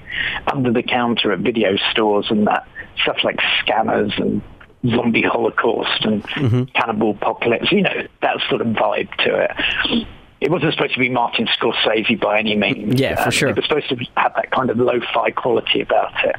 under 0.52 0.74
the 0.74 0.84
counter 0.84 1.32
at 1.32 1.40
video 1.40 1.78
stores 1.92 2.28
and 2.30 2.48
that 2.48 2.68
stuff 3.04 3.18
like 3.24 3.40
Scanners 3.62 4.14
and 4.18 4.42
Zombie 4.88 5.22
Holocaust 5.22 6.04
and 6.06 6.28
Cannibal 6.74 7.12
Apocalypse. 7.12 7.72
You 7.72 7.82
know, 7.82 8.08
that 8.22 8.38
sort 8.50 8.62
of 8.62 8.68
vibe 8.68 9.14
to 9.26 9.36
it. 9.46 10.08
It 10.42 10.50
wasn't 10.50 10.74
supposed 10.74 10.94
to 10.96 11.00
be 11.00 11.10
Martin 11.10 11.46
Scorsese 11.48 12.20
by 12.20 12.40
any 12.40 12.56
means. 12.56 13.00
Yeah, 13.00 13.16
for 13.16 13.26
Um, 13.26 13.32
sure. 13.32 13.50
It 13.50 13.56
was 13.58 13.66
supposed 13.66 13.90
to 13.90 13.96
have 14.18 14.34
that 14.36 14.50
kind 14.52 14.70
of 14.72 14.78
lo-fi 14.80 15.30
quality 15.32 15.82
about 15.82 16.14
it. 16.26 16.36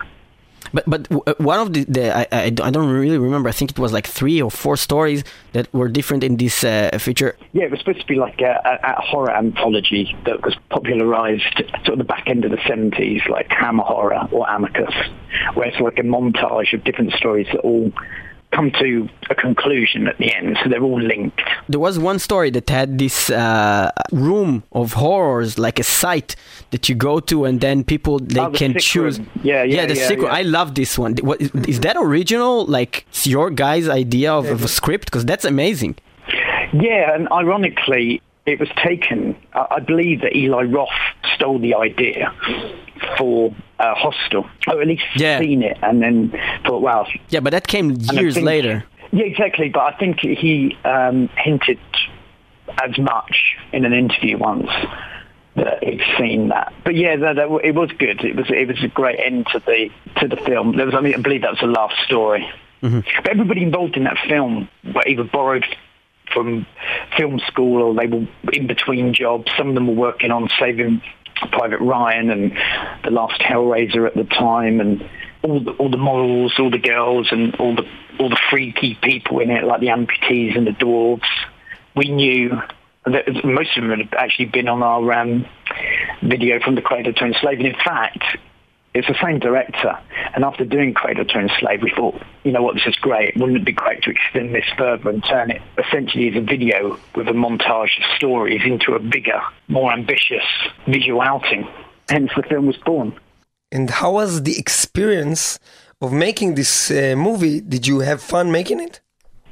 But 0.74 0.84
but 0.88 1.06
uh, 1.12 1.34
one 1.38 1.60
of 1.60 1.72
the, 1.74 1.84
the 1.84 2.16
I, 2.16 2.26
I 2.46 2.50
don't 2.50 2.66
I 2.68 2.70
don't 2.70 2.88
really 2.88 3.18
remember. 3.18 3.48
I 3.48 3.52
think 3.52 3.72
it 3.72 3.78
was 3.78 3.92
like 3.92 4.06
three 4.06 4.40
or 4.40 4.50
four 4.50 4.76
stories 4.76 5.22
that 5.52 5.72
were 5.74 5.88
different 5.88 6.24
in 6.24 6.36
this 6.36 6.64
uh, 6.64 6.96
feature. 6.98 7.36
Yeah, 7.52 7.64
it 7.64 7.70
was 7.72 7.80
supposed 7.80 8.00
to 8.00 8.06
be 8.06 8.14
like 8.14 8.40
a, 8.40 8.54
a, 8.64 8.92
a 8.98 9.00
horror 9.02 9.32
anthology 9.36 10.16
that 10.24 10.42
was 10.44 10.56
popularized 10.70 11.62
sort 11.84 11.88
of 11.88 11.98
the 11.98 12.04
back 12.04 12.26
end 12.28 12.44
of 12.44 12.52
the 12.52 12.56
70s, 12.58 13.28
like 13.28 13.50
Hammer 13.50 13.82
Horror 13.84 14.28
or 14.32 14.48
Amicus, 14.48 14.94
where 15.54 15.68
it's 15.68 15.78
like 15.80 15.98
a 15.98 16.02
montage 16.02 16.72
of 16.72 16.82
different 16.84 17.12
stories 17.14 17.48
that 17.52 17.58
all 17.60 17.92
come 18.52 18.70
to 18.82 19.08
a 19.30 19.34
conclusion 19.34 20.06
at 20.06 20.16
the 20.18 20.32
end, 20.34 20.58
so 20.62 20.68
they're 20.68 20.82
all 20.82 21.00
linked. 21.00 21.40
There 21.68 21.80
was 21.80 21.98
one 21.98 22.18
story 22.18 22.50
that 22.50 22.68
had 22.70 22.98
this 22.98 23.30
uh, 23.30 23.90
room 24.12 24.62
of 24.72 24.92
horrors, 24.92 25.58
like 25.58 25.78
a 25.78 25.82
site 25.84 26.36
that 26.70 26.88
you 26.88 26.94
go 26.94 27.18
to, 27.20 27.44
and 27.44 27.60
then 27.60 27.82
people 27.84 28.18
they 28.18 28.40
Oh, 28.40 28.50
the 28.50 28.58
can 28.58 28.72
choose. 28.78 29.18
room. 29.18 29.28
Yeah, 29.42 29.62
yeah, 29.62 29.86
the 29.86 29.94
yeah, 29.96 30.08
room. 30.10 30.22
yeah. 30.22 30.28
I 30.28 30.42
love 30.42 30.74
this 30.74 30.98
one. 30.98 31.16
What, 31.22 31.40
is, 31.40 31.50
is 31.66 31.80
that 31.80 31.96
original? 31.98 32.66
Like 32.66 33.06
it's 33.08 33.26
your 33.26 33.50
guys' 33.50 33.88
idea 33.88 34.32
of, 34.32 34.46
of 34.46 34.62
a 34.64 34.68
script? 34.68 35.06
Because 35.06 35.24
that's 35.24 35.44
amazing. 35.44 35.96
Yeah, 36.72 37.14
and 37.14 37.28
ironically, 37.32 38.22
it 38.46 38.58
was 38.60 38.68
taken, 38.82 39.36
I 39.54 39.66
I 39.76 39.80
believe 39.80 40.20
that 40.22 40.34
Eli 40.36 40.64
Roth 40.76 40.88
stole 41.34 41.58
the 41.58 41.74
idea 41.74 42.32
for 43.18 43.54
uh, 43.78 43.94
Hostel, 43.94 44.46
or 44.68 44.80
at 44.80 44.86
least 44.86 45.02
Yeah. 45.16 45.38
seen 45.40 45.62
it, 45.62 45.78
and 45.82 46.02
then 46.02 46.30
thought, 46.64 46.82
wow, 46.82 47.06
Yeah, 47.28 47.40
but 47.40 47.50
that 47.50 47.66
came 47.66 47.90
years 48.12 48.34
think- 48.34 48.46
later. 48.46 48.84
Yeah, 49.14 49.24
exactly. 49.26 49.68
But 49.68 49.80
I 49.94 49.98
think 49.98 50.20
he 50.20 50.76
um, 50.86 51.28
hinted 51.36 51.78
as 52.82 52.96
much 52.98 53.56
in 53.72 53.84
an 53.84 53.92
interview 53.92 54.38
once 54.38 54.70
that 55.54 55.84
he'd 55.84 56.00
seen 56.18 56.48
that. 56.48 56.72
But 56.82 56.94
yeah, 56.96 57.16
that, 57.16 57.36
that, 57.36 57.60
it 57.62 57.74
was 57.74 57.90
good. 57.98 58.24
It 58.24 58.36
was 58.36 58.46
it 58.48 58.68
was 58.68 58.82
a 58.82 58.88
great 58.88 59.18
end 59.20 59.48
to 59.52 59.58
the 59.58 59.90
to 60.20 60.28
the 60.28 60.36
film. 60.36 60.76
There 60.78 60.86
was, 60.86 60.94
I 60.94 61.00
mean, 61.02 61.14
I 61.14 61.18
believe 61.20 61.42
that 61.42 61.50
was 61.50 61.60
the 61.60 61.66
last 61.66 61.94
story. 62.06 62.48
But 62.80 63.28
everybody 63.28 63.62
involved 63.62 63.96
in 63.98 64.04
that 64.04 64.16
film 64.26 64.68
were 64.94 65.06
either 65.06 65.24
borrowed 65.24 65.66
from 66.32 66.66
film 67.16 67.38
school 67.46 67.82
or 67.82 67.94
they 67.94 68.06
were 68.06 68.26
in 68.52 68.66
between 68.66 69.12
jobs. 69.12 69.52
Some 69.58 69.68
of 69.68 69.74
them 69.74 69.86
were 69.88 69.94
working 69.94 70.30
on 70.30 70.48
Saving 70.58 71.02
Private 71.52 71.80
Ryan 71.80 72.30
and 72.30 72.52
The 73.04 73.10
Last 73.10 73.40
Hellraiser 73.40 74.06
at 74.06 74.14
the 74.14 74.24
time 74.24 74.80
and 74.80 75.08
all 75.42 75.60
the, 75.60 75.72
all 75.72 75.90
the 75.90 75.96
models, 75.96 76.54
all 76.58 76.70
the 76.70 76.78
girls 76.78 77.28
and 77.30 77.54
all 77.56 77.74
the 77.74 77.84
all 78.18 78.28
the 78.28 78.40
freaky 78.50 78.96
people 79.02 79.40
in 79.40 79.50
it, 79.50 79.64
like 79.64 79.80
the 79.80 79.88
amputees 79.88 80.56
and 80.56 80.66
the 80.66 80.72
dwarves. 80.72 81.22
We 81.96 82.10
knew 82.10 82.60
that 83.04 83.44
most 83.44 83.76
of 83.76 83.82
them 83.82 83.98
had 83.98 84.14
actually 84.14 84.46
been 84.46 84.68
on 84.68 84.82
our 84.82 85.12
um, 85.12 85.46
video 86.22 86.60
from 86.60 86.74
the 86.74 86.82
Cradle 86.82 87.12
to 87.12 87.24
Enslave. 87.24 87.58
And 87.58 87.68
in 87.68 87.74
fact, 87.74 88.22
it's 88.94 89.08
the 89.08 89.16
same 89.22 89.38
director. 89.38 89.98
And 90.34 90.44
after 90.44 90.64
doing 90.64 90.92
Cradle 90.94 91.24
to 91.24 91.38
Enslave, 91.38 91.82
we 91.82 91.92
thought, 91.96 92.20
you 92.44 92.52
know 92.52 92.62
what, 92.62 92.74
this 92.74 92.86
is 92.86 92.96
great. 92.96 93.36
Wouldn't 93.36 93.58
it 93.58 93.64
be 93.64 93.72
great 93.72 94.02
to 94.02 94.10
extend 94.10 94.54
this 94.54 94.64
further 94.76 95.10
and 95.10 95.24
turn 95.24 95.50
it 95.50 95.62
essentially 95.78 96.28
as 96.28 96.36
a 96.36 96.40
video 96.40 96.98
with 97.14 97.28
a 97.28 97.32
montage 97.32 97.96
of 97.98 98.16
stories 98.16 98.62
into 98.64 98.94
a 98.94 98.98
bigger, 98.98 99.40
more 99.68 99.92
ambitious 99.92 100.44
visual 100.86 101.20
outing? 101.20 101.66
Hence 102.08 102.30
the 102.36 102.42
film 102.42 102.66
was 102.66 102.76
born. 102.78 103.14
And 103.70 103.88
how 103.88 104.12
was 104.12 104.42
the 104.42 104.58
experience 104.58 105.58
of 106.02 106.12
making 106.12 106.56
this 106.56 106.90
uh, 106.90 107.14
movie? 107.16 107.60
Did 107.60 107.86
you 107.86 108.00
have 108.00 108.20
fun 108.20 108.52
making 108.52 108.80
it? 108.80 109.00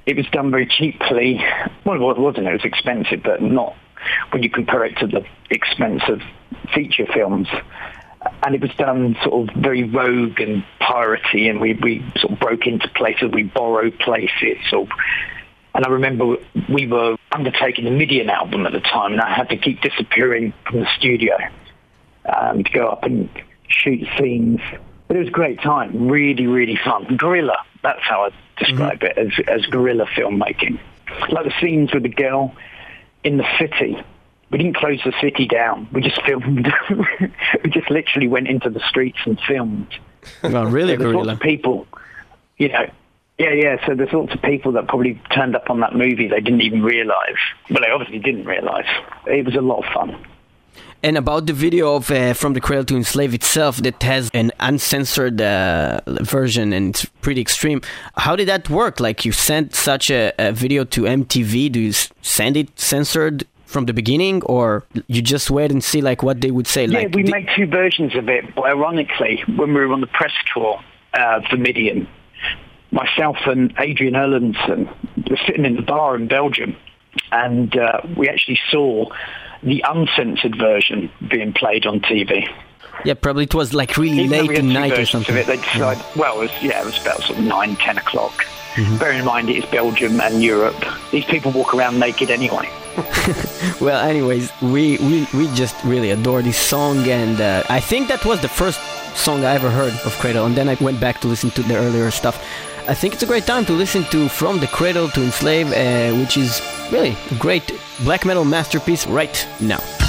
It 0.05 0.17
was 0.17 0.27
done 0.27 0.51
very 0.51 0.67
cheaply. 0.67 1.41
Well, 1.87 2.11
it 2.11 2.19
wasn't. 2.19 2.47
It 2.47 2.53
was 2.53 2.65
expensive, 2.65 3.23
but 3.23 3.41
not 3.41 3.75
when 4.31 4.43
you 4.43 4.51
compare 4.51 4.85
it 4.85 4.97
to 4.99 5.07
the 5.07 5.25
expense 5.51 6.03
of 6.09 6.21
feature 6.75 7.07
films. 7.15 7.49
And 8.43 8.55
it 8.55 8.61
was 8.61 8.71
done 8.77 9.17
sort 9.25 9.49
of 9.49 9.57
very 9.57 9.85
rogue 9.85 10.41
and 10.41 10.63
piratey, 10.81 11.49
and 11.49 11.61
we, 11.61 11.75
we 11.75 12.05
sort 12.19 12.35
of 12.35 12.39
broke 12.39 12.67
into 12.67 12.89
places, 12.89 13.31
we 13.33 13.45
borrowed 13.45 13.99
places. 13.99 14.59
Or, 14.73 14.87
and 15.75 15.87
I 15.87 15.89
remember 15.89 16.37
we 16.69 16.87
were 16.87 17.17
undertaking 17.33 17.85
the 17.87 17.91
Midian 17.91 18.29
album 18.29 18.67
at 18.67 18.73
the 18.73 18.81
time, 18.81 19.13
and 19.13 19.21
I 19.21 19.33
had 19.33 19.49
to 19.51 19.57
keep 19.57 19.81
disappearing 19.81 20.53
from 20.67 20.81
the 20.81 20.89
studio 20.99 21.39
um, 22.27 22.65
to 22.65 22.71
go 22.71 22.89
up 22.89 23.05
and 23.05 23.31
shoot 23.69 24.07
scenes. 24.19 24.61
But 25.09 25.17
it 25.17 25.21
was 25.21 25.29
a 25.29 25.33
great 25.33 25.61
time, 25.61 26.09
really, 26.09 26.47
really 26.47 26.79
fun. 26.85 27.17
Guerrilla, 27.17 27.57
that's 27.83 28.03
how 28.03 28.27
I 28.27 28.31
describe 28.59 29.03
it, 29.03 29.17
as, 29.17 29.33
as 29.49 29.67
guerrilla 29.67 30.05
filmmaking. 30.07 30.79
Like 31.31 31.47
the 31.47 31.55
scenes 31.61 31.93
with 31.93 32.03
the 32.03 32.11
girl 32.11 32.55
in 33.25 33.39
the 33.39 33.47
city. 33.59 33.97
We 34.51 34.59
didn't 34.59 34.77
close 34.77 35.01
the 35.05 35.13
city 35.21 35.47
down. 35.47 35.89
We 35.93 36.01
just 36.01 36.21
filmed. 36.27 36.73
we 37.65 37.71
just 37.71 37.91
literally 37.91 38.29
went 38.29 38.49
into 38.49 38.71
the 38.71 38.81
streets 38.89 39.19
and 39.25 39.39
filmed. 39.47 39.95
Well, 40.43 40.67
really, 40.67 40.97
There's 40.97 41.15
lots 41.15 41.29
of 41.31 41.41
people, 41.41 41.87
you 42.59 42.69
know. 42.69 42.91
Yeah, 43.39 43.55
yeah. 43.55 43.87
So 43.87 43.95
there's 43.95 44.13
lots 44.13 44.35
of 44.35 44.43
people 44.43 44.73
that 44.73 44.87
probably 44.87 45.21
turned 45.35 45.57
up 45.57 45.71
on 45.71 45.81
that 45.81 45.95
movie 45.95 46.29
they 46.29 46.41
didn't 46.41 46.61
even 46.61 46.83
realise. 46.83 47.39
Well, 47.71 47.81
they 47.81 47.91
obviously 47.91 48.19
didn't 48.19 48.45
realise. 48.45 48.87
It 49.27 49.47
was 49.47 49.55
a 49.55 49.63
lot 49.63 49.87
of 49.87 49.93
fun. 49.95 50.27
And 51.03 51.17
about 51.17 51.47
the 51.47 51.55
video 51.55 51.97
of 51.97 52.11
uh, 52.11 52.35
From 52.35 52.53
the 52.53 52.61
Cradle 52.61 52.85
to 52.85 52.97
Enslave 52.97 53.33
itself 53.33 53.79
that 53.79 54.03
has 54.03 54.31
an 54.35 54.53
uncensored 54.61 55.41
uh, 55.41 56.01
version 56.07 56.75
and 56.75 56.91
it's 56.91 57.07
pretty 57.23 57.41
extreme. 57.41 57.81
How 58.19 58.37
did 58.37 58.49
that 58.49 58.69
work? 58.69 59.01
Like 59.01 59.25
you 59.25 59.33
sent 59.33 59.75
such 59.75 60.11
a, 60.11 60.33
a 60.39 60.53
video 60.53 60.85
to 60.85 61.03
MTV, 61.03 61.73
do 61.73 61.81
you 61.81 61.93
send 62.21 62.59
it 62.59 62.79
censored 62.79 63.47
from 63.71 63.87
the 63.87 63.93
beginning 63.93 64.43
or 64.43 64.85
you 65.07 65.23
just 65.23 65.51
wait 65.51 65.71
and 65.71 65.83
see 65.83 66.01
like 66.01 66.23
what 66.23 66.41
they 66.41 66.51
would 66.51 66.67
say? 66.67 66.87
Yeah, 66.87 67.01
like 67.01 67.15
we 67.15 67.23
made 67.23 67.49
two 67.57 67.67
versions 67.67 68.15
of 68.17 68.29
it. 68.29 68.55
But 68.55 68.67
ironically, 68.67 69.43
when 69.57 69.73
we 69.73 69.81
were 69.81 69.93
on 69.93 70.01
the 70.01 70.07
press 70.09 70.33
tour 70.53 70.83
uh, 71.15 71.41
for 71.49 71.57
Midian, 71.57 72.09
myself 72.91 73.37
and 73.47 73.73
Adrian 73.79 74.15
Erlandsson 74.15 74.87
were 75.31 75.39
sitting 75.47 75.65
in 75.65 75.77
the 75.77 75.83
bar 75.83 76.17
in 76.17 76.29
Belgium, 76.29 76.77
and 77.33 77.77
uh, 77.77 78.01
we 78.17 78.29
actually 78.29 78.59
saw 78.71 79.07
the 79.63 79.85
uncensored 79.89 80.57
version 80.57 81.11
being 81.31 81.53
played 81.53 81.87
on 81.87 82.01
TV. 82.01 82.49
yeah, 83.05 83.15
probably 83.15 83.45
it 83.45 83.55
was 83.55 83.75
like 83.75 83.97
really 83.97 84.25
Even 84.25 84.47
late 84.47 84.59
at 84.59 84.65
night 84.65 84.99
or 84.99 85.07
something. 85.07 85.37
It, 85.37 85.47
they 85.47 85.57
decided, 85.57 86.03
well, 86.17 86.41
it 86.41 86.51
was, 86.51 86.63
yeah, 86.63 86.81
it 86.81 86.87
was 86.87 87.01
about 87.01 87.21
sort 87.23 87.39
of 87.39 87.45
9, 87.45 87.77
10 87.77 87.99
o'clock. 87.99 88.45
Mm-hmm. 88.75 88.99
Bear 88.99 89.13
in 89.13 89.25
mind, 89.25 89.51
it 89.51 89.57
is 89.57 89.65
Belgium 89.67 90.21
and 90.21 90.43
Europe. 90.43 90.77
These 91.11 91.25
people 91.25 91.51
walk 91.53 91.75
around 91.75 91.99
naked 91.99 92.31
anyway. 92.31 92.69
Well, 93.81 94.07
anyways, 94.07 94.53
we, 94.61 94.99
we, 94.99 95.27
we 95.33 95.47
just 95.55 95.77
really 95.85 96.11
adore 96.11 96.43
this 96.43 96.59
song, 96.59 96.99
and 97.09 97.41
uh, 97.41 97.63
I 97.69 97.81
think 97.81 98.09
that 98.09 98.25
was 98.25 98.41
the 98.43 98.49
first 98.49 98.81
song 99.17 99.45
I 99.45 99.55
ever 99.55 99.71
heard 99.71 99.93
of 100.05 100.13
Cradle, 100.19 100.47
and 100.47 100.55
then 100.55 100.69
I 100.69 100.77
went 100.81 101.01
back 101.01 101.21
to 101.23 101.29
listen 101.29 101.51
to 101.53 101.63
the 101.63 101.77
earlier 101.77 102.11
stuff. 102.11 102.45
I 102.89 102.95
think 102.95 103.15
it's 103.15 103.23
a 103.23 103.27
great 103.27 103.47
time 103.47 103.65
to 103.67 103.73
listen 103.73 104.05
to 104.11 104.29
From 104.29 104.59
the 104.59 104.67
Cradle 104.67 105.09
to 105.11 105.23
Enslave, 105.23 105.73
uh, 105.73 106.19
which 106.19 106.37
is 106.37 106.61
really 106.91 107.17
a 107.31 107.35
great 107.37 107.73
black 108.01 108.25
metal 108.25 108.45
masterpiece 108.45 109.07
right 109.07 109.47
now. 109.61 110.00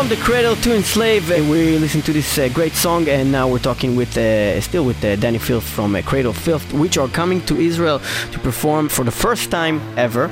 From 0.00 0.08
the 0.08 0.16
cradle 0.16 0.56
to 0.56 0.74
enslave, 0.74 1.30
uh, 1.30 1.34
we 1.50 1.76
listen 1.76 2.00
to 2.00 2.12
this 2.14 2.38
uh, 2.38 2.48
great 2.54 2.72
song, 2.72 3.06
and 3.06 3.30
now 3.30 3.46
we're 3.46 3.58
talking 3.58 3.96
with 3.96 4.16
uh, 4.16 4.58
still 4.62 4.86
with 4.86 4.96
uh, 5.04 5.14
Dani 5.16 5.38
Filth 5.38 5.68
from 5.68 5.94
uh, 5.94 6.00
Cradle 6.00 6.32
Filth, 6.32 6.72
which 6.72 6.96
are 6.96 7.06
coming 7.06 7.42
to 7.42 7.58
Israel 7.58 8.00
to 8.32 8.38
perform 8.38 8.88
for 8.88 9.04
the 9.04 9.10
first 9.10 9.50
time 9.50 9.78
ever. 9.98 10.30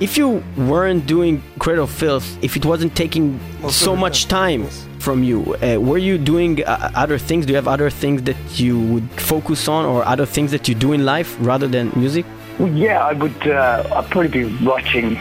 If 0.00 0.16
you 0.16 0.42
weren't 0.56 1.04
doing 1.04 1.42
Cradle 1.58 1.86
Filth, 1.86 2.42
if 2.42 2.56
it 2.56 2.64
wasn't 2.64 2.96
taking 2.96 3.38
Most 3.60 3.80
so 3.80 3.94
much 3.94 4.26
time, 4.26 4.62
yes. 4.62 4.86
from 5.00 5.22
you, 5.22 5.54
uh, 5.56 5.76
were 5.78 5.98
you 5.98 6.16
doing 6.16 6.64
uh, 6.64 6.90
other 6.94 7.18
things? 7.18 7.44
Do 7.44 7.50
you 7.52 7.56
have 7.56 7.68
other 7.68 7.90
things 7.90 8.22
that 8.22 8.38
you 8.58 8.80
would 8.80 9.10
focus 9.20 9.68
on, 9.68 9.84
or 9.84 10.02
other 10.06 10.24
things 10.24 10.50
that 10.52 10.66
you 10.66 10.74
do 10.74 10.94
in 10.94 11.04
life 11.04 11.36
rather 11.40 11.68
than 11.68 11.92
music? 11.94 12.24
Well, 12.58 12.72
yeah, 12.72 13.04
I 13.04 13.12
would. 13.12 13.46
Uh, 13.46 13.96
I'd 13.96 14.08
probably 14.08 14.28
be 14.28 14.44
writing 14.64 15.20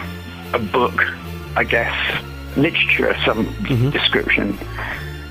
a 0.53 0.59
book, 0.59 1.03
I 1.57 1.65
guess, 1.65 1.93
literature 2.55 3.09
of 3.09 3.17
some 3.23 3.91
description. 3.91 4.57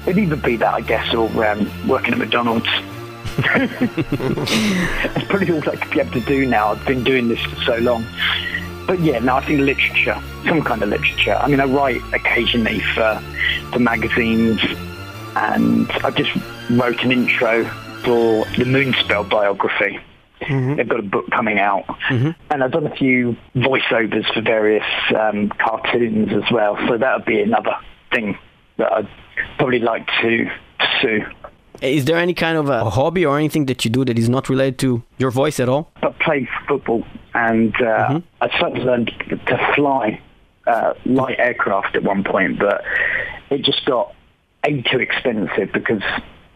It'd 0.06 0.18
either 0.18 0.36
be 0.36 0.56
that, 0.56 0.74
I 0.74 0.80
guess, 0.80 1.12
or 1.14 1.28
um, 1.46 1.88
working 1.88 2.12
at 2.12 2.18
McDonald's. 2.18 2.68
It's 3.38 5.26
probably 5.28 5.52
all 5.52 5.70
I 5.70 5.76
could 5.76 5.90
be 5.90 6.00
able 6.00 6.12
to 6.12 6.20
do 6.20 6.46
now. 6.46 6.68
I've 6.72 6.84
been 6.86 7.04
doing 7.04 7.28
this 7.28 7.40
for 7.40 7.56
so 7.62 7.76
long. 7.76 8.04
But 8.86 9.00
yeah, 9.00 9.18
no, 9.18 9.36
I 9.36 9.44
think 9.44 9.60
literature, 9.60 10.20
some 10.46 10.62
kind 10.62 10.82
of 10.82 10.88
literature. 10.88 11.34
I 11.34 11.46
mean, 11.48 11.60
I 11.60 11.66
write 11.66 12.00
occasionally 12.12 12.80
for 12.80 13.22
for 13.70 13.78
magazines, 13.78 14.60
and 15.36 15.90
I 16.02 16.10
just 16.10 16.30
wrote 16.70 17.04
an 17.04 17.12
intro 17.12 17.64
for 18.02 18.46
the 18.56 18.64
Moonspell 18.64 19.28
biography. 19.28 20.00
They've 20.76 20.88
got 20.88 21.00
a 21.00 21.02
book 21.02 21.30
coming 21.30 21.58
out, 21.58 21.84
and 22.50 22.62
I've 22.62 22.70
done 22.72 22.86
a 22.86 22.94
few 22.94 23.36
voiceovers 23.56 24.32
for 24.32 24.40
various 24.40 24.86
um, 25.16 25.50
cartoons 25.58 26.32
as 26.32 26.50
well. 26.52 26.76
So 26.86 26.96
that 26.96 27.16
would 27.16 27.26
be 27.26 27.40
another 27.40 27.76
thing 28.12 28.38
that 28.76 28.92
I'd 28.92 29.08
probably 29.58 29.80
like 29.80 30.06
to 30.22 30.50
pursue. 30.78 31.24
Is 31.82 32.06
there 32.06 32.16
any 32.16 32.34
kind 32.34 32.58
of 32.58 32.68
a 32.68 32.90
hobby 32.90 33.24
or 33.24 33.38
anything 33.38 33.66
that 33.66 33.84
you 33.84 33.90
do 33.90 34.04
that 34.04 34.18
is 34.18 34.28
not 34.28 34.48
related 34.48 34.78
to 34.80 35.02
your 35.18 35.30
voice 35.30 35.60
at 35.60 35.68
all? 35.68 35.90
I 36.02 36.08
played 36.20 36.48
football, 36.66 37.04
and 37.34 37.74
uh, 37.80 38.20
I 38.40 38.48
started 38.56 38.80
to 38.80 38.84
learn 38.84 39.06
to 39.06 39.72
fly 39.74 40.20
uh, 40.66 40.94
light 41.04 41.38
aircraft 41.38 41.96
at 41.96 42.02
one 42.02 42.24
point, 42.24 42.58
but 42.58 42.82
it 43.50 43.62
just 43.64 43.84
got 43.84 44.14
a 44.64 44.82
too 44.82 44.98
expensive 44.98 45.72
because 45.72 46.02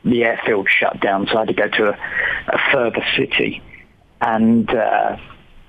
the 0.04 0.24
airfield 0.24 0.68
shut 0.68 1.00
down, 1.00 1.26
so 1.28 1.36
I 1.36 1.40
had 1.40 1.48
to 1.48 1.54
go 1.54 1.68
to 1.68 1.88
a, 1.90 1.98
a 2.48 2.58
further 2.72 3.04
city, 3.16 3.62
and 4.22 4.70
uh, 4.70 5.16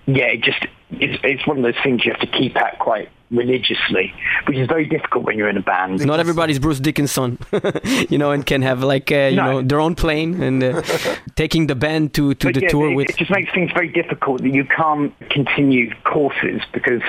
yeah, 0.06 0.26
it 0.26 0.42
just 0.42 0.66
it's, 0.92 1.20
it's 1.24 1.46
one 1.48 1.58
of 1.58 1.64
those 1.64 1.82
things 1.84 2.06
you 2.06 2.12
have 2.12 2.22
to 2.22 2.28
keep 2.28 2.56
at 2.56 2.78
quite 2.80 3.10
religiously, 3.32 4.14
which 4.48 4.58
is 4.58 4.68
very 4.68 4.86
difficult 4.86 5.24
when 5.26 5.38
you're 5.38 5.50
in 5.50 5.58
a 5.58 5.62
band. 5.62 6.06
Not 6.06 6.20
everybody's 6.20 6.60
Bruce 6.60 6.80
Dickinson, 6.80 7.40
you 8.10 8.18
know, 8.20 8.30
and 8.32 8.46
can 8.46 8.62
have 8.62 8.84
like 8.84 9.12
uh, 9.12 9.16
you 9.32 9.38
No. 9.38 9.46
know 9.46 9.62
their 9.64 9.80
own 9.80 9.96
plane 9.96 10.42
and 10.44 10.64
uh, 10.64 10.82
taking 11.36 11.68
the 11.68 11.76
band 11.76 12.14
to 12.14 12.34
to 12.36 12.48
But 12.48 12.56
the 12.56 12.62
yeah, 12.62 12.70
tour 12.70 12.92
it, 12.92 12.96
with. 12.96 13.10
it 13.10 13.18
just 13.18 13.32
makes 13.32 13.52
things 13.54 13.72
very 13.74 13.90
difficult 13.90 14.42
that 14.44 14.54
you 14.54 14.66
can't 14.66 15.12
continue 15.30 15.94
courses 16.04 16.62
because 16.74 17.02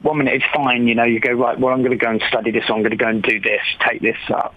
one 0.00 0.18
minute 0.18 0.34
it's 0.34 0.44
fine, 0.54 0.88
you 0.88 0.94
know, 0.96 1.04
you 1.04 1.20
go, 1.20 1.32
right, 1.32 1.58
well, 1.60 1.72
I'm 1.72 1.80
going 1.84 1.96
to 1.96 2.04
go 2.04 2.10
and 2.10 2.20
study 2.28 2.50
this, 2.50 2.64
I'm 2.68 2.78
going 2.80 2.90
to 2.90 2.96
go 2.96 3.08
and 3.08 3.22
do 3.22 3.38
this, 3.38 3.60
take 3.88 4.00
this 4.02 4.16
up. 4.34 4.54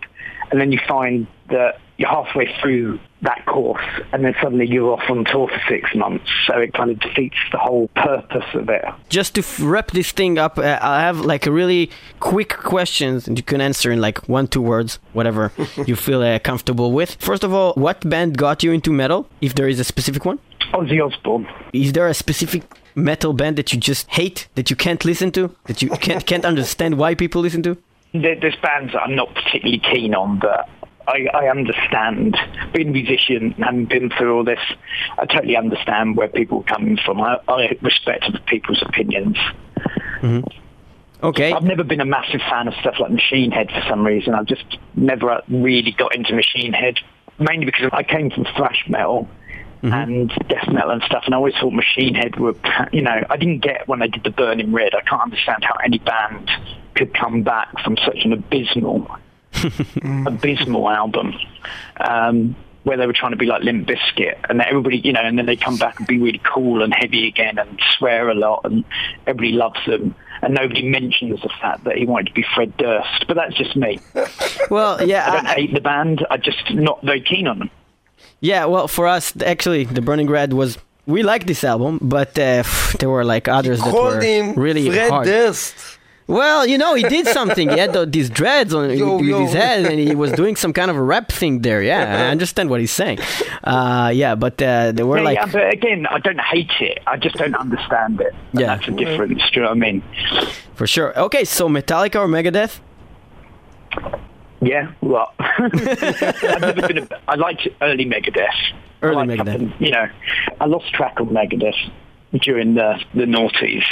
And 0.50 0.60
then 0.62 0.72
you 0.72 0.80
find 0.88 1.28
that 1.50 1.80
you're 1.98 2.10
halfway 2.10 2.48
through 2.62 3.00
that 3.26 3.46
course 3.46 3.84
and 4.14 4.24
then 4.24 4.34
suddenly 4.42 4.66
you're 4.68 4.94
off 4.94 5.04
on 5.10 5.26
tour 5.26 5.48
for 5.48 5.62
six 5.68 5.94
months. 5.96 6.26
So 6.48 6.58
it 6.60 6.74
kind 6.74 6.90
of 6.92 7.00
defeats 7.00 7.36
the 7.52 7.58
whole 7.58 7.88
purpose 7.96 8.46
of 8.54 8.70
it. 8.70 8.84
Just 9.10 9.36
to 9.36 9.42
f- 9.42 9.60
wrap 9.62 9.92
this 9.92 10.12
thing 10.12 10.38
up, 10.38 10.58
uh, 10.58 10.80
I 10.82 11.02
have 11.02 11.20
like 11.22 11.46
a 11.46 11.52
really 11.52 11.92
quick 12.20 12.50
questions 12.50 13.28
and 13.28 13.38
you 13.38 13.44
can 13.44 13.62
answer 13.62 13.92
in 13.92 14.00
like 14.02 14.30
one 14.30 14.48
two 14.48 14.62
words, 14.62 15.00
whatever 15.14 15.52
you 15.86 15.96
feel 15.96 16.22
uh, 16.22 16.40
comfortable 16.40 16.92
with. 16.92 17.16
First 17.16 17.44
of 17.44 17.54
all, 17.54 17.74
what 17.74 18.08
band 18.10 18.38
got 18.38 18.64
you 18.64 18.72
into 18.72 18.92
metal? 18.92 19.28
If 19.42 19.56
there 19.56 19.68
is 19.68 19.80
a 19.80 19.84
specific 19.84 20.26
one, 20.26 20.40
Ozzy 20.74 21.00
Osbourne. 21.06 21.48
is 21.74 21.94
there 21.94 22.08
a 22.08 22.14
specific 22.14 22.64
metal 22.96 23.34
band 23.34 23.58
that 23.58 23.74
you 23.74 23.80
just 23.80 24.10
hate 24.10 24.48
that 24.56 24.70
you 24.70 24.76
can't 24.76 25.04
listen 25.06 25.32
to 25.32 25.54
that 25.66 25.82
you 25.82 25.90
can't 25.90 26.26
can't 26.26 26.46
understand 26.52 26.98
why 26.98 27.16
people 27.16 27.42
listen 27.42 27.62
to? 27.64 27.78
There's 28.14 28.56
bands 28.62 28.94
that 28.94 29.02
I'm 29.02 29.16
not 29.16 29.34
particularly 29.36 29.80
keen 29.80 30.16
on, 30.16 30.40
but 30.40 30.70
I, 31.08 31.28
I 31.34 31.50
understand. 31.50 32.38
Being 32.74 32.90
a 32.90 32.92
musician 32.92 33.54
and 33.56 33.64
having 33.64 33.86
been 33.86 34.10
through 34.10 34.36
all 34.36 34.44
this, 34.44 34.60
I 35.18 35.26
totally 35.26 35.56
understand 35.56 36.18
where 36.18 36.28
people 36.28 36.60
are 36.60 36.64
coming 36.64 36.98
from. 36.98 37.22
I, 37.22 37.40
I 37.48 37.78
respect 37.82 38.26
people's 38.48 38.82
opinions. 38.82 39.38
Mm-hmm. 40.22 40.42
Okay, 41.24 41.54
I've 41.54 41.64
never 41.64 41.84
been 41.84 42.02
a 42.02 42.06
massive 42.06 42.42
fan 42.42 42.68
of 42.68 42.74
stuff 42.76 42.96
like 43.00 43.12
Machine 43.12 43.52
Head 43.52 43.70
for 43.72 43.82
some 43.90 44.06
reason. 44.06 44.34
I've 44.34 44.46
just 44.46 44.78
never 44.96 45.42
really 45.48 45.92
got 45.92 46.14
into 46.16 46.36
Machine 46.36 46.74
Head, 46.74 47.00
mainly 47.40 47.66
because 47.66 47.90
I 47.94 48.04
came 48.04 48.30
from 48.30 48.46
thrash 48.56 48.86
metal 48.88 49.28
mm-hmm. 49.82 49.94
and 49.94 50.30
death 50.50 50.68
metal 50.72 50.92
and 50.92 51.02
stuff, 51.04 51.24
and 51.26 51.34
I 51.34 51.38
always 51.38 51.56
thought 51.56 51.74
Machine 51.74 52.16
Head 52.16 52.38
were, 52.40 52.56
you 52.92 53.02
know, 53.02 53.24
I 53.30 53.38
didn't 53.38 53.60
get 53.60 53.88
when 53.88 54.00
they 54.00 54.08
did 54.08 54.24
the 54.24 54.30
Burning 54.30 54.72
Red. 54.72 54.94
I 54.94 55.02
can't 55.02 55.22
understand 55.22 55.64
how 55.64 55.76
any 55.84 56.00
band 56.00 56.52
could 56.96 57.14
come 57.14 57.44
back 57.44 57.70
from 57.84 57.98
such 57.98 58.20
an 58.24 58.34
abysmal, 58.34 59.08
abysmal 60.28 60.90
album. 60.90 61.34
Um, 62.00 62.56
where 62.84 62.98
they 62.98 63.08
were 63.08 63.14
trying 63.14 63.32
to 63.32 63.38
be 63.38 63.48
like 63.48 63.64
Limp 63.64 63.88
Bizkit, 63.88 64.36
and 64.48 64.62
everybody, 64.62 64.98
you 64.98 65.12
know, 65.12 65.22
and 65.22 65.40
then 65.40 65.48
they 65.48 65.56
come 65.56 65.76
back 65.76 65.98
and 65.98 66.08
be 66.08 66.20
really 66.20 66.40
cool 66.44 66.84
and 66.84 66.94
heavy 66.94 67.28
again 67.28 67.58
and 67.58 67.82
swear 67.98 68.30
a 68.30 68.36
lot, 68.36 68.62
and 68.64 68.84
everybody 69.26 69.54
loves 69.54 69.80
them, 69.88 70.14
and 70.44 70.54
nobody 70.54 70.88
mentions 70.88 71.42
the 71.42 71.50
fact 71.60 71.84
that 71.86 71.98
he 71.98 72.06
wanted 72.06 72.28
to 72.28 72.34
be 72.34 72.46
Fred 72.54 72.78
Durst. 72.78 73.26
But 73.28 73.38
that's 73.38 73.56
just 73.56 73.76
me. 73.76 74.00
well, 74.70 75.04
yeah, 75.04 75.28
I 75.28 75.36
don't 75.36 75.46
I- 75.48 75.52
I- 75.52 75.56
hate 75.56 75.74
the 75.74 75.82
band. 75.82 76.28
I'm 76.30 76.42
just 76.44 76.62
not 76.76 77.02
very 77.02 77.22
keen 77.22 77.48
on 77.48 77.58
them. 77.58 77.72
Yeah, 78.40 78.66
well, 78.66 78.88
for 78.88 79.08
us, 79.08 79.34
actually, 79.42 79.86
the 79.86 80.02
Burning 80.02 80.28
Red 80.30 80.54
was 80.54 80.78
we 81.08 81.24
liked 81.24 81.48
this 81.48 81.64
album, 81.64 81.98
but 82.04 82.38
uh, 82.38 82.62
there 83.00 83.10
were 83.10 83.26
like 83.26 83.48
others 83.48 83.80
that 83.80 83.88
were 83.88 83.92
Called 84.12 84.22
him 84.24 84.54
really 84.54 84.90
Fred 84.92 85.10
hard. 85.10 85.26
Durst. 85.26 85.95
Well, 86.28 86.66
you 86.66 86.80
know, 86.80 86.96
he 86.96 87.04
did 87.04 87.28
something. 87.28 87.70
He 87.70 87.78
had 87.78 87.94
the, 87.94 88.06
these 88.08 88.32
dreads 88.32 88.74
on 88.74 88.90
Yo, 88.98 89.18
with 89.18 89.26
yo. 89.28 89.42
his 89.46 89.54
head, 89.54 89.86
and 89.86 90.00
he 90.00 90.16
was 90.16 90.32
doing 90.32 90.56
some 90.56 90.74
kind 90.74 90.90
of 90.90 90.98
a 90.98 91.02
rap 91.04 91.32
thing 91.32 91.62
there. 91.62 91.84
Yeah, 91.84 92.26
I 92.26 92.30
understand 92.32 92.72
what 92.72 92.80
he's 92.80 92.92
saying. 92.92 93.20
Uh, 93.64 94.12
yeah, 94.14 94.34
but 94.34 94.60
uh, 94.60 94.92
they 94.92 95.04
were 95.04 95.18
Yeah, 95.20 95.24
like, 95.24 95.38
yeah, 95.38 95.46
but 95.52 95.72
again, 95.74 96.08
I 96.08 96.18
don't 96.20 96.40
hate 96.42 96.72
it. 96.80 96.98
I 97.06 97.18
just 97.18 97.36
don't 97.36 97.54
understand 97.56 98.22
it. 98.22 98.34
And 98.54 98.62
Yeah. 98.62 98.68
that's 98.76 98.88
a 98.88 98.92
difference. 98.92 99.44
Do 99.52 99.60
you 99.60 99.62
know 99.62 99.68
what 99.70 99.78
I 99.78 99.80
mean? 99.80 100.04
for 100.74 100.88
sure. 100.88 101.18
Okay, 101.20 101.46
so 101.46 101.70
Metallica 101.70 102.16
or 102.16 102.28
Megadeth? 102.28 102.80
Yeah, 104.62 104.92
well, 105.02 105.32
I've 105.40 105.74
never 106.62 106.88
been. 106.88 106.98
A, 107.00 107.08
I 107.28 107.36
liked 107.36 107.68
early 107.82 108.06
Megadeth. 108.06 108.50
Early 109.04 109.16
liked 109.28 109.32
Megadeth. 109.44 109.60
something- 109.60 109.74
You 109.86 109.92
know, 109.92 110.08
I 110.60 110.66
lost 110.66 110.92
track 110.94 111.20
of 111.20 111.28
Megadeth 111.28 111.78
during 112.42 112.74
the 112.74 113.00
the 113.14 113.26
noughties. 113.26 113.84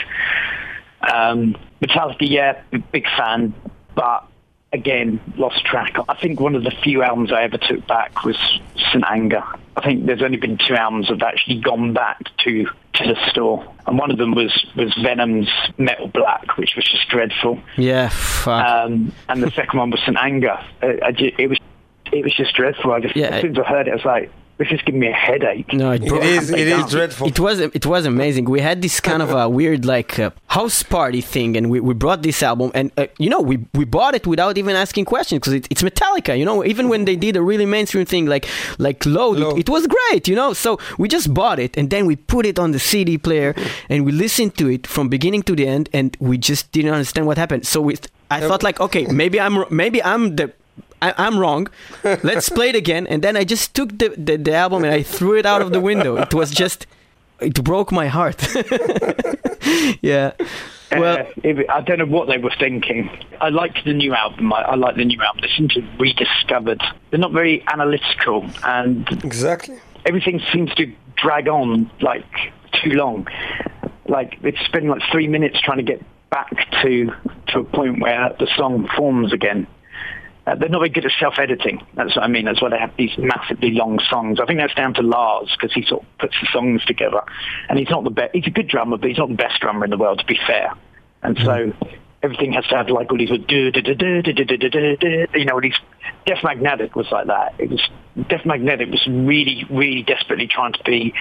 Um, 1.02 1.56
Metallica, 1.84 2.30
yeah, 2.30 2.62
big 2.92 3.06
fan, 3.18 3.54
but 3.96 4.26
again, 4.72 5.20
lost 5.38 5.66
track. 5.66 5.96
I 6.10 6.16
think 6.16 6.40
one 6.40 6.56
of 6.56 6.64
the 6.64 6.72
few 6.72 7.04
albums 7.04 7.32
I 7.32 7.44
ever 7.44 7.58
took 7.58 7.86
back 7.88 8.24
was 8.24 8.38
St 8.92 9.04
Anger. 9.10 9.44
I 9.76 9.82
think 9.82 10.06
there's 10.06 10.22
only 10.22 10.38
been 10.38 10.58
two 10.58 10.76
albums 10.76 11.10
I've 11.12 11.22
actually 11.22 11.60
gone 11.60 11.94
back 11.94 12.20
to 12.46 12.66
to 12.94 13.08
the 13.08 13.30
store, 13.30 13.68
and 13.88 13.98
one 13.98 14.12
of 14.12 14.18
them 14.18 14.34
was 14.34 14.66
was 14.76 14.94
Venom's 15.02 15.50
Metal 15.78 16.08
Black, 16.08 16.58
which 16.58 16.76
was 16.76 16.86
just 16.86 17.08
dreadful. 17.10 17.60
Yeah, 17.76 18.10
fuck. 18.10 18.66
Um, 18.66 19.12
and 19.30 19.42
the 19.42 19.52
second 19.52 19.80
one 19.80 19.90
was 19.90 20.00
St 20.02 20.18
Anger. 20.18 20.60
Uh, 20.82 20.94
I 21.04 21.14
it 21.38 21.50
was 21.50 21.60
it 22.12 22.24
was 22.24 22.34
just 22.36 22.56
dreadful. 22.56 22.92
I 22.92 23.00
just 23.00 23.16
Yeah, 23.16 23.28
as 23.28 23.42
soon 23.42 23.58
as 23.58 23.66
I 23.66 23.70
heard 23.70 23.88
it, 23.88 23.92
I 23.92 23.96
was 23.96 24.06
like, 24.06 24.32
this 24.64 24.72
is 24.80 24.82
giving 24.86 25.01
me 25.01 25.07
a 25.07 25.14
headache. 25.28 25.72
no, 25.74 25.91
it, 25.91 26.03
It 26.03 26.09
brought- 26.09 26.24
is, 26.24 26.49
it 26.49 26.68
is 26.68 26.86
dreadful. 26.89 27.28
It 27.28 27.39
was 27.39 27.59
it 27.59 27.86
was 27.86 28.05
amazing. 28.05 28.45
We 28.45 28.61
had 28.61 28.82
this 28.82 28.99
kind 28.99 29.22
of 29.22 29.30
a 29.32 29.49
weird 29.49 29.86
like 29.86 30.18
uh, 30.20 30.32
house 30.47 30.84
party 30.84 31.22
thing, 31.22 31.49
and 31.57 31.70
we, 31.72 31.80
we 31.80 31.93
brought 31.93 32.22
this 32.22 32.41
album, 32.43 32.72
and 32.74 32.91
uh, 32.97 33.07
you 33.18 33.30
know 33.30 33.41
we 33.41 33.55
we 33.74 33.86
bought 33.86 34.14
it 34.16 34.26
without 34.34 34.57
even 34.57 34.76
asking 34.76 35.05
questions 35.05 35.39
because 35.39 35.53
it, 35.53 35.68
it's 35.70 35.84
Metallica. 35.84 36.34
You 36.38 36.45
know, 36.45 36.64
even 36.66 36.86
when 36.89 37.05
they 37.05 37.16
did 37.16 37.36
a 37.36 37.41
really 37.41 37.66
mainstream 37.66 38.05
thing 38.05 38.26
like 38.26 38.45
like 38.78 39.05
Load, 39.05 39.38
Load. 39.39 39.57
It, 39.57 39.61
it 39.61 39.70
was 39.70 39.84
great. 39.88 40.28
You 40.28 40.36
know, 40.36 40.53
so 40.53 40.80
we 40.97 41.07
just 41.07 41.34
bought 41.34 41.59
it, 41.59 41.78
and 41.78 41.89
then 41.89 42.05
we 42.05 42.16
put 42.16 42.45
it 42.45 42.57
on 42.59 42.72
the 42.72 42.80
CD 42.80 43.18
player, 43.18 43.53
and 43.89 44.05
we 44.05 44.11
listened 44.11 44.57
to 44.57 44.70
it 44.70 44.88
from 44.88 45.09
beginning 45.09 45.43
to 45.43 45.55
the 45.55 45.68
end, 45.68 45.89
and 45.93 46.16
we 46.20 46.38
just 46.38 46.72
didn't 46.72 46.91
understand 46.93 47.28
what 47.28 47.38
happened. 47.38 47.66
So 47.68 47.82
we, 47.82 47.95
I 48.32 48.39
thought 48.41 48.64
like, 48.64 48.80
okay, 48.80 49.05
maybe 49.07 49.39
I'm 49.39 49.66
maybe 49.70 50.01
I'm 50.03 50.36
the 50.36 50.51
I, 51.06 51.14
I'm 51.26 51.38
wrong. 51.39 51.68
Let's 52.04 52.49
play 52.49 52.70
it 52.70 52.76
again. 52.76 53.08
And 53.08 53.22
then 53.24 53.36
I 53.38 53.43
just 53.43 53.74
took 53.78 53.89
the, 54.01 54.10
the, 54.18 54.38
the 54.38 54.54
album 54.54 54.84
and 54.86 54.93
I 54.93 55.04
threw 55.04 55.34
it 55.38 55.45
out 55.45 55.62
of 55.62 55.72
the 55.72 55.80
window. 55.82 56.18
It 56.18 56.34
was 56.34 56.49
just, 56.51 56.88
it 57.39 57.64
broke 57.64 57.91
my 57.91 58.08
heart. 58.08 58.39
yeah. 60.01 60.32
Well, 60.91 61.18
Uh, 61.20 61.26
it- 61.43 61.70
I 61.70 61.82
don't 61.82 61.99
know 61.99 62.06
what 62.06 62.28
they 62.28 62.38
were 62.38 62.54
thinking. 62.60 63.10
I 63.41 63.49
liked 63.49 63.84
the 63.86 63.93
new 63.93 64.14
album. 64.14 64.54
I, 64.54 64.62
I 64.62 64.76
like 64.76 64.95
the 64.95 65.06
new 65.06 65.22
album. 65.22 65.41
They 65.41 65.49
seem 65.58 65.68
to 65.70 65.82
have 65.82 65.99
rediscovered. 65.99 66.82
They're 67.10 67.20
not 67.20 67.32
very 67.32 67.64
analytical, 67.68 68.45
and 68.64 69.08
Exactly. 69.24 69.78
everything 70.06 70.41
seems 70.51 70.74
to 70.76 70.91
drag 71.16 71.47
on 71.47 71.89
like 72.01 72.26
too 72.84 72.91
long. 72.91 73.28
Like 74.08 74.41
they 74.41 74.54
spend 74.66 74.88
like 74.89 75.01
three 75.12 75.28
minutes 75.28 75.60
trying 75.62 75.78
to 75.78 75.84
get 75.84 76.01
back 76.30 76.51
to 76.84 77.12
to 77.49 77.60
a 77.60 77.64
point 77.64 77.99
where 78.01 78.36
the 78.39 78.47
song 78.56 78.88
forms 78.95 79.34
again. 79.34 79.66
Uh, 80.46 80.56
they're 80.56 80.70
not 80.70 80.80
very 80.80 80.89
good 80.89 81.06
at 81.06 81.12
self-editing. 81.20 81.82
That's 81.96 82.16
what 82.16 82.24
I 82.24 82.28
mean. 82.28 82.46
That's 82.46 82.62
why 82.62 82.70
they 82.70 82.78
have 82.78 82.96
these 82.98 83.18
massively 83.18 83.72
long 83.72 84.00
songs. 84.10 84.39
I 84.41 84.46
think 84.46 84.60
that's 84.60 84.74
down 84.74 84.94
to 84.96 85.02
Lars 85.02 85.50
because 85.56 85.74
he 85.74 85.86
sort 85.86 86.04
of 86.04 86.18
puts 86.18 86.36
the 86.41 86.48
songs 86.52 86.84
together. 86.86 87.22
And 87.70 87.80
he's 87.80 87.89
not 87.89 88.04
the 88.04 88.10
best. 88.10 88.36
He's 88.36 88.48
a 88.48 88.50
good 88.50 88.68
drummer, 88.68 88.98
but 88.98 89.08
he's 89.08 89.18
not 89.18 89.30
the 89.30 89.36
best 89.36 89.62
drummer 89.62 89.86
in 89.86 89.91
the 89.91 89.98
world, 89.98 90.20
to 90.20 90.26
be 90.26 90.38
fair. 90.46 90.74
And 91.22 91.38
so 91.38 91.72
everything 92.24 92.53
has 92.53 92.65
to 92.67 92.76
have 92.76 92.89
like 92.89 93.11
all 93.11 93.17
these 93.17 93.30
do 93.30 93.38
do 93.38 93.71
do 93.71 93.82
do 93.82 94.21
do 94.21 94.34
do 94.34 94.45
do 94.45 94.57
do 94.57 94.97
do. 94.97 95.28
You 95.36 95.45
know, 95.45 95.59
these. 95.61 95.76
Death 96.26 96.43
Magnetic 96.43 96.95
was 96.95 97.07
like 97.11 97.28
that. 97.28 97.53
It 97.59 97.69
was 97.69 97.82
Death 98.30 98.45
Magnetic 98.45 98.89
was 98.89 99.05
really, 99.07 99.65
really 99.69 100.03
desperately 100.03 100.47
trying 100.47 100.74
to 100.74 100.84
be 100.84 101.13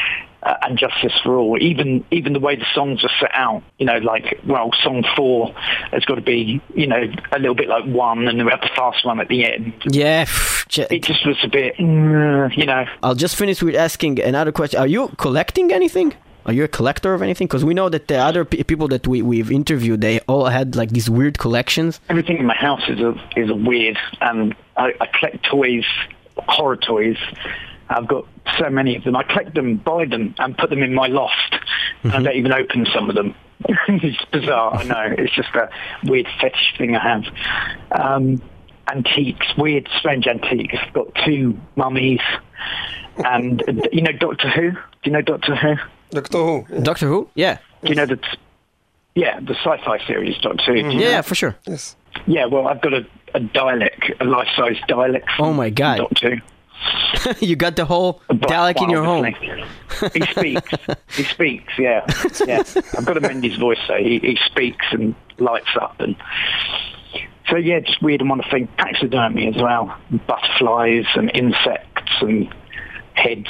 uh, 0.42 0.55
and 0.62 0.78
justice 0.78 1.12
for 1.22 1.36
all. 1.36 1.59
Even 1.61 2.05
even 2.11 2.32
the 2.32 2.40
way 2.40 2.57
the 2.57 2.66
songs 2.74 3.03
are 3.05 3.11
set 3.20 3.30
out, 3.32 3.62
you 3.78 3.86
know, 3.86 3.98
like 3.98 4.40
well, 4.46 4.70
song 4.82 5.05
four 5.16 5.53
has 5.90 6.05
got 6.05 6.16
to 6.16 6.20
be, 6.20 6.61
you 6.74 6.86
know, 6.86 7.03
a 7.32 7.38
little 7.38 7.55
bit 7.55 7.68
like 7.68 7.84
one, 7.84 8.28
and 8.28 8.38
then 8.38 8.46
we 8.46 8.53
have 8.53 8.61
the 8.61 8.70
fast 8.76 9.05
one 9.05 9.20
at 9.20 9.28
the 9.28 9.44
end. 9.44 9.72
Yeah, 9.90 10.26
It 10.90 11.03
just 11.03 11.26
was 11.26 11.38
a 11.42 11.48
bit, 11.48 11.76
mm, 11.76 12.57
you 12.57 12.66
know. 12.66 12.84
I'll 13.03 13.14
just 13.14 13.36
finish 13.36 13.62
with 13.62 13.74
asking 13.74 14.20
another 14.20 14.53
question. 14.53 14.78
Are 14.78 14.86
you 14.86 15.09
collecting 15.16 15.72
anything? 15.72 16.14
Are 16.45 16.53
you 16.53 16.64
a 16.64 16.68
collector 16.68 17.14
of 17.14 17.22
anything? 17.22 17.47
Because 17.47 17.64
we 17.64 17.74
know 17.74 17.88
that 17.88 18.09
the 18.09 18.16
other 18.16 18.45
pe- 18.45 18.62
people 18.64 18.88
that 18.88 19.07
we, 19.07 19.22
we've 19.22 19.51
interviewed, 19.51 20.01
they 20.01 20.20
all 20.20 20.47
had 20.47 20.74
like 20.74 20.90
these 20.90 21.09
weird 21.09 21.38
collections. 21.38 22.01
Everything 22.09 22.38
in 22.38 22.47
my 22.47 22.55
house 22.55 22.82
is 22.88 23.01
a 23.01 23.14
is 23.36 23.51
a 23.51 23.55
weird, 23.55 23.99
and 24.20 24.55
I, 24.76 24.93
I 25.01 25.07
collect 25.07 25.45
toys, 25.45 25.84
horror 26.36 26.76
toys. 26.76 27.16
I've 27.88 28.09
got 28.09 28.26
so 28.59 28.70
many 28.70 28.97
of 28.97 29.05
them. 29.05 29.14
I 29.16 29.22
collect 29.22 29.55
them, 29.55 29.76
buy 29.76 30.07
them, 30.07 30.34
and 30.38 30.57
put 30.57 30.70
them 30.70 30.82
in 30.82 30.95
my 30.95 31.07
loft. 31.09 31.57
And 32.03 32.12
I 32.12 32.22
don't 32.22 32.36
even 32.36 32.53
open 32.53 32.86
some 32.93 33.09
of 33.09 33.14
them. 33.14 33.34
it's 33.88 34.24
bizarre. 34.32 34.74
I 34.74 34.84
know. 34.84 35.14
It's 35.18 35.34
just 35.34 35.55
a 35.55 35.68
weird 36.05 36.26
fetish 36.40 36.74
thing 36.78 36.97
I 36.97 37.03
have. 37.03 37.24
Um, 37.93 38.43
antiques, 38.90 39.47
weird, 39.57 39.88
strange 39.99 40.26
antiques. 40.26 40.74
I've 40.80 40.93
got 40.93 41.14
two 41.24 41.59
mummies, 41.76 42.20
and 43.18 43.62
you 43.93 44.03
know 44.03 44.12
Doctor 44.12 44.49
Who. 44.49 44.70
Do 44.72 44.78
you 45.05 45.12
know 45.12 45.22
Doctor 45.22 45.55
Who? 45.55 45.74
Doctor 46.13 46.39
Who. 46.39 46.81
Doctor 46.83 47.09
Who? 47.09 47.29
Yeah. 47.35 47.59
Do 47.83 47.89
you 47.89 47.95
know 47.95 48.07
that? 48.07 48.21
Yeah, 49.15 49.41
the 49.41 49.55
sci-fi 49.55 49.99
series 50.07 50.39
Doctor 50.39 50.65
Who. 50.67 50.73
Do 50.75 50.79
you 50.79 50.85
mm-hmm. 50.85 50.99
know? 50.99 51.05
Yeah, 51.05 51.21
for 51.23 51.35
sure. 51.35 51.57
Yes. 51.67 51.97
Yeah, 52.27 52.47
well, 52.47 52.69
I've 52.69 52.81
got 52.83 52.93
a, 52.93 53.07
a 53.35 53.41
Dalek, 53.41 54.21
a 54.21 54.25
life-size 54.25 54.77
Dalek. 54.89 55.25
from 55.37 55.47
Oh 55.47 55.53
my 55.53 55.71
God. 55.71 55.99
Doctor 55.99 56.37
Who. 56.37 56.43
you 57.41 57.57
got 57.57 57.77
the 57.77 57.85
whole 57.85 58.21
A 58.29 58.35
black 58.35 58.77
Dalek 58.77 58.83
in 58.83 58.91
your 58.91 59.05
home. 59.05 59.35
he 60.13 60.21
speaks. 60.27 60.73
He 61.17 61.23
speaks. 61.25 61.73
Yeah, 61.79 62.05
yeah. 62.47 62.63
I've 62.97 63.05
got 63.05 63.15
to 63.15 63.21
mend 63.21 63.45
his 63.45 63.57
voice 63.57 63.79
though. 63.89 63.99
He, 63.99 64.19
he 64.19 64.39
speaks 64.47 64.87
and 64.91 65.15
lights 65.39 65.77
up 65.81 66.01
and. 66.01 66.17
So 67.49 67.57
yeah, 67.57 67.81
just 67.81 68.01
weird 68.03 68.21
and 68.21 68.31
wonderful 68.31 68.51
thing. 68.51 68.69
Taxidermy 68.79 69.49
as 69.49 69.61
well. 69.61 69.97
Butterflies 70.27 71.07
and 71.15 71.31
insects 71.35 72.13
and 72.21 72.53
heads. 73.15 73.49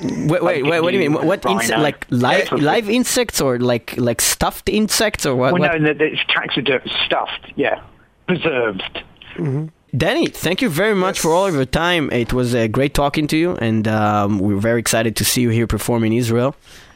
Wait, 0.00 0.42
wait, 0.42 0.62
wait. 0.64 0.80
What 0.80 0.90
do 0.92 0.96
you 0.98 1.08
mean? 1.10 1.26
What 1.26 1.44
Rhino. 1.44 1.60
insect? 1.60 1.80
Like 1.80 2.06
live, 2.10 2.48
Yeah. 2.52 2.58
live 2.72 2.88
insects 2.90 3.40
or 3.40 3.58
like 3.58 3.94
like 3.96 4.20
stuffed 4.20 4.68
insects 4.68 5.24
or 5.26 5.34
what? 5.36 5.52
Well, 5.52 5.62
what? 5.62 5.80
no, 5.80 5.92
no, 5.92 6.04
it's 6.04 6.20
taxidermy 6.28 6.90
stuffed. 7.06 7.44
Yeah, 7.56 7.80
preserved. 8.26 9.02
Dani, 9.94 10.32
thank 10.32 10.62
you 10.62 10.70
very 10.70 10.94
much 10.94 11.20
for 11.20 11.30
all 11.32 11.46
of 11.46 11.54
your 11.54 11.66
time. 11.66 12.10
It 12.12 12.32
was 12.32 12.54
uh, 12.54 12.66
great 12.66 12.94
talking 12.94 13.26
to 13.28 13.36
you, 13.36 13.56
and 13.56 13.86
um, 13.88 14.38
we're 14.38 14.56
very 14.70 14.80
excited 14.80 15.16
to 15.16 15.24
see 15.24 15.42
you 15.42 15.50
here 15.50 15.66
perform 15.66 16.04
in 16.04 16.12
Israel. 16.12 16.54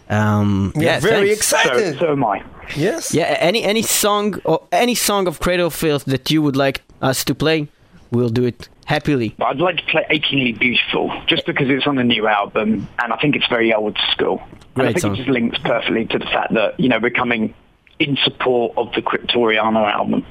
Um, 0.09 0.73
We 0.75 0.85
yeah, 0.85 1.01
very 1.01 1.29
thanks. 1.29 1.47
So, 1.49 1.59
excited. 1.59 1.99
so 1.99 2.13
am 2.13 2.25
I. 2.25 2.43
yes. 2.77 3.13
Yeah, 3.13 3.37
any 3.51 3.63
any 3.65 3.83
song 3.83 4.41
or 4.45 4.59
any 4.73 4.95
song 4.95 5.27
of 5.29 5.41
Cradle 5.41 5.67
of 5.67 5.75
Filth 5.75 6.05
that 6.07 6.31
you 6.31 6.41
would 6.43 6.57
like 6.57 6.81
us 7.03 7.25
to 7.25 7.35
play, 7.35 7.69
we'll 8.11 8.31
do 8.41 8.45
it 8.45 8.69
happily. 8.87 9.35
But 9.37 9.47
I'd 9.47 9.59
like 9.59 9.77
to 9.77 9.85
play 9.85 10.07
Achingly 10.09 10.53
Beautiful, 10.53 11.13
just 11.27 11.45
because 11.45 11.69
it's 11.69 11.87
on 11.87 11.97
the 11.97 12.05
new 12.05 12.27
album, 12.27 12.89
and 13.03 13.13
I 13.13 13.17
think 13.19 13.37
it's 13.37 13.47
very 13.49 13.75
old 13.75 13.99
school. 14.13 14.43
and 14.75 14.85
I 14.85 14.93
think 14.93 15.01
song. 15.01 15.15
it 15.15 15.17
just 15.19 15.29
links 15.29 15.59
perfectly 15.59 16.07
to 16.07 16.19
the 16.19 16.25
fact 16.25 16.55
that, 16.55 16.81
you 16.81 16.89
know, 16.89 16.99
we're 17.01 17.11
coming 17.11 17.55
in 17.99 18.17
support 18.25 18.73
of 18.77 18.93
the 18.95 19.03
Cryptoriana 19.03 19.93
album. 19.93 20.25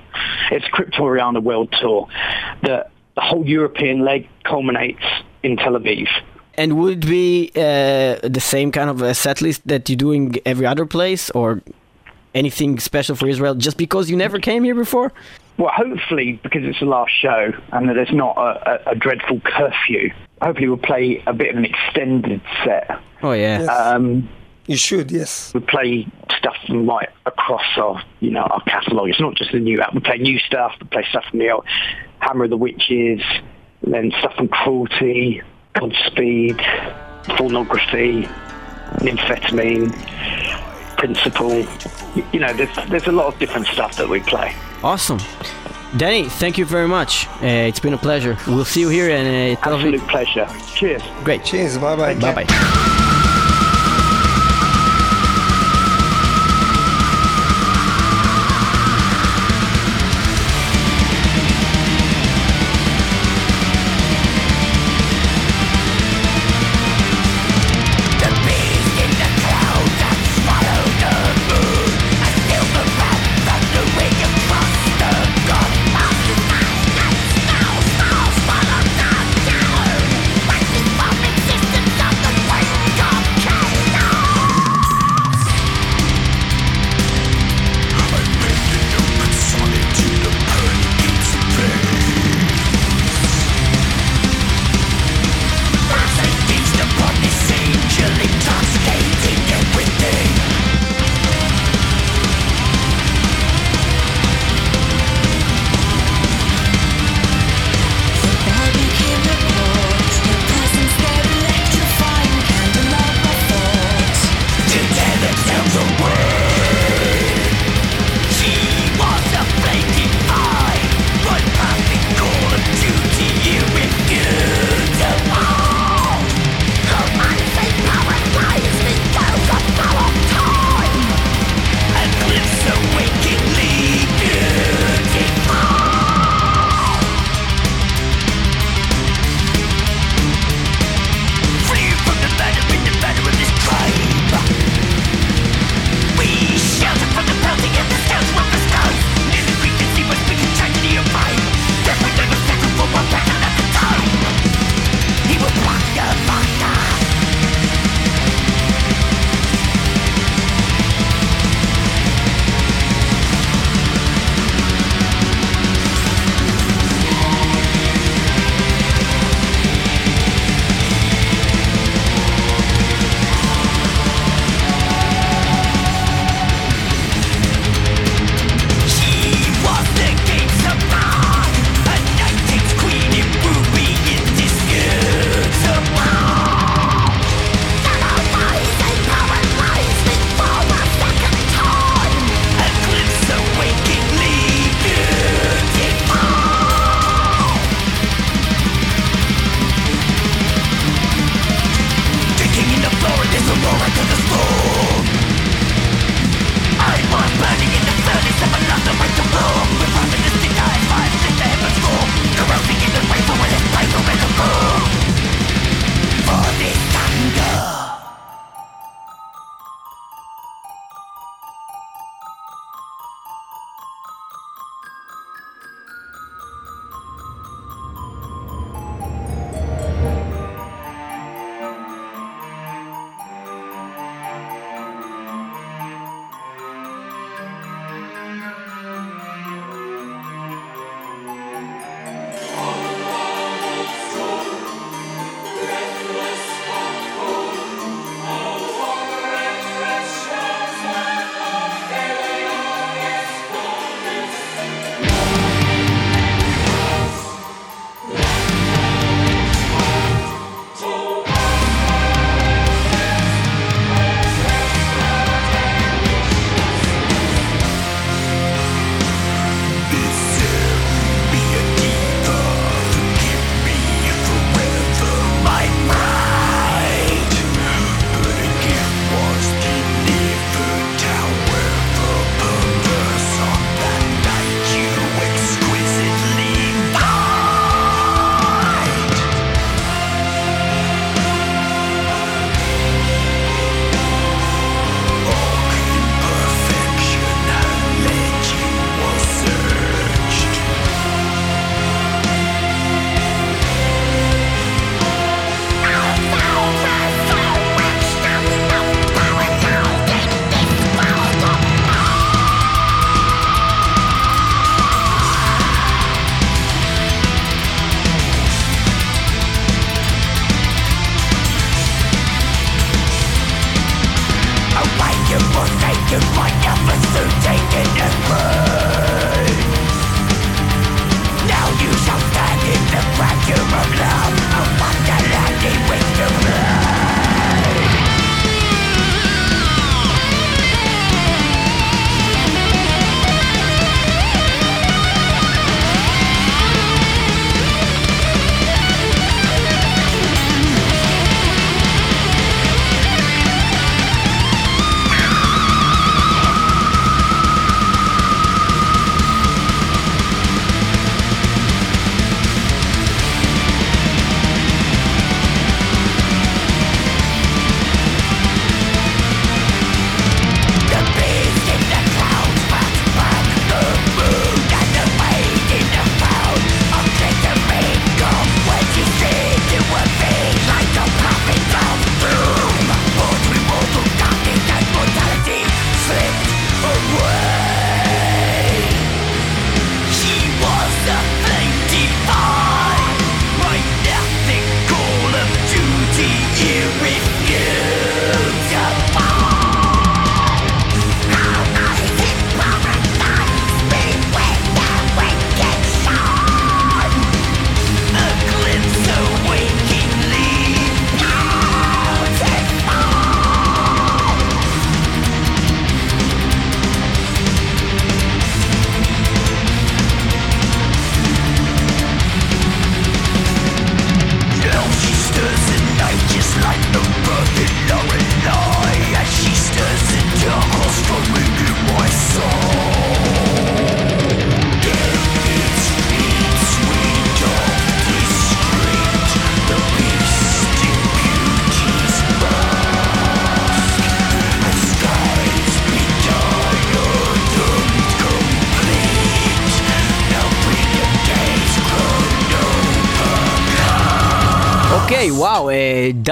It's 0.52 0.66
Cryptoriana 0.66 1.42
World 1.42 1.74
Tour. 1.80 2.08
The, 2.62 2.88
the 3.16 3.22
whole 3.22 3.46
European 3.46 4.04
leg 4.04 4.28
culminates 4.44 5.04
in 5.44 5.58
Tel 5.58 5.74
Aviv. 5.74 6.08
And 6.56 6.78
would 6.78 7.04
it 7.04 7.08
be 7.08 7.52
uh, 7.56 8.20
the 8.24 8.40
same 8.40 8.72
kind 8.72 8.90
of 8.90 9.02
a 9.02 9.14
set 9.14 9.42
list 9.42 9.68
that 9.68 9.90
you're 9.90 9.98
doing 9.98 10.36
every 10.46 10.66
other 10.66 10.86
place, 10.86 11.30
or 11.32 11.62
anything 12.34 12.80
special 12.80 13.16
for 13.16 13.28
Israel? 13.28 13.56
Just 13.56 13.78
because 13.78 14.10
you 14.10 14.16
never 14.16 14.40
came 14.40 14.64
here 14.64 14.76
before? 14.76 15.12
Well, 15.58 15.72
hopefully, 15.74 16.40
because 16.44 16.64
it's 16.66 16.80
the 16.80 16.86
last 16.86 17.12
show 17.14 17.54
and 17.72 17.88
that 17.88 17.94
there's 17.94 18.12
not 18.12 18.36
a, 18.38 18.90
a, 18.90 18.92
a 18.92 18.96
dreadful 18.96 19.40
curfew, 19.40 20.12
hopefully 20.42 20.68
we'll 20.68 20.78
play 20.78 21.24
a 21.26 21.34
bit 21.34 21.52
of 21.52 21.58
an 21.58 21.66
extended 21.66 22.42
set. 22.64 23.00
Oh 23.24 23.32
yeah. 23.32 23.62
Yes. 23.62 23.70
Um, 23.70 24.30
you 24.68 24.78
should, 24.78 25.12
yes. 25.12 25.54
we 25.54 25.60
play 25.60 26.08
stuff 26.38 26.56
from 26.66 26.90
right 26.90 27.10
across 27.26 27.66
our, 27.78 28.04
you 28.20 28.32
know, 28.32 28.42
our 28.42 28.62
catalogue. 28.62 29.10
It's 29.10 29.20
not 29.20 29.36
just 29.36 29.52
the 29.52 29.60
new 29.60 29.80
album. 29.80 29.96
We 29.98 30.02
play 30.02 30.18
new 30.18 30.40
stuff. 30.40 30.74
We 30.82 30.88
play 30.88 31.06
stuff 31.10 31.24
from 31.30 31.40
the 31.40 31.52
old 31.52 31.66
Hammer 32.20 32.46
of 32.46 32.50
the 32.50 32.58
Witches, 32.58 33.22
then 33.84 34.12
stuff 34.20 34.36
from 34.36 34.48
Cruelty, 34.48 35.42
Godspeed, 35.74 36.58
Thornography, 36.58 38.28
Nymphetamine, 38.98 39.92
Principle. 40.98 41.66
You 42.34 42.40
know, 42.40 42.54
there's 42.54 42.76
there's 42.90 43.08
a 43.08 43.12
lot 43.12 43.32
of 43.32 43.40
different 43.40 43.68
stuff 43.68 43.98
that 43.98 44.10
we 44.10 44.20
play. 44.22 44.56
Awesome. 44.86 45.18
Dani, 45.98 46.30
thank 46.30 46.60
you 46.60 46.66
very 46.66 46.88
much. 46.88 47.28
Uh, 47.42 47.70
it's 47.70 47.80
been 47.80 47.96
a 47.96 47.98
pleasure. 47.98 48.38
We'll 48.46 48.66
see 48.66 48.82
you 48.82 48.90
here 48.90 49.10
in 49.10 49.26
uh, 49.26 49.62
Tel 49.62 49.80
Aviv. 49.80 49.96
Absolute 49.96 50.08
pleasure. 50.08 50.48
Cheers. 50.76 51.02
Great. 51.24 51.44
Cheers. 51.44 51.80
Bye 51.80 51.96
bye. 51.96 52.14
Bye 52.14 52.46
bye. 52.46 52.82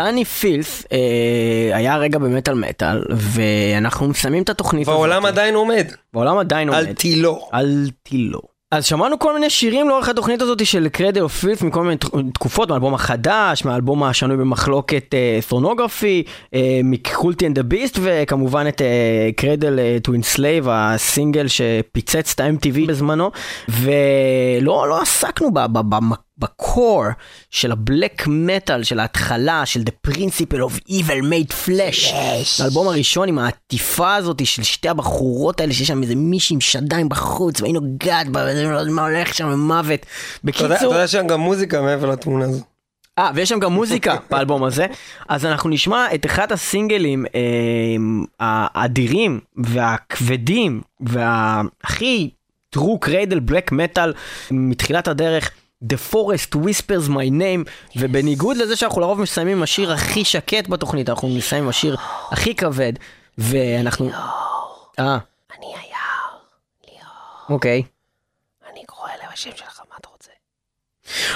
דני 0.04 0.26
פילס 0.26 0.86
אה, 0.92 0.98
היה 1.78 1.98
רגע 1.98 2.20
במטאל 2.20 2.54
מטאל, 2.54 3.04
ואנחנו 3.10 4.08
מסיימים 4.08 4.44
את 4.44 4.50
התוכנית 4.50 4.88
הזאת. 4.88 4.94
והעולם 5.00 5.26
עדיין 5.26 5.56
עומד. 5.56 5.88
בעולם 6.14 6.38
עדיין 6.38 6.70
עומד. 6.70 6.80
על 6.80 6.94
טילו. 6.94 7.48
על 7.52 7.90
טילו. 8.04 8.40
אז 8.72 8.86
שמענו 8.86 9.20
כל 9.20 9.34
מיני 9.34 9.50
שירים 9.50 9.90
לאורך 9.90 10.10
התוכנית 10.10 10.42
הזאת 10.42 10.66
של 10.66 10.88
קרדל 10.90 11.22
אוף 11.22 11.40
פילס 11.40 11.62
מכל 11.62 11.84
מיני 11.84 11.96
תקופות, 12.34 12.70
מהאלבום 12.70 12.94
החדש, 12.94 13.66
מהאלבום 13.66 14.04
השנוי 14.04 14.38
במחלוקת 14.38 15.14
ת'ורנוגרפי, 15.50 16.24
מקולטי 16.84 17.48
אנד 17.48 17.60
הביסט, 17.60 18.00
וכמובן 18.02 18.68
את 18.68 18.82
קרדל 19.36 19.80
טו 20.04 20.14
אינסלייב, 20.14 20.68
הסינגל 20.70 21.48
שפיצץ 21.48 22.34
את 22.36 22.40
ה-MTV 22.40 22.88
בזמנו, 22.88 23.32
ולא 23.70 24.88
לא 24.90 25.02
עסקנו 25.02 25.52
ב- 25.54 25.60
ב- 25.66 25.90
במ- 25.96 26.12
בקור 26.38 27.04
של 27.50 27.72
הבלק 27.72 28.24
מטאל, 28.28 28.84
של 28.84 29.00
ההתחלה, 29.00 29.66
של 29.66 29.82
The 29.82 30.10
Principle 30.12 30.58
of 30.70 30.90
Evil 30.90 31.22
Made 31.24 31.54
Flesh. 31.68 32.14
האלבום 32.62 32.88
הראשון 32.88 33.30
עם 33.30 33.40
העטיפה 33.40 34.16
הזאת 34.16 34.46
של 34.46 34.64
שתי 34.64 34.90
הבחורות 34.90 35.60
האלה, 35.62 35.74
שיש 35.74 35.88
שם 35.88 36.02
איזה 36.04 36.16
מישהי 36.16 36.54
עם 36.54 36.62
שדיים 36.62 37.10
בחוץ, 37.10 37.62
והיא 37.62 37.74
נוגעת 37.74 38.30
בה, 38.30 38.46
וזה 38.50 38.64
לא 38.64 38.92
מה 38.92 39.08
הולך 39.08 39.34
שם 39.34 39.60
מוות. 39.60 40.00
אתה 40.00 40.06
יודע- 40.50 40.66
אתה 40.66 40.74
בקיצור... 40.74 40.94
יודע 40.94 41.08
שאין 41.08 41.28
גם 41.28 41.40
מוזיקה 41.40 41.82
מעבר 41.82 42.10
לתמונה 42.10 42.46
הזו. 42.46 42.64
אה, 43.20 43.32
ויש 43.36 43.50
שם 43.50 43.60
גם 43.60 43.74
מוזיקה 43.74 44.16
באלבום 44.32 44.64
הזה. 44.64 44.86
אז 45.30 45.46
אנחנו 45.46 45.70
נשמע 45.70 46.06
את 46.16 46.26
אחד 46.26 46.52
הסינגלים 46.52 47.26
אה, 47.36 47.40
האדירים 48.40 49.40
והכבדים 49.58 50.82
והכי 51.00 52.30
true 52.76 53.06
cradle 53.06 53.50
black 53.52 53.72
metal 53.74 54.10
מתחילת 54.52 55.08
הדרך. 55.08 55.52
The 55.90 56.14
Forest 56.14 56.56
Whispers 56.56 57.10
My 57.10 57.30
Name, 57.32 57.70
ובניגוד 57.96 58.58
לזה 58.58 58.76
שאנחנו 58.76 59.02
לרוב 59.02 59.22
מסיימים 59.22 59.58
עם 59.58 59.64
השיר 59.64 59.94
הכי 59.94 60.26
שקט 60.26 60.68
בתוכנית, 60.70 61.10
אנחנו 61.10 61.28
מסיימים 61.28 61.64
עם 61.64 61.70
השיר 61.70 61.96
הכי 62.32 62.56
כבד, 62.56 62.94
ואנחנו... 63.38 64.10
אה. 65.00 65.18
אני 65.58 65.66
היער, 65.66 66.38
אוקיי. 67.50 67.84
אני 68.72 68.84
קורא 68.86 69.10
השם 69.34 69.50
שלך, 69.56 69.82
מה 69.90 69.96
אתה 70.00 70.10
רוצה? 70.10 70.32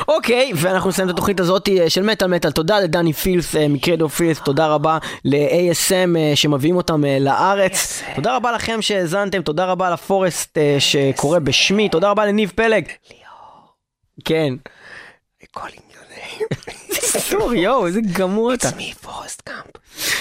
אוקיי, 0.07 0.51
ואנחנו 0.55 0.89
נסיים 0.89 1.09
את 1.09 1.13
התוכנית 1.13 1.39
הזאת 1.39 1.69
אה, 1.69 1.89
של 1.89 2.03
מטאל 2.03 2.27
מטאל. 2.27 2.51
תודה 2.51 2.79
לדני 2.79 3.13
פילס 3.13 3.55
אה, 3.55 3.67
מקרדו 3.67 4.09
פילס, 4.09 4.39
תודה 4.39 4.67
רבה 4.67 4.97
ל-ASM 5.25 6.17
אה, 6.17 6.31
שמביאים 6.35 6.75
אותם 6.75 7.03
לארץ. 7.19 8.03
תודה 8.15 8.35
רבה 8.35 8.51
לכם 8.51 8.81
שהאזנתם, 8.81 9.41
תודה 9.41 9.65
רבה 9.65 9.89
לפורסט 9.89 10.57
שקורא 10.79 11.39
בשמי, 11.39 11.89
תודה 11.89 12.09
רבה 12.09 12.25
לניב 12.25 12.51
פלג. 12.55 12.85
כן. 14.25 14.53
כל 15.51 15.67
ענייניים. 15.67 16.47
אסור, 17.17 17.53
יואו, 17.53 17.87
איזה 17.87 17.99
גמור 18.13 18.53
אתה. 18.53 18.69
מי 18.77 18.93
פורסט 19.01 19.41
קאמפ. 19.41 19.77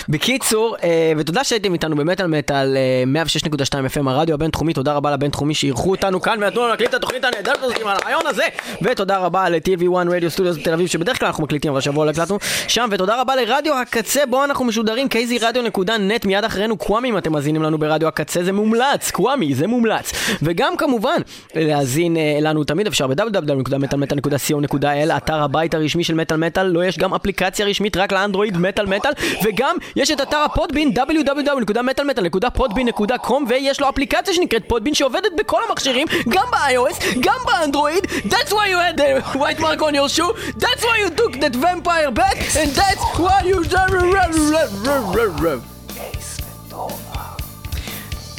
בקיצור, 0.09 0.77
אה, 0.83 1.13
ותודה 1.17 1.45
שהייתם 1.45 1.73
איתנו 1.73 1.97
במטאל 1.97 2.27
מטאל 2.27 2.77
אה, 2.77 3.25
106.2 3.25 3.95
FM 3.95 4.11
הרדיו 4.11 4.35
הבינתחומי, 4.35 4.73
תודה 4.73 4.93
רבה 4.93 5.11
לבינתחומי 5.11 5.55
שאירחו 5.55 5.91
אותנו 5.91 6.21
כאן 6.21 6.43
ונתנו 6.43 6.61
לנו 6.61 6.71
להקליט 6.71 6.91
את 6.91 6.95
התוכנית 6.95 7.25
הנהדרת 7.25 7.63
הזאת 7.63 7.79
עם 7.79 7.87
הרעיון 7.87 8.27
הזה, 8.27 8.45
ותודה 8.83 9.19
רבה 9.19 9.49
ל-TV1 9.49 10.11
רדיו 10.11 10.31
סטודיוס 10.31 10.59
בתל 10.59 10.73
אביב, 10.73 10.87
שבדרך 10.87 11.19
כלל 11.19 11.27
אנחנו 11.27 11.45
מקליטים, 11.45 11.71
אבל 11.71 11.79
השבוע 11.79 12.05
לא 12.05 12.11
הקלטנו 12.11 12.39
שם, 12.69 12.89
ותודה 12.91 13.21
רבה 13.21 13.37
לרדיו 13.37 13.75
הקצה, 13.75 14.27
בו 14.31 14.45
אנחנו 14.45 14.65
משודרים, 14.65 15.07
kzradio.net, 15.07 16.27
מיד 16.27 16.45
אחרינו 16.45 16.77
קוואמי, 16.77 17.11
אם 17.11 17.19
אתם 17.19 17.33
מאזינים 17.33 17.63
לנו 17.63 17.79
ברדיו 17.79 18.09
הקצה, 18.09 18.45
זה 18.45 18.53
מומלץ, 18.53 19.11
קוואמי, 19.11 19.55
זה 19.55 19.67
מומלץ. 19.67 20.13
וגם 20.43 20.77
כמובן, 20.77 21.21
להאזין 21.55 22.17
אה, 22.17 22.39
לנו 22.41 22.65
תמיד 22.65 22.87
אפשר 22.87 23.07
ב-www.מטאלמטאל.co.il, 23.07 25.17
אתר 25.17 25.43
הבית 25.43 25.75
הרשמי 25.75 26.05
של 26.05 26.15
מטאל 26.15 26.37
מטאל, 26.37 26.67
לא 26.67 26.86
יש 26.87 26.99
גם 26.99 27.15
אפליקציה 27.15 27.67
רשמית 27.67 27.97
רק 27.97 28.13
לאנדרואיד 28.13 28.59
מטאל 28.59 28.87
מטאל, 28.87 29.13
וגם 29.45 29.77
יש 29.97 30.11
את 30.11 30.21
אתר 30.21 30.39
הפודבין 30.39 30.93
www.מטאלמטאל.podbean.com 30.97 33.43
ויש 33.49 33.81
לו 33.81 33.89
אפליקציה 33.89 34.35
שנקראת 34.35 34.63
פודבין 34.69 34.95
שעובדת 34.95 35.33
בכל 35.39 35.61
המכשירים, 35.69 36.07
גם 36.29 36.45
ב-iOS, 36.53 37.05
גם 37.21 37.39
באנדרואיד, 37.47 38.05
that's 38.05 38.51
why 38.51 38.69
you 38.69 38.79
had 38.79 38.97
the 38.97 39.23
white 39.39 39.61
mark 39.61 39.83
on 39.83 39.95
your 39.95 40.09
shoe, 40.09 40.33
that's 40.59 40.83
why 40.83 40.99
you 41.03 41.11
took 41.21 41.33
that 41.41 41.57
vampire 41.57 42.11
back, 42.11 42.37
and 42.61 42.71
that's 42.81 43.05
why 43.19 43.41
you... 43.45 43.57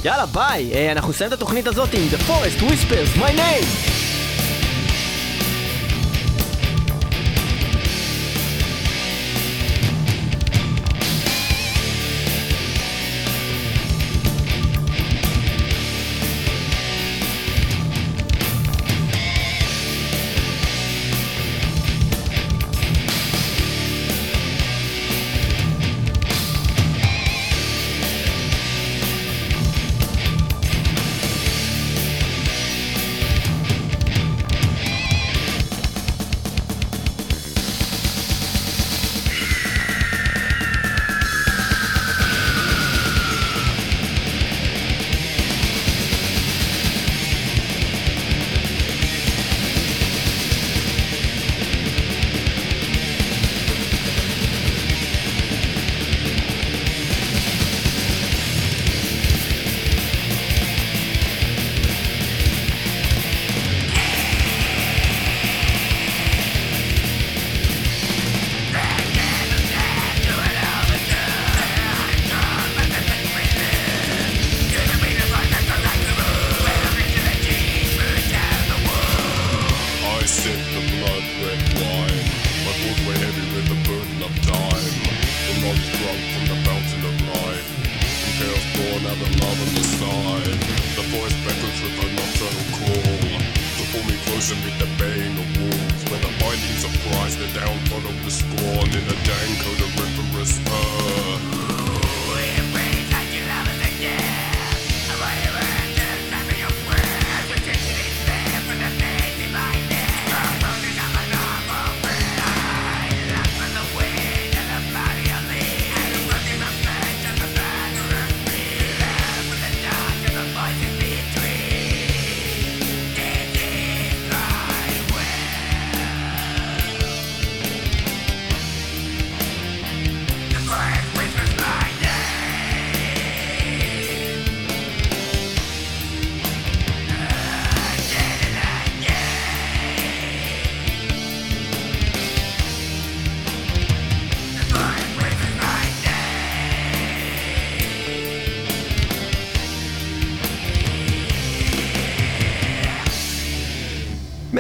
יאללה 0.06 0.26
ביי, 0.26 0.74
אה, 0.74 0.92
אנחנו 0.92 1.10
נסיים 1.10 1.28
את 1.28 1.34
התוכנית 1.34 1.68
הזאת 1.68 1.90
עם 1.94 2.08
The 2.12 2.30
Forest 2.30 2.62
Whispers, 2.62 3.20
my 3.20 3.32
name! 3.32 4.07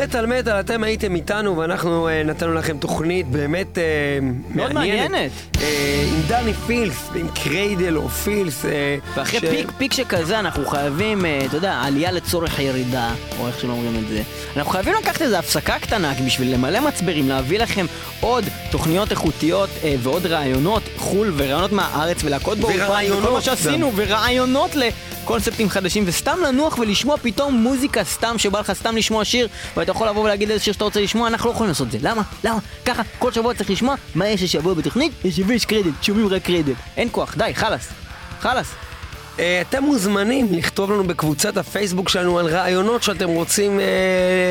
מטאל 0.07 0.25
מטאל, 0.25 0.59
אתם 0.59 0.84
הייתם 0.84 1.15
איתנו 1.15 1.57
ואנחנו 1.57 2.07
אה, 2.07 2.23
נתנו 2.23 2.53
לכם 2.53 2.77
תוכנית 2.77 3.27
באמת 3.27 3.77
אה, 3.77 3.84
מאוד 4.55 4.73
מעניינת. 4.73 5.31
אה, 5.61 6.05
עם 6.13 6.21
דני 6.27 6.53
פילס 6.53 7.09
ועם 7.13 7.27
קריידל 7.43 7.97
או 7.97 8.09
פילס. 8.09 8.65
אה, 8.65 8.71
ואחרי 9.15 9.39
ש- 9.39 9.43
פיק 9.45 9.71
פיק 9.77 9.93
שכזה 9.93 10.39
אנחנו 10.39 10.65
חייבים, 10.65 11.25
אה, 11.25 11.39
אתה 11.45 11.57
יודע, 11.57 11.73
עלייה 11.73 12.11
לצורך 12.11 12.59
ירידה, 12.59 13.09
או 13.39 13.47
איך 13.47 13.59
שלא 13.59 13.71
אומרים 13.71 14.03
את 14.03 14.09
זה. 14.09 14.21
אנחנו 14.57 14.71
חייבים 14.71 14.93
לקחת 15.01 15.21
איזו 15.21 15.35
הפסקה 15.38 15.79
קטנה 15.79 16.13
בשביל 16.25 16.53
למלא 16.53 16.79
מצברים, 16.88 17.29
להביא 17.29 17.59
לכם 17.59 17.85
עוד 18.21 18.43
תוכניות 18.71 19.11
איכותיות 19.11 19.69
אה, 19.84 19.95
ועוד 20.03 20.25
רעיונות 20.25 20.84
חו"ל 20.97 21.34
ורעיונות 21.38 21.71
מהארץ 21.71 22.17
ולהקות 22.23 22.57
באולפן 22.57 22.85
ורעיונות 22.85 23.23
וכל 23.23 23.34
מה. 23.34 23.41
שעשינו 23.41 23.91
ורעיונות 23.95 24.75
לקונספטים 25.27 25.69
חדשים 25.69 26.03
וסתם 26.07 26.37
לנוח 26.47 26.79
ולשמוע 26.79 27.17
פתאום 27.17 27.53
מוזיקה 27.53 28.03
סתם 28.03 28.37
שבא 28.37 28.59
לך 28.59 28.73
סתם 28.73 28.97
לשמוע 28.97 29.25
שיר 29.25 29.47
ואתה 29.77 29.91
יכול 29.91 30.07
לבוא 30.07 30.23
ולהגיד 30.23 30.51
איזה 30.51 30.63
שיר 30.63 30.73
שאתה 30.73 30.83
רוצה 30.83 31.01
לשמוע, 31.01 31.27
אנחנו 31.27 31.49
לא 31.49 31.53
יכולים 31.53 31.69
לעשות 31.69 31.87
את 31.87 31.91
זה. 31.91 31.97
למה? 32.01 32.21
למה? 32.43 32.59
ככה 32.85 33.03
כל 33.19 33.31
שבוע 33.31 33.53
צריך 33.53 33.69
לשמוע 33.69 33.95
מה 34.15 34.27
יש 34.27 34.43
השבוע 34.43 34.73
בתוכנית? 34.73 35.11
יש 35.23 35.65
קרדיט, 35.65 35.93
שומעים 36.01 36.27
רק 36.27 36.41
קרדיט. 36.41 36.77
אין 36.97 37.09
כוח, 37.11 37.35
די, 37.37 37.51
חלאס. 37.55 37.89
חלאס. 38.39 38.67
אה, 39.39 39.61
אתם 39.61 39.84
מוזמנים 39.84 40.47
לכתוב 40.51 40.91
לנו 40.91 41.03
בקבוצת 41.03 41.57
הפייסבוק 41.57 42.09
שלנו 42.09 42.39
על 42.39 42.47
רעיונות 42.47 43.03
שאתם 43.03 43.30
רוצים 43.30 43.80
אה, 43.80 43.85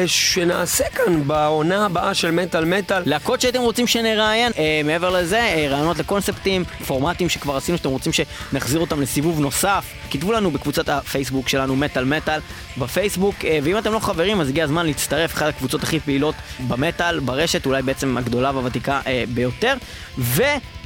שנעשה 0.07 0.85
כאן 0.95 1.29
בעונה 1.29 1.87
הבאה 1.87 2.15
של 2.15 2.31
מטאל 2.31 2.65
מטאל. 2.65 3.03
להקות 3.07 3.41
שהייתם 3.41 3.61
רוצים 3.61 3.87
שנראיין, 3.87 4.53
אה, 4.59 4.81
מעבר 4.85 5.11
לזה, 5.11 5.67
רעיונות 5.71 5.99
לקונספטים, 5.99 6.65
פורמטים 6.87 7.29
שכבר 7.29 7.57
עשינו 7.57 7.79
שאתם 7.79 7.89
רוצים 7.89 8.13
שנחזיר 8.13 8.81
אותם 8.81 9.01
לסיבוב 9.01 9.41
נוסף, 9.41 9.85
כתבו 10.11 10.33
לנו 10.33 10.51
בקבוצת 10.51 10.89
הפייסבוק 10.89 11.49
שלנו 11.49 11.77
מטאל 11.77 12.05
מטאל 12.05 12.41
בפייסבוק, 12.79 13.35
ואם 13.63 13.79
אתם 13.79 13.93
לא 13.93 13.99
חברים 13.99 14.41
אז 14.41 14.49
הגיע 14.49 14.65
הזמן 14.65 14.87
להצטרף, 14.87 15.35
אחת 15.35 15.49
הקבוצות 15.49 15.83
הכי 15.83 16.01
פעילות 16.01 16.35
במטאל, 16.69 17.19
ברשת, 17.19 17.67
אולי 17.67 17.83
בעצם 17.83 18.17
הגדולה 18.17 18.51
והוותיקה 18.55 19.01
ביותר, 19.35 19.75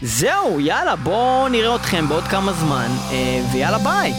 וזהו, 0.03 0.61
יאללה, 0.61 0.97
בואו 0.97 1.49
נראה 1.49 1.77
אתכם 1.77 2.09
בעוד 2.09 2.25
כמה 2.25 2.53
זמן, 2.53 2.89
אה, 3.11 3.43
ויאללה 3.53 3.79
ביי. 3.79 4.13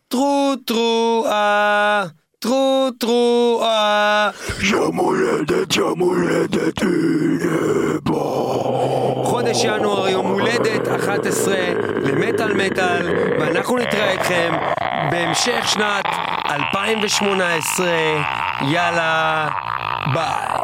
טרו 0.08 0.54
טרואה, 0.66 2.06
טרו 2.40 2.90
טרואה. 3.00 4.30
יום 4.72 4.96
הולדת, 4.96 5.76
יום 5.76 6.00
הולדת, 6.00 6.82
הנה 6.82 8.00
בוא. 8.04 9.26
חודש 9.26 9.64
ינואר, 9.64 10.10
יום 10.10 10.28
הולדת 10.28 10.88
11 10.88 11.56
למטאל 12.04 12.54
מטאל, 12.54 13.08
ואנחנו 13.40 13.78
נתראה 13.78 14.12
איתכם 14.12 14.54
בהמשך 15.12 15.68
שנת 15.68 16.06
2018. 16.46 17.88
יאללה, 18.62 19.50
ביי. 20.14 20.60